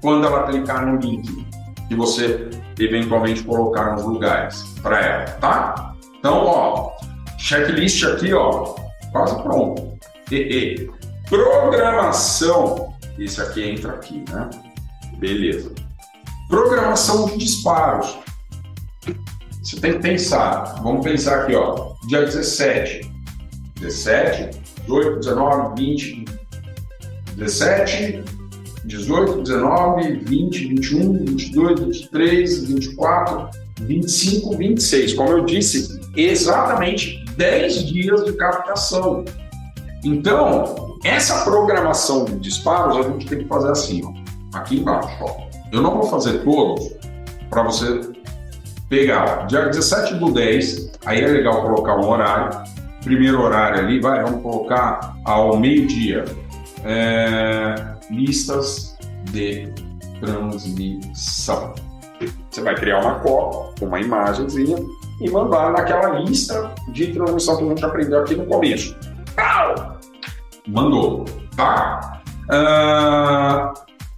quando 0.00 0.24
ela 0.24 0.44
clicar 0.44 0.86
no 0.86 1.00
link 1.00 1.44
que 1.88 1.94
você 1.96 2.48
eventualmente 2.78 3.42
colocar 3.42 3.92
nos 3.92 4.04
lugares 4.04 4.62
para 4.82 5.00
ela, 5.00 5.24
tá? 5.40 5.94
Então, 6.18 6.46
ó, 6.46 6.92
checklist 7.38 8.04
aqui, 8.04 8.32
ó, 8.32 8.74
quase 9.10 9.42
pronto. 9.42 9.98
E, 10.30 10.36
e. 10.36 10.90
Programação 11.28 12.94
esse 13.18 13.40
aqui 13.40 13.68
entra 13.68 13.94
aqui, 13.94 14.24
né? 14.30 14.48
Beleza. 15.18 15.72
Programação 16.48 17.26
de 17.26 17.36
disparos. 17.36 18.16
Você 19.62 19.80
tem 19.80 19.94
que 19.94 19.98
pensar. 19.98 20.80
Vamos 20.82 21.04
pensar 21.04 21.42
aqui, 21.42 21.54
ó. 21.54 21.92
Dia 22.06 22.24
17. 22.24 23.11
17, 23.82 24.58
18, 24.86 25.20
19, 25.20 25.82
20, 25.82 26.24
17, 27.36 28.24
18, 28.84 29.42
19, 29.42 30.12
20, 30.24 30.68
21, 30.68 31.12
22, 31.24 31.80
23, 31.80 32.64
24, 32.64 33.50
25, 33.80 34.56
26. 34.56 35.14
Como 35.14 35.30
eu 35.30 35.44
disse, 35.44 36.00
exatamente 36.16 37.24
10 37.36 37.86
dias 37.86 38.24
de 38.24 38.32
captação. 38.34 39.24
Então, 40.04 40.98
essa 41.04 41.44
programação 41.44 42.24
de 42.24 42.36
disparos 42.36 42.96
a 42.96 43.02
gente 43.02 43.26
tem 43.26 43.38
que 43.38 43.48
fazer 43.48 43.70
assim, 43.70 44.02
ó, 44.04 44.56
aqui 44.56 44.78
embaixo. 44.78 45.08
Ó. 45.20 45.48
Eu 45.72 45.80
não 45.80 45.94
vou 45.94 46.08
fazer 46.08 46.42
todos 46.44 46.92
para 47.48 47.62
você 47.62 48.00
pegar 48.88 49.46
dia 49.46 49.66
17 49.66 50.14
do 50.14 50.32
10, 50.32 50.92
aí 51.06 51.22
é 51.22 51.26
legal 51.26 51.62
colocar 51.62 51.96
um 51.96 52.08
horário. 52.08 52.62
Primeiro 53.04 53.40
horário 53.40 53.80
ali, 53.80 54.00
vai, 54.00 54.22
vamos 54.22 54.42
colocar 54.42 55.16
ao 55.24 55.58
meio-dia. 55.58 56.24
É, 56.84 57.74
listas 58.10 58.96
de 59.30 59.72
transmissão. 60.20 61.74
Você 62.50 62.60
vai 62.60 62.74
criar 62.74 63.00
uma 63.00 63.14
com 63.16 63.72
uma 63.80 64.00
imagenzinha 64.00 64.76
e 65.20 65.30
mandar 65.30 65.72
naquela 65.72 66.20
lista 66.20 66.74
de 66.88 67.08
transmissão 67.08 67.56
que 67.56 67.64
a 67.64 67.68
gente 67.68 67.84
aprendeu 67.84 68.20
aqui 68.20 68.34
no 68.34 68.46
começo. 68.46 68.96
Pau! 69.34 69.98
Mandou, 70.66 71.24
tá? 71.56 72.22
Uh, 72.44 73.72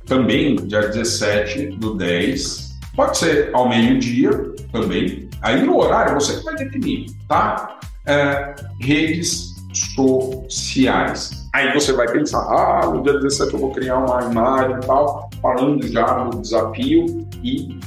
também, 0.06 0.56
dia 0.56 0.88
17 0.88 1.76
do 1.78 1.94
10, 1.94 2.78
pode 2.94 3.16
ser 3.16 3.50
ao 3.54 3.68
meio-dia 3.68 4.30
também. 4.72 5.28
Aí 5.40 5.62
no 5.62 5.78
horário 5.78 6.14
você 6.14 6.38
que 6.38 6.44
vai 6.44 6.54
definir, 6.56 7.06
tá? 7.28 7.78
Uh, 8.06 8.54
redes 8.80 9.54
sociais. 9.94 11.48
Aí 11.52 11.72
você 11.72 11.92
vai 11.92 12.10
pensar, 12.10 12.40
ah, 12.40 12.86
no 12.86 13.02
dia 13.02 13.14
17 13.14 13.54
eu 13.54 13.60
vou 13.60 13.70
criar 13.70 13.98
uma 13.98 14.24
imagem 14.24 14.76
e 14.76 14.86
tal, 14.86 15.30
falando 15.40 15.86
já 15.86 16.24
do 16.24 16.40
desafio 16.40 17.26
e 17.42 17.78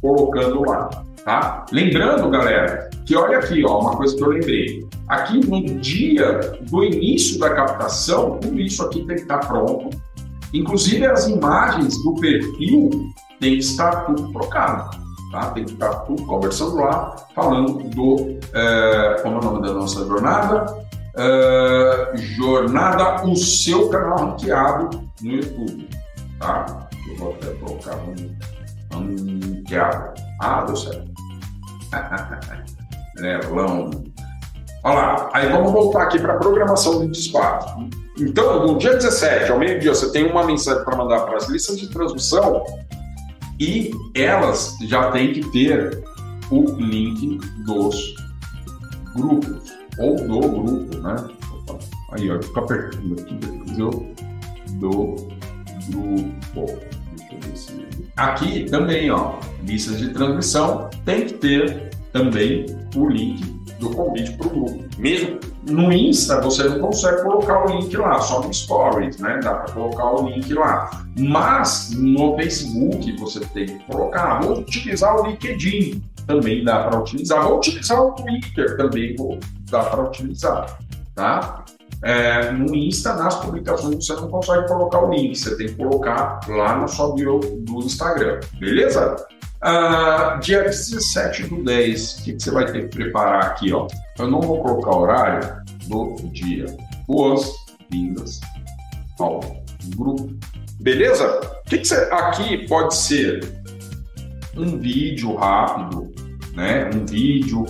colocando 0.00 0.62
lá, 0.62 0.90
tá? 1.24 1.64
Lembrando, 1.70 2.28
galera, 2.28 2.90
que 3.06 3.16
olha 3.16 3.38
aqui, 3.38 3.64
ó, 3.64 3.80
uma 3.80 3.96
coisa 3.96 4.16
que 4.16 4.22
eu 4.22 4.28
lembrei. 4.28 4.88
Aqui 5.08 5.46
no 5.46 5.62
dia 5.80 6.40
do 6.62 6.82
início 6.82 7.38
da 7.38 7.50
captação, 7.50 8.38
tudo 8.38 8.60
isso 8.60 8.82
aqui 8.82 9.04
tem 9.06 9.16
que 9.16 9.22
estar 9.22 9.38
pronto. 9.38 9.90
Inclusive 10.52 11.06
as 11.06 11.28
imagens 11.28 12.02
do 12.02 12.14
perfil 12.14 12.90
tem 13.40 13.52
que 13.52 13.58
estar 13.58 14.06
tudo 14.06 14.32
trocado. 14.32 15.03
Tá? 15.34 15.50
Tem 15.50 15.64
que 15.64 15.72
estar 15.72 15.92
tudo 16.06 16.24
conversando 16.26 16.76
lá, 16.76 17.16
falando 17.34 17.82
do. 17.88 18.38
É, 18.54 19.20
como 19.20 19.34
é 19.34 19.38
o 19.40 19.42
nome 19.42 19.66
da 19.66 19.74
nossa 19.74 20.06
jornada? 20.06 20.84
Uh, 21.16 22.16
jornada 22.16 23.24
o 23.24 23.36
seu 23.36 23.88
canal 23.88 24.30
ranqueado 24.30 25.10
no 25.20 25.32
YouTube, 25.32 25.88
tá? 26.38 26.88
Eu 27.08 27.16
vou 27.16 27.32
até 27.32 27.52
colocar 27.54 27.96
um 27.96 28.14
ranqueado. 28.92 30.14
Ah, 30.40 30.62
deu 30.62 30.76
certo. 30.76 31.10
Leilão. 33.18 33.90
Olha 34.84 34.94
lá, 34.94 35.30
aí 35.32 35.48
vamos 35.50 35.72
voltar 35.72 36.04
aqui 36.04 36.20
para 36.20 36.34
a 36.34 36.36
programação 36.36 37.00
de 37.00 37.08
disparo. 37.08 37.88
Então, 38.20 38.64
no 38.66 38.78
dia 38.78 38.94
17, 38.94 39.50
ao 39.50 39.58
meio-dia, 39.58 39.92
você 39.92 40.12
tem 40.12 40.30
uma 40.30 40.44
mensagem 40.44 40.84
para 40.84 40.96
mandar 40.96 41.22
para 41.22 41.36
as 41.36 41.48
listas 41.48 41.78
de 41.78 41.88
transmissão 41.88 42.64
e 43.58 43.90
elas 44.14 44.76
já 44.82 45.10
têm 45.10 45.32
que 45.32 45.50
ter 45.50 46.02
o 46.50 46.64
link 46.76 47.38
dos 47.64 48.14
grupos 49.14 49.72
ou 49.98 50.16
do 50.16 50.48
grupo, 50.48 50.98
né? 50.98 51.16
Aí, 52.12 52.30
ó, 52.30 52.40
fica 52.42 52.60
apertando 52.60 53.20
aqui 53.20 53.34
do, 53.34 53.90
do 54.78 55.16
grupo. 55.90 56.94
Aqui 58.16 58.64
também, 58.70 59.10
ó, 59.10 59.38
listas 59.66 59.98
de 59.98 60.10
transmissão, 60.10 60.88
tem 61.04 61.26
que 61.26 61.34
ter 61.34 61.90
também 62.12 62.66
o 62.94 63.08
link 63.08 63.42
do 63.78 63.90
convite 63.90 64.32
para 64.32 64.46
o 64.46 64.50
grupo. 64.50 64.84
Mesmo 64.98 65.38
no 65.68 65.92
Insta, 65.92 66.40
você 66.40 66.64
não 66.64 66.80
consegue 66.80 67.22
colocar 67.22 67.66
o 67.66 67.76
link 67.76 67.96
lá, 67.96 68.18
só 68.20 68.42
no 68.42 68.52
Stories, 68.52 69.18
né? 69.18 69.40
Dá 69.42 69.54
para 69.54 69.72
colocar 69.72 70.10
o 70.12 70.28
link 70.28 70.52
lá. 70.52 71.04
Mas 71.18 71.90
no 71.96 72.36
Facebook, 72.36 73.12
você 73.18 73.40
tem 73.40 73.66
que 73.66 73.78
colocar. 73.84 74.40
Vou 74.40 74.58
utilizar 74.58 75.16
o 75.16 75.26
LinkedIn, 75.26 76.02
também 76.26 76.64
dá 76.64 76.84
para 76.84 77.00
utilizar. 77.00 77.44
Vou 77.44 77.58
utilizar 77.58 78.00
o 78.00 78.12
Twitter, 78.12 78.76
também 78.76 79.14
vou 79.16 79.38
dá 79.70 79.82
para 79.84 80.04
utilizar, 80.04 80.78
tá? 81.14 81.64
É, 82.02 82.52
no 82.52 82.74
Insta, 82.74 83.14
nas 83.14 83.36
publicações, 83.36 83.96
você 83.96 84.12
não 84.12 84.28
consegue 84.28 84.68
colocar 84.68 85.02
o 85.02 85.10
link, 85.10 85.34
você 85.34 85.56
tem 85.56 85.68
que 85.68 85.74
colocar 85.74 86.40
lá 86.48 86.76
no 86.76 86.86
sua 86.86 87.14
bio 87.14 87.38
do 87.38 87.78
Instagram, 87.78 88.40
beleza? 88.58 89.16
Uh, 89.64 90.38
dia 90.40 90.62
17 90.62 91.44
do 91.44 91.64
10, 91.64 92.18
o 92.18 92.24
que, 92.24 92.32
que, 92.34 92.42
você 92.42 92.50
vai 92.50 92.70
ter 92.70 92.82
que 92.82 92.96
preparar 92.98 93.44
aqui? 93.46 93.72
Ó? 93.72 93.88
Eu 94.18 94.30
não 94.30 94.42
vou 94.42 94.62
colocar 94.62 94.94
horário 94.94 95.62
do 95.88 96.16
dia. 96.34 96.66
Boas-vindas 97.08 98.40
ao 99.18 99.40
grupo. 99.96 100.36
Beleza? 100.80 101.40
O 101.40 101.70
que, 101.70 101.78
que 101.78 101.88
você, 101.88 101.94
aqui 102.12 102.68
pode 102.68 102.94
ser 102.94 103.40
um 104.54 104.78
vídeo 104.78 105.34
rápido, 105.34 106.12
né? 106.52 106.90
Um 106.94 107.06
vídeo 107.06 107.64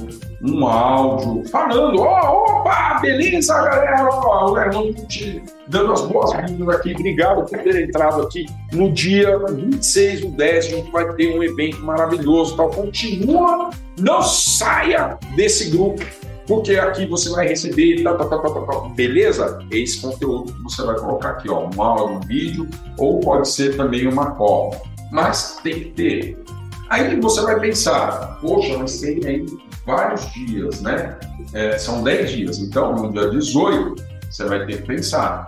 um 0.45 0.67
áudio 0.67 1.49
falando, 1.49 2.01
ó, 2.01 2.33
oh, 2.33 2.61
opa, 2.61 2.99
beleza, 3.01 3.55
galera, 3.55 4.05
ó, 4.05 4.53
o 4.53 4.59
Hermano 4.59 4.93
te 5.09 5.43
dando 5.67 5.93
as 5.95 6.03
boas-vindas 6.03 6.77
aqui, 6.77 6.93
obrigado 6.93 7.47
por 7.47 7.59
ter 7.59 7.89
entrado 7.89 8.23
aqui 8.23 8.45
no 8.73 8.93
dia 8.93 9.39
26 9.39 10.21
do 10.21 10.29
10, 10.33 10.67
a 10.67 10.69
gente 10.69 10.91
vai 10.91 11.11
ter 11.15 11.35
um 11.35 11.43
evento 11.43 11.83
maravilhoso, 11.83 12.57
tal, 12.57 12.69
continua, 12.69 13.71
não 13.99 14.21
saia 14.21 15.19
desse 15.35 15.71
grupo, 15.71 16.05
porque 16.47 16.77
aqui 16.77 17.07
você 17.07 17.31
vai 17.31 17.49
receber, 17.49 18.03
tá, 18.03 18.15
tá, 18.15 18.27
tá, 18.27 18.39
tá, 18.39 18.49
tá, 18.49 18.81
beleza? 18.91 19.59
Esse 19.71 20.03
conteúdo 20.03 20.53
que 20.53 20.63
você 20.63 20.83
vai 20.83 20.97
colocar 20.97 21.31
aqui, 21.31 21.49
ó, 21.49 21.71
um 21.75 21.83
áudio, 21.83 22.17
um 22.17 22.21
vídeo, 22.21 22.69
ou 22.99 23.19
pode 23.21 23.49
ser 23.49 23.79
também 23.79 24.07
uma 24.07 24.33
cola, 24.33 24.79
mas 25.11 25.59
tem 25.63 25.73
que 25.73 25.85
ter. 25.93 26.45
Aí 26.91 27.19
você 27.19 27.41
vai 27.41 27.59
pensar, 27.59 28.39
poxa, 28.43 28.77
mas 28.77 29.01
tem 29.01 29.25
aí 29.25 29.47
vários 29.87 30.31
dias, 30.33 30.81
né? 30.81 31.19
É, 31.53 31.79
são 31.79 32.03
10 32.03 32.31
dias. 32.31 32.59
Então, 32.59 32.95
no 32.95 33.13
dia 33.13 33.31
18, 33.31 34.03
você 34.31 34.45
vai 34.45 34.67
ter 34.67 34.83
que 34.83 34.87
pensar: 34.87 35.47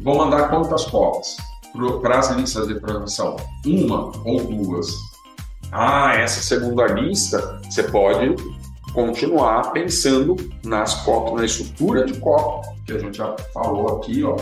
vou 0.00 0.16
mandar 0.16 0.48
quantas 0.48 0.84
cópias 0.86 1.36
para 2.00 2.18
as 2.18 2.30
listas 2.30 2.68
de 2.68 2.80
transmissão? 2.80 3.36
Uma 3.66 4.12
ou 4.24 4.44
duas? 4.44 4.88
Ah, 5.72 6.14
essa 6.16 6.40
segunda 6.40 6.86
lista, 6.86 7.60
você 7.64 7.82
pode 7.84 8.34
continuar 8.92 9.70
pensando 9.72 10.36
nas 10.64 10.94
cópias, 11.04 11.36
na 11.36 11.44
estrutura 11.44 12.04
de 12.04 12.18
cópia, 12.18 12.72
que 12.84 12.92
a 12.92 12.98
gente 12.98 13.18
já 13.18 13.36
falou 13.54 13.98
aqui, 13.98 14.24
ó. 14.24 14.36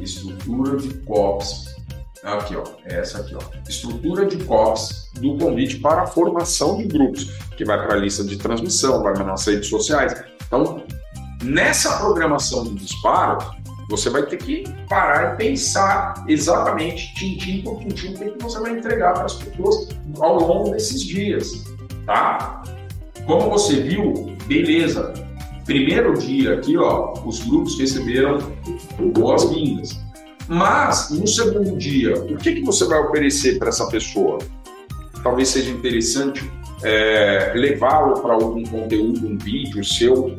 Estrutura 0.00 0.78
de 0.78 0.94
cópias 1.00 1.76
Aqui, 2.22 2.54
ó, 2.54 2.62
é 2.84 3.00
essa 3.00 3.18
aqui, 3.18 3.34
ó. 3.34 3.40
Estrutura 3.68 4.24
de 4.26 4.44
COPS 4.44 5.10
do 5.14 5.36
convite 5.38 5.78
para 5.78 6.02
a 6.02 6.06
formação 6.06 6.76
de 6.76 6.84
grupos, 6.84 7.24
que 7.56 7.64
vai 7.64 7.76
para 7.84 7.94
a 7.94 7.96
lista 7.96 8.22
de 8.22 8.36
transmissão, 8.36 9.02
vai 9.02 9.12
para 9.12 9.24
nas 9.24 9.44
redes 9.44 9.68
sociais. 9.68 10.14
Então, 10.46 10.84
nessa 11.42 11.98
programação 11.98 12.62
de 12.62 12.74
disparo, 12.76 13.38
você 13.90 14.08
vai 14.08 14.22
ter 14.24 14.36
que 14.36 14.62
parar 14.88 15.34
e 15.34 15.36
pensar 15.36 16.24
exatamente, 16.28 17.12
tintim 17.14 17.62
por 17.62 17.80
tintim, 17.80 18.14
o 18.14 18.36
que 18.36 18.42
você 18.42 18.60
vai 18.60 18.78
entregar 18.78 19.14
para 19.14 19.24
as 19.24 19.34
pessoas 19.34 19.88
ao 20.20 20.38
longo 20.38 20.70
desses 20.70 21.02
dias, 21.02 21.64
tá? 22.06 22.62
Como 23.26 23.50
você 23.50 23.80
viu, 23.82 24.32
beleza. 24.46 25.12
Primeiro 25.64 26.16
dia 26.18 26.54
aqui, 26.54 26.76
ó, 26.76 27.14
os 27.24 27.40
grupos 27.40 27.78
receberam 27.78 28.38
boas-vindas. 29.12 30.01
Mas, 30.48 31.10
no 31.10 31.26
segundo 31.26 31.76
dia, 31.76 32.14
o 32.14 32.36
que, 32.36 32.54
que 32.56 32.62
você 32.62 32.84
vai 32.84 32.98
oferecer 33.00 33.58
para 33.58 33.68
essa 33.68 33.86
pessoa? 33.86 34.38
Talvez 35.22 35.48
seja 35.48 35.70
interessante 35.70 36.50
é, 36.82 37.52
levá-lo 37.54 38.20
para 38.20 38.34
algum 38.34 38.62
conteúdo, 38.64 39.26
um 39.26 39.38
vídeo 39.38 39.84
seu. 39.84 40.36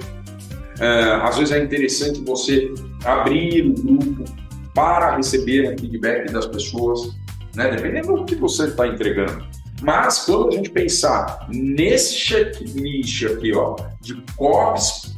É, 0.80 1.14
às 1.22 1.38
vezes 1.38 1.54
é 1.54 1.64
interessante 1.64 2.22
você 2.22 2.74
abrir 3.06 3.66
o 3.66 3.74
grupo 3.74 4.26
para 4.74 5.16
receber 5.16 5.80
feedback 5.80 6.32
das 6.32 6.46
pessoas, 6.48 7.16
né? 7.56 7.70
dependendo 7.70 8.16
do 8.16 8.26
que 8.26 8.36
você 8.36 8.66
está 8.66 8.88
entregando. 8.88 9.46
Mas 9.82 10.26
quando 10.26 10.50
a 10.50 10.52
gente 10.52 10.70
pensar 10.70 11.48
nesse 11.50 12.16
checklist 12.16 13.26
aqui, 13.26 13.54
ó, 13.54 13.76
de 14.02 14.16
COPs, 14.36 15.16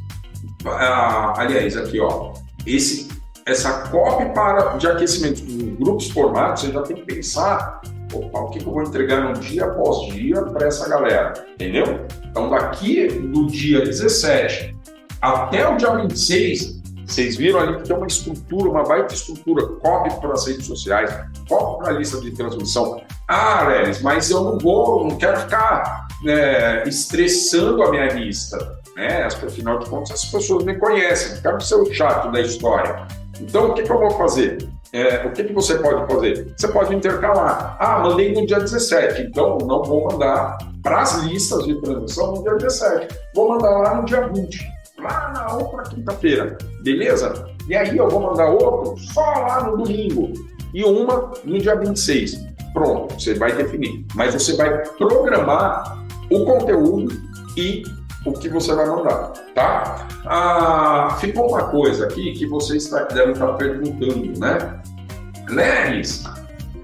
ah, 0.66 1.34
aliás, 1.38 1.78
aqui, 1.78 2.00
ó, 2.00 2.34
esse 2.66 3.08
essa 3.46 3.90
copy 3.90 4.34
para 4.34 4.78
de 4.78 4.88
aquecimento 4.88 5.42
em 5.42 5.76
grupos 5.76 6.10
formados, 6.10 6.62
você 6.62 6.72
já 6.72 6.82
tem 6.82 6.96
que 6.96 7.04
pensar 7.04 7.80
opa, 8.14 8.40
o 8.40 8.50
que, 8.50 8.60
eu 8.60 8.72
vou 8.72 8.82
entregar 8.82 9.22
no 9.22 9.34
dia 9.40 9.66
após 9.66 10.14
dia 10.14 10.42
para 10.42 10.68
essa 10.68 10.88
galera, 10.90 11.34
entendeu? 11.54 12.06
Então, 12.24 12.50
daqui 12.50 13.08
do 13.08 13.48
dia 13.48 13.82
17 13.82 14.76
até 15.22 15.68
o 15.68 15.78
dia 15.78 15.96
26, 15.96 16.82
vocês 17.06 17.38
viram 17.38 17.60
ali 17.60 17.78
que 17.78 17.84
tem 17.84 17.96
uma 17.96 18.08
estrutura, 18.08 18.70
uma 18.70 18.84
baita 18.84 19.14
estrutura, 19.14 19.66
copy 19.80 20.10
para 20.20 20.34
as 20.34 20.48
redes 20.48 20.66
sociais, 20.66 21.12
copy 21.48 21.84
para 21.84 21.94
a 21.94 21.98
lista 21.98 22.20
de 22.20 22.32
transmissão. 22.32 23.02
Ah, 23.28 23.68
Lelis, 23.68 24.02
mas 24.02 24.30
eu 24.30 24.44
não 24.44 24.58
vou, 24.58 25.08
não 25.08 25.18
quero 25.18 25.40
ficar 25.40 26.08
né, 26.24 26.84
estressando 26.88 27.84
a 27.84 27.92
minha 27.92 28.08
lista. 28.08 28.58
Né? 28.96 29.24
Afinal 29.24 29.80
de 29.80 29.90
contas, 29.90 30.12
as 30.12 30.26
pessoas 30.26 30.64
me 30.64 30.76
conhecem, 30.76 31.36
não 31.36 31.42
quero 31.42 31.62
ser 31.62 31.76
o 31.76 31.94
chato 31.94 32.32
da 32.32 32.42
história. 32.42 33.08
Então, 33.40 33.72
o 33.72 33.74
que, 33.74 33.84
que 33.84 33.92
eu 33.92 34.00
vou 34.00 34.12
fazer? 34.12 34.58
É, 34.94 35.26
o 35.26 35.32
que, 35.32 35.44
que 35.44 35.54
você 35.54 35.78
pode 35.78 36.12
fazer? 36.12 36.54
Você 36.56 36.68
pode 36.70 36.96
intercalar. 36.96 37.76
Ah, 37.80 38.00
mandei 38.00 38.34
no 38.34 38.46
dia 38.46 38.60
17, 38.60 39.24
então 39.24 39.58
não 39.60 39.84
vou 39.84 40.10
mandar 40.10 40.58
para 40.82 41.02
as 41.02 41.24
listas 41.24 41.66
de 41.66 41.76
transmissão 41.82 42.34
no 42.34 42.44
dia 42.44 42.54
17. 42.56 43.08
Vou 43.34 43.50
mandar 43.50 43.72
lá 43.72 43.96
no 43.96 44.06
dia 44.06 44.28
20, 44.28 44.66
lá 45.00 45.34
na 45.34 45.54
outra 45.54 45.84
quinta-feira, 45.84 46.58
beleza? 46.82 47.46
E 47.68 47.76
aí 47.76 47.98
eu 47.98 48.08
vou 48.08 48.22
mandar 48.22 48.50
outro 48.52 48.98
só 48.98 49.22
lá 49.22 49.64
no 49.64 49.84
domingo 49.84 50.32
e 50.74 50.84
uma 50.84 51.32
no 51.44 51.60
dia 51.60 51.76
26. 51.76 52.40
Pronto, 52.74 53.14
você 53.14 53.34
vai 53.34 53.52
definir. 53.54 54.06
Mas 54.14 54.34
você 54.34 54.56
vai 54.56 54.86
programar 54.98 56.06
o 56.30 56.46
conteúdo 56.46 57.14
e 57.58 57.84
o 58.26 58.34
que 58.34 58.50
você 58.50 58.74
vai 58.74 58.88
mandar, 58.88 59.34
tá? 59.54 60.08
Ah, 60.26 61.18
ficou 61.20 61.50
uma 61.50 61.70
coisa 61.70 62.06
aqui 62.06 62.34
que 62.34 62.48
vocês 62.48 62.90
devem 63.14 63.34
estar 63.34 63.54
perguntando, 63.54 64.40
né? 64.40 64.82
Leris, 65.50 66.24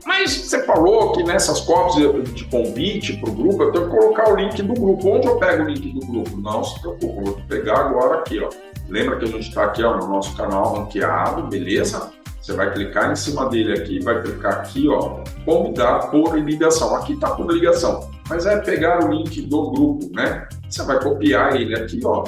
mas 0.06 0.32
você 0.32 0.64
falou 0.66 1.14
que 1.14 1.24
nessas 1.24 1.62
cópias 1.62 2.34
de 2.34 2.46
convite 2.46 3.18
para 3.18 3.30
o 3.30 3.34
grupo, 3.34 3.64
eu 3.64 3.72
tenho 3.72 3.86
que 3.90 3.98
colocar 3.98 4.32
o 4.32 4.36
link 4.36 4.62
do 4.62 4.74
grupo. 4.74 5.10
Onde 5.10 5.28
eu 5.28 5.38
pego 5.38 5.64
o 5.64 5.68
link 5.68 5.90
do 5.94 6.06
grupo? 6.06 6.38
Não 6.38 6.64
se 6.64 6.80
preocupe, 6.80 7.24
vou 7.24 7.42
pegar 7.48 7.80
agora 7.80 8.20
aqui, 8.20 8.40
ó. 8.40 8.50
Lembra 8.90 9.18
que 9.18 9.26
a 9.26 9.28
gente 9.30 9.48
está 9.48 9.64
aqui 9.64 9.84
ó, 9.84 9.98
no 9.98 10.08
nosso 10.08 10.36
canal 10.36 10.76
ranqueado, 10.76 11.48
beleza? 11.48 12.12
Você 12.42 12.54
vai 12.54 12.74
clicar 12.74 13.12
em 13.12 13.16
cima 13.16 13.48
dele 13.50 13.74
aqui, 13.74 14.04
vai 14.04 14.22
clicar 14.22 14.60
aqui, 14.60 14.88
ó, 14.90 15.24
convidar 15.46 16.12
por 16.12 16.38
ligação. 16.38 16.96
Aqui 16.96 17.14
está 17.14 17.30
por 17.30 17.52
ligação, 17.52 18.11
mas 18.32 18.46
é 18.46 18.58
pegar 18.60 19.04
o 19.06 19.12
link 19.12 19.42
do 19.44 19.72
grupo, 19.72 20.10
né? 20.14 20.48
Você 20.68 20.84
vai 20.84 21.00
copiar 21.00 21.56
ele 21.56 21.76
aqui, 21.76 22.00
ó, 22.04 22.24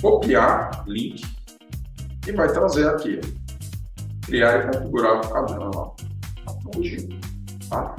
copiar 0.00 0.84
link 0.86 1.22
e 2.26 2.32
vai 2.32 2.48
trazer 2.48 2.88
aqui, 2.88 3.20
ó. 3.22 4.26
criar 4.26 4.58
e 4.58 4.72
configurar 4.72 5.18
o 5.18 5.28
canal, 5.28 5.70
ó 5.74 6.08
hoje. 6.76 7.08
Tá? 7.68 7.94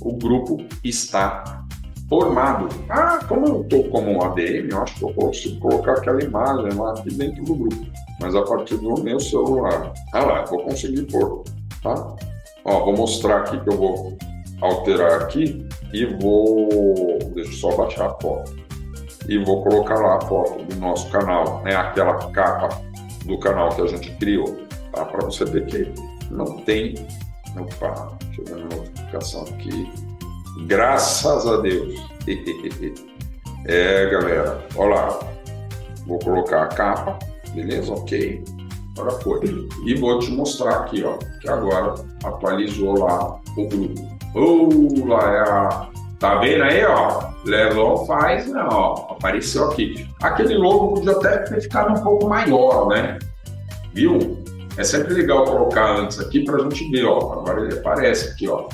O 0.00 0.12
grupo 0.12 0.58
está 0.84 1.64
formado. 2.08 2.68
Ah, 2.88 3.18
como 3.26 3.46
eu 3.46 3.62
estou 3.62 3.84
como 3.88 4.22
ADM, 4.22 4.68
eu 4.70 4.82
acho 4.82 4.94
que 4.96 5.04
eu 5.04 5.12
posso 5.14 5.58
colocar 5.58 5.92
aquela 5.92 6.22
imagem 6.22 6.78
lá 6.78 6.92
aqui 6.92 7.14
dentro 7.14 7.44
do 7.44 7.54
grupo. 7.54 7.86
Mas 8.20 8.34
a 8.34 8.42
partir 8.42 8.76
do 8.76 9.02
meu 9.02 9.18
celular. 9.18 9.92
Ah 10.12 10.24
lá, 10.24 10.44
vou 10.44 10.62
conseguir 10.62 11.02
pôr. 11.04 11.44
Tá? 11.82 12.16
Ó, 12.64 12.84
vou 12.84 12.96
mostrar 12.96 13.40
aqui 13.40 13.58
que 13.60 13.68
eu 13.68 13.76
vou 13.76 14.18
alterar 14.60 15.22
aqui 15.22 15.65
e 15.92 16.06
vou. 16.06 17.18
Deixa 17.34 17.50
eu 17.50 17.56
só 17.56 17.76
baixar 17.76 18.06
a 18.06 18.14
foto. 18.20 18.56
E 19.28 19.38
vou 19.38 19.62
colocar 19.62 19.96
lá 19.96 20.16
a 20.16 20.20
foto 20.20 20.64
do 20.64 20.76
nosso 20.76 21.10
canal, 21.10 21.62
né? 21.62 21.74
Aquela 21.74 22.30
capa 22.30 22.80
do 23.24 23.38
canal 23.38 23.70
que 23.70 23.82
a 23.82 23.86
gente 23.86 24.10
criou, 24.16 24.56
tá? 24.92 25.04
Para 25.04 25.24
você 25.24 25.44
ver 25.44 25.66
que 25.66 25.92
não 26.30 26.60
tem 26.60 26.94
Opa, 27.58 28.12
deixa 28.26 28.42
eu 28.42 28.44
dar 28.44 28.56
uma 28.56 28.76
notificação 28.76 29.42
aqui. 29.42 29.90
Graças 30.66 31.46
a 31.46 31.56
Deus. 31.58 31.94
é, 33.66 34.10
galera, 34.10 34.66
olha 34.76 34.94
lá. 34.94 35.18
Vou 36.06 36.18
colocar 36.18 36.64
a 36.64 36.66
capa, 36.66 37.18
beleza? 37.54 37.92
Ok. 37.92 38.44
Agora 38.96 39.10
foi. 39.20 39.68
E 39.86 39.94
vou 39.94 40.18
te 40.18 40.30
mostrar 40.30 40.80
aqui, 40.80 41.02
ó, 41.02 41.16
que 41.40 41.48
agora 41.48 41.94
atualizou 42.24 42.98
lá 42.98 43.40
o 43.56 43.68
grupo. 43.68 44.15
Oh, 44.34 45.06
lá 45.06 45.90
é. 45.92 45.96
Tá 46.18 46.36
vendo 46.36 46.64
aí, 46.64 46.84
ó? 46.84 47.24
Levou 47.44 48.06
faz, 48.06 48.50
né, 48.50 48.66
ó, 48.70 49.12
apareceu 49.12 49.70
aqui. 49.70 50.08
Aquele 50.22 50.56
logo 50.56 50.94
podia 50.94 51.12
até 51.12 51.38
ter 51.38 51.60
ficado 51.60 51.92
um 51.92 52.02
pouco 52.02 52.28
maior, 52.28 52.88
né? 52.88 53.18
Viu? 53.92 54.42
É 54.76 54.84
sempre 54.84 55.14
legal 55.14 55.44
colocar 55.44 55.96
antes 55.96 56.18
aqui 56.18 56.44
para 56.44 56.56
a 56.56 56.62
gente 56.62 56.90
ver, 56.90 57.04
ó. 57.04 57.32
Agora 57.34 57.62
ele 57.62 57.78
aparece 57.78 58.30
aqui, 58.30 58.48
ó. 58.48 58.66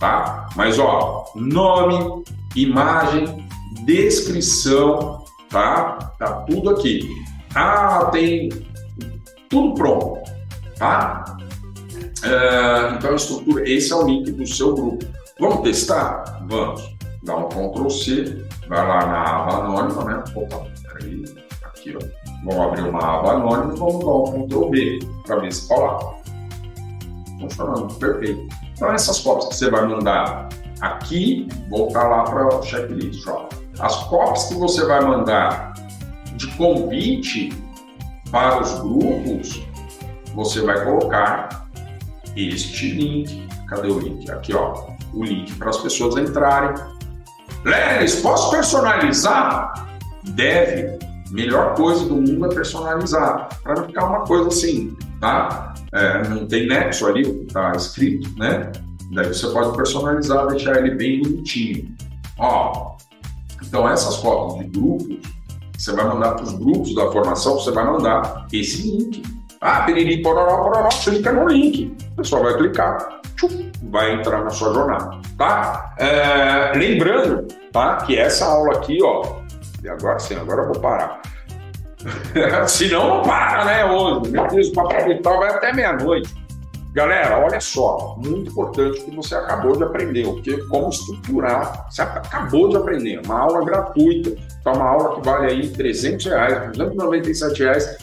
Tá? 0.00 0.48
Mas, 0.56 0.78
ó, 0.78 1.26
nome, 1.34 2.24
imagem, 2.54 3.46
descrição, 3.84 5.22
tá? 5.50 6.14
Tá 6.18 6.44
tudo 6.48 6.70
aqui. 6.70 7.08
Ah, 7.54 8.08
tem 8.12 8.48
tudo 9.48 9.74
pronto, 9.74 10.20
tá? 10.78 11.35
É, 12.26 12.94
então, 12.94 13.12
a 13.12 13.14
estrutura, 13.14 13.68
esse 13.68 13.92
é 13.92 13.96
o 13.96 14.06
link 14.06 14.32
do 14.32 14.46
seu 14.46 14.74
grupo. 14.74 15.06
Vamos 15.38 15.60
testar? 15.62 16.44
Vamos. 16.48 16.96
Dá 17.22 17.36
um 17.36 17.48
Ctrl 17.48 17.88
C, 17.88 18.46
vai 18.68 18.86
lá 18.86 19.06
na 19.06 19.22
aba 19.22 19.64
anônima, 19.64 20.04
né? 20.04 20.24
Opa, 20.34 20.64
peraí, 20.82 21.24
aqui, 21.62 21.96
ó 21.96 22.26
Vamos 22.44 22.66
abrir 22.66 22.88
uma 22.88 23.18
aba 23.18 23.32
anônima 23.32 23.74
e 23.74 23.78
vamos 23.78 24.04
dar 24.04 24.12
um 24.12 24.46
Ctrl 24.46 24.68
B 24.70 24.98
para 25.26 25.36
ver 25.36 25.52
se 25.52 25.66
cola. 25.68 26.14
Funcionando, 27.40 27.94
perfeito. 27.94 28.46
Então, 28.72 28.92
essas 28.92 29.20
cópias 29.20 29.48
que 29.48 29.56
você 29.56 29.70
vai 29.70 29.86
mandar 29.86 30.48
aqui, 30.80 31.48
voltar 31.68 32.08
lá 32.08 32.24
para 32.24 32.46
o 32.46 32.62
checklist. 32.62 33.26
Ó. 33.26 33.48
As 33.80 34.04
cópias 34.04 34.44
que 34.44 34.54
você 34.54 34.84
vai 34.86 35.00
mandar 35.04 35.74
de 36.36 36.46
convite 36.56 37.52
para 38.30 38.62
os 38.62 38.78
grupos, 38.80 39.62
você 40.34 40.60
vai 40.60 40.84
colocar 40.84 41.65
este 42.36 42.92
link. 42.92 43.48
Cadê 43.68 43.88
o 43.88 43.98
link? 43.98 44.30
Aqui, 44.30 44.54
ó. 44.54 44.86
O 45.12 45.24
link 45.24 45.52
para 45.54 45.70
as 45.70 45.78
pessoas 45.78 46.16
entrarem. 46.16 46.74
Leris, 47.64 48.16
posso 48.16 48.50
personalizar? 48.50 49.88
Deve 50.22 50.98
melhor 51.30 51.74
coisa 51.74 52.04
do 52.06 52.16
mundo 52.16 52.46
é 52.46 52.54
personalizar, 52.54 53.48
para 53.62 53.74
não 53.74 53.86
ficar 53.86 54.06
uma 54.06 54.20
coisa 54.20 54.48
assim, 54.48 54.96
tá? 55.20 55.74
É, 55.92 56.28
não 56.28 56.46
tem 56.46 56.66
nexo 56.66 57.06
ali, 57.06 57.22
o 57.22 57.40
que 57.40 57.46
está 57.46 57.72
escrito, 57.72 58.30
né? 58.38 58.70
Daí 59.12 59.26
você 59.28 59.46
pode 59.48 59.76
personalizar, 59.76 60.46
deixar 60.48 60.78
ele 60.78 60.94
bem 60.94 61.22
bonitinho. 61.22 61.94
Ó, 62.38 62.96
então 63.62 63.88
essas 63.88 64.16
fotos 64.16 64.58
de 64.58 64.70
grupos, 64.70 65.16
você 65.76 65.92
vai 65.92 66.06
mandar 66.06 66.32
para 66.32 66.44
os 66.44 66.52
grupos 66.54 66.94
da 66.94 67.10
formação, 67.10 67.54
você 67.54 67.70
vai 67.70 67.84
mandar 67.84 68.46
esse 68.52 68.82
link. 68.82 69.35
Ah, 69.68 69.82
piriri, 69.82 70.22
pororó, 70.22 70.62
pororó, 70.62 70.88
clica 71.02 71.32
no 71.32 71.48
link. 71.48 71.92
O 72.12 72.16
pessoal 72.18 72.44
vai 72.44 72.56
clicar, 72.56 73.20
tchum, 73.34 73.68
vai 73.90 74.12
entrar 74.12 74.44
na 74.44 74.50
sua 74.50 74.72
jornada, 74.72 75.10
tá? 75.36 75.92
É, 75.98 76.72
lembrando, 76.78 77.48
tá, 77.72 77.96
que 77.96 78.16
essa 78.16 78.44
aula 78.44 78.76
aqui, 78.76 79.02
ó, 79.02 79.40
e 79.82 79.88
agora 79.88 80.20
sim, 80.20 80.36
agora 80.36 80.62
eu 80.62 80.72
vou 80.72 80.80
parar. 80.80 81.20
Senão 82.68 83.16
não 83.16 83.22
para, 83.24 83.64
né, 83.64 83.84
hoje. 83.84 84.30
Meu 84.30 84.46
Deus, 84.46 84.68
o 84.68 84.72
papo 84.72 85.04
vital 85.04 85.36
vai 85.40 85.50
até 85.50 85.72
meia-noite. 85.72 86.32
Galera, 86.94 87.44
olha 87.44 87.60
só, 87.60 88.16
muito 88.24 88.52
importante 88.52 89.00
que 89.00 89.16
você 89.16 89.34
acabou 89.34 89.76
de 89.76 89.82
aprender, 89.82 90.28
o 90.28 90.40
que 90.42 90.56
como 90.68 90.90
estruturar. 90.90 91.86
Você 91.90 92.02
acabou 92.02 92.68
de 92.68 92.76
aprender, 92.76 93.20
uma 93.26 93.40
aula 93.40 93.64
gratuita, 93.64 94.30
então 94.60 94.74
uma 94.74 94.88
aula 94.88 95.16
que 95.16 95.26
vale 95.26 95.46
aí 95.50 95.68
300 95.68 96.24
reais, 96.26 96.70
297 96.70 97.62
reais, 97.64 97.98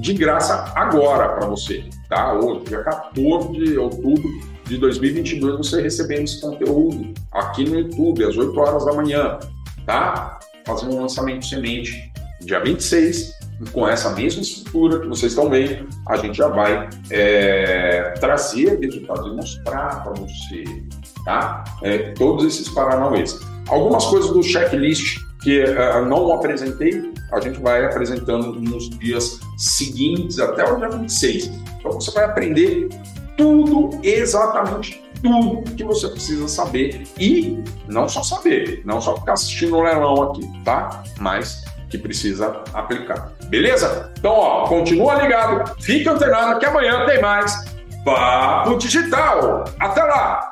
de 0.00 0.14
graça 0.14 0.72
agora 0.74 1.28
para 1.30 1.46
você, 1.46 1.84
tá? 2.08 2.32
Hoje, 2.34 2.64
dia 2.66 2.82
14 2.82 3.52
de 3.52 3.78
outubro 3.78 4.28
de 4.64 4.76
2022, 4.78 5.56
você 5.56 5.82
recebendo 5.82 6.24
esse 6.24 6.40
conteúdo 6.40 7.12
aqui 7.32 7.64
no 7.64 7.78
YouTube, 7.78 8.24
às 8.24 8.36
8 8.36 8.58
horas 8.58 8.84
da 8.84 8.92
manhã, 8.92 9.38
tá? 9.86 10.38
Fazendo 10.64 10.94
um 10.94 11.02
lançamento 11.02 11.46
semente 11.46 12.12
dia 12.40 12.60
26, 12.60 13.32
com 13.72 13.88
essa 13.88 14.10
mesma 14.10 14.42
estrutura 14.42 15.00
que 15.00 15.08
vocês 15.08 15.32
estão 15.32 15.50
vendo, 15.50 15.88
a 16.08 16.16
gente 16.16 16.36
já 16.36 16.48
vai 16.48 16.88
é, 17.10 18.14
trazer 18.20 18.78
resultados 18.78 19.26
e 19.26 19.34
mostrar 19.34 20.04
para 20.04 20.12
você, 20.12 20.64
tá? 21.24 21.64
É, 21.82 22.12
todos 22.12 22.44
esses 22.44 22.68
paranauês. 22.68 23.38
Algumas 23.68 24.06
coisas 24.06 24.30
do 24.30 24.42
checklist 24.42 25.18
que 25.48 25.64
uh, 25.64 26.04
não 26.04 26.30
apresentei, 26.34 27.10
a 27.32 27.40
gente 27.40 27.58
vai 27.58 27.82
apresentando 27.82 28.52
nos 28.60 28.90
dias 28.90 29.40
seguintes, 29.56 30.38
até 30.38 30.62
o 30.70 30.76
dia 30.76 30.90
26. 30.90 31.46
Então 31.78 31.92
você 31.92 32.10
vai 32.10 32.26
aprender 32.26 32.90
tudo, 33.34 33.98
exatamente 34.02 35.02
tudo 35.22 35.62
que 35.74 35.82
você 35.82 36.06
precisa 36.08 36.46
saber 36.46 37.04
e 37.18 37.64
não 37.88 38.06
só 38.06 38.22
saber, 38.22 38.82
não 38.84 39.00
só 39.00 39.16
ficar 39.16 39.32
assistindo 39.32 39.74
o 39.74 39.82
leilão 39.82 40.22
aqui, 40.22 40.46
tá? 40.64 41.02
Mas 41.18 41.64
que 41.88 41.96
precisa 41.96 42.62
aplicar. 42.74 43.32
Beleza? 43.46 44.12
Então, 44.18 44.32
ó, 44.32 44.68
continua 44.68 45.14
ligado, 45.14 45.74
fica 45.80 46.12
antenado 46.12 46.60
que 46.60 46.66
amanhã 46.66 47.06
tem 47.06 47.22
mais 47.22 47.64
Papo 48.04 48.76
Digital. 48.76 49.64
Até 49.80 50.02
lá! 50.02 50.47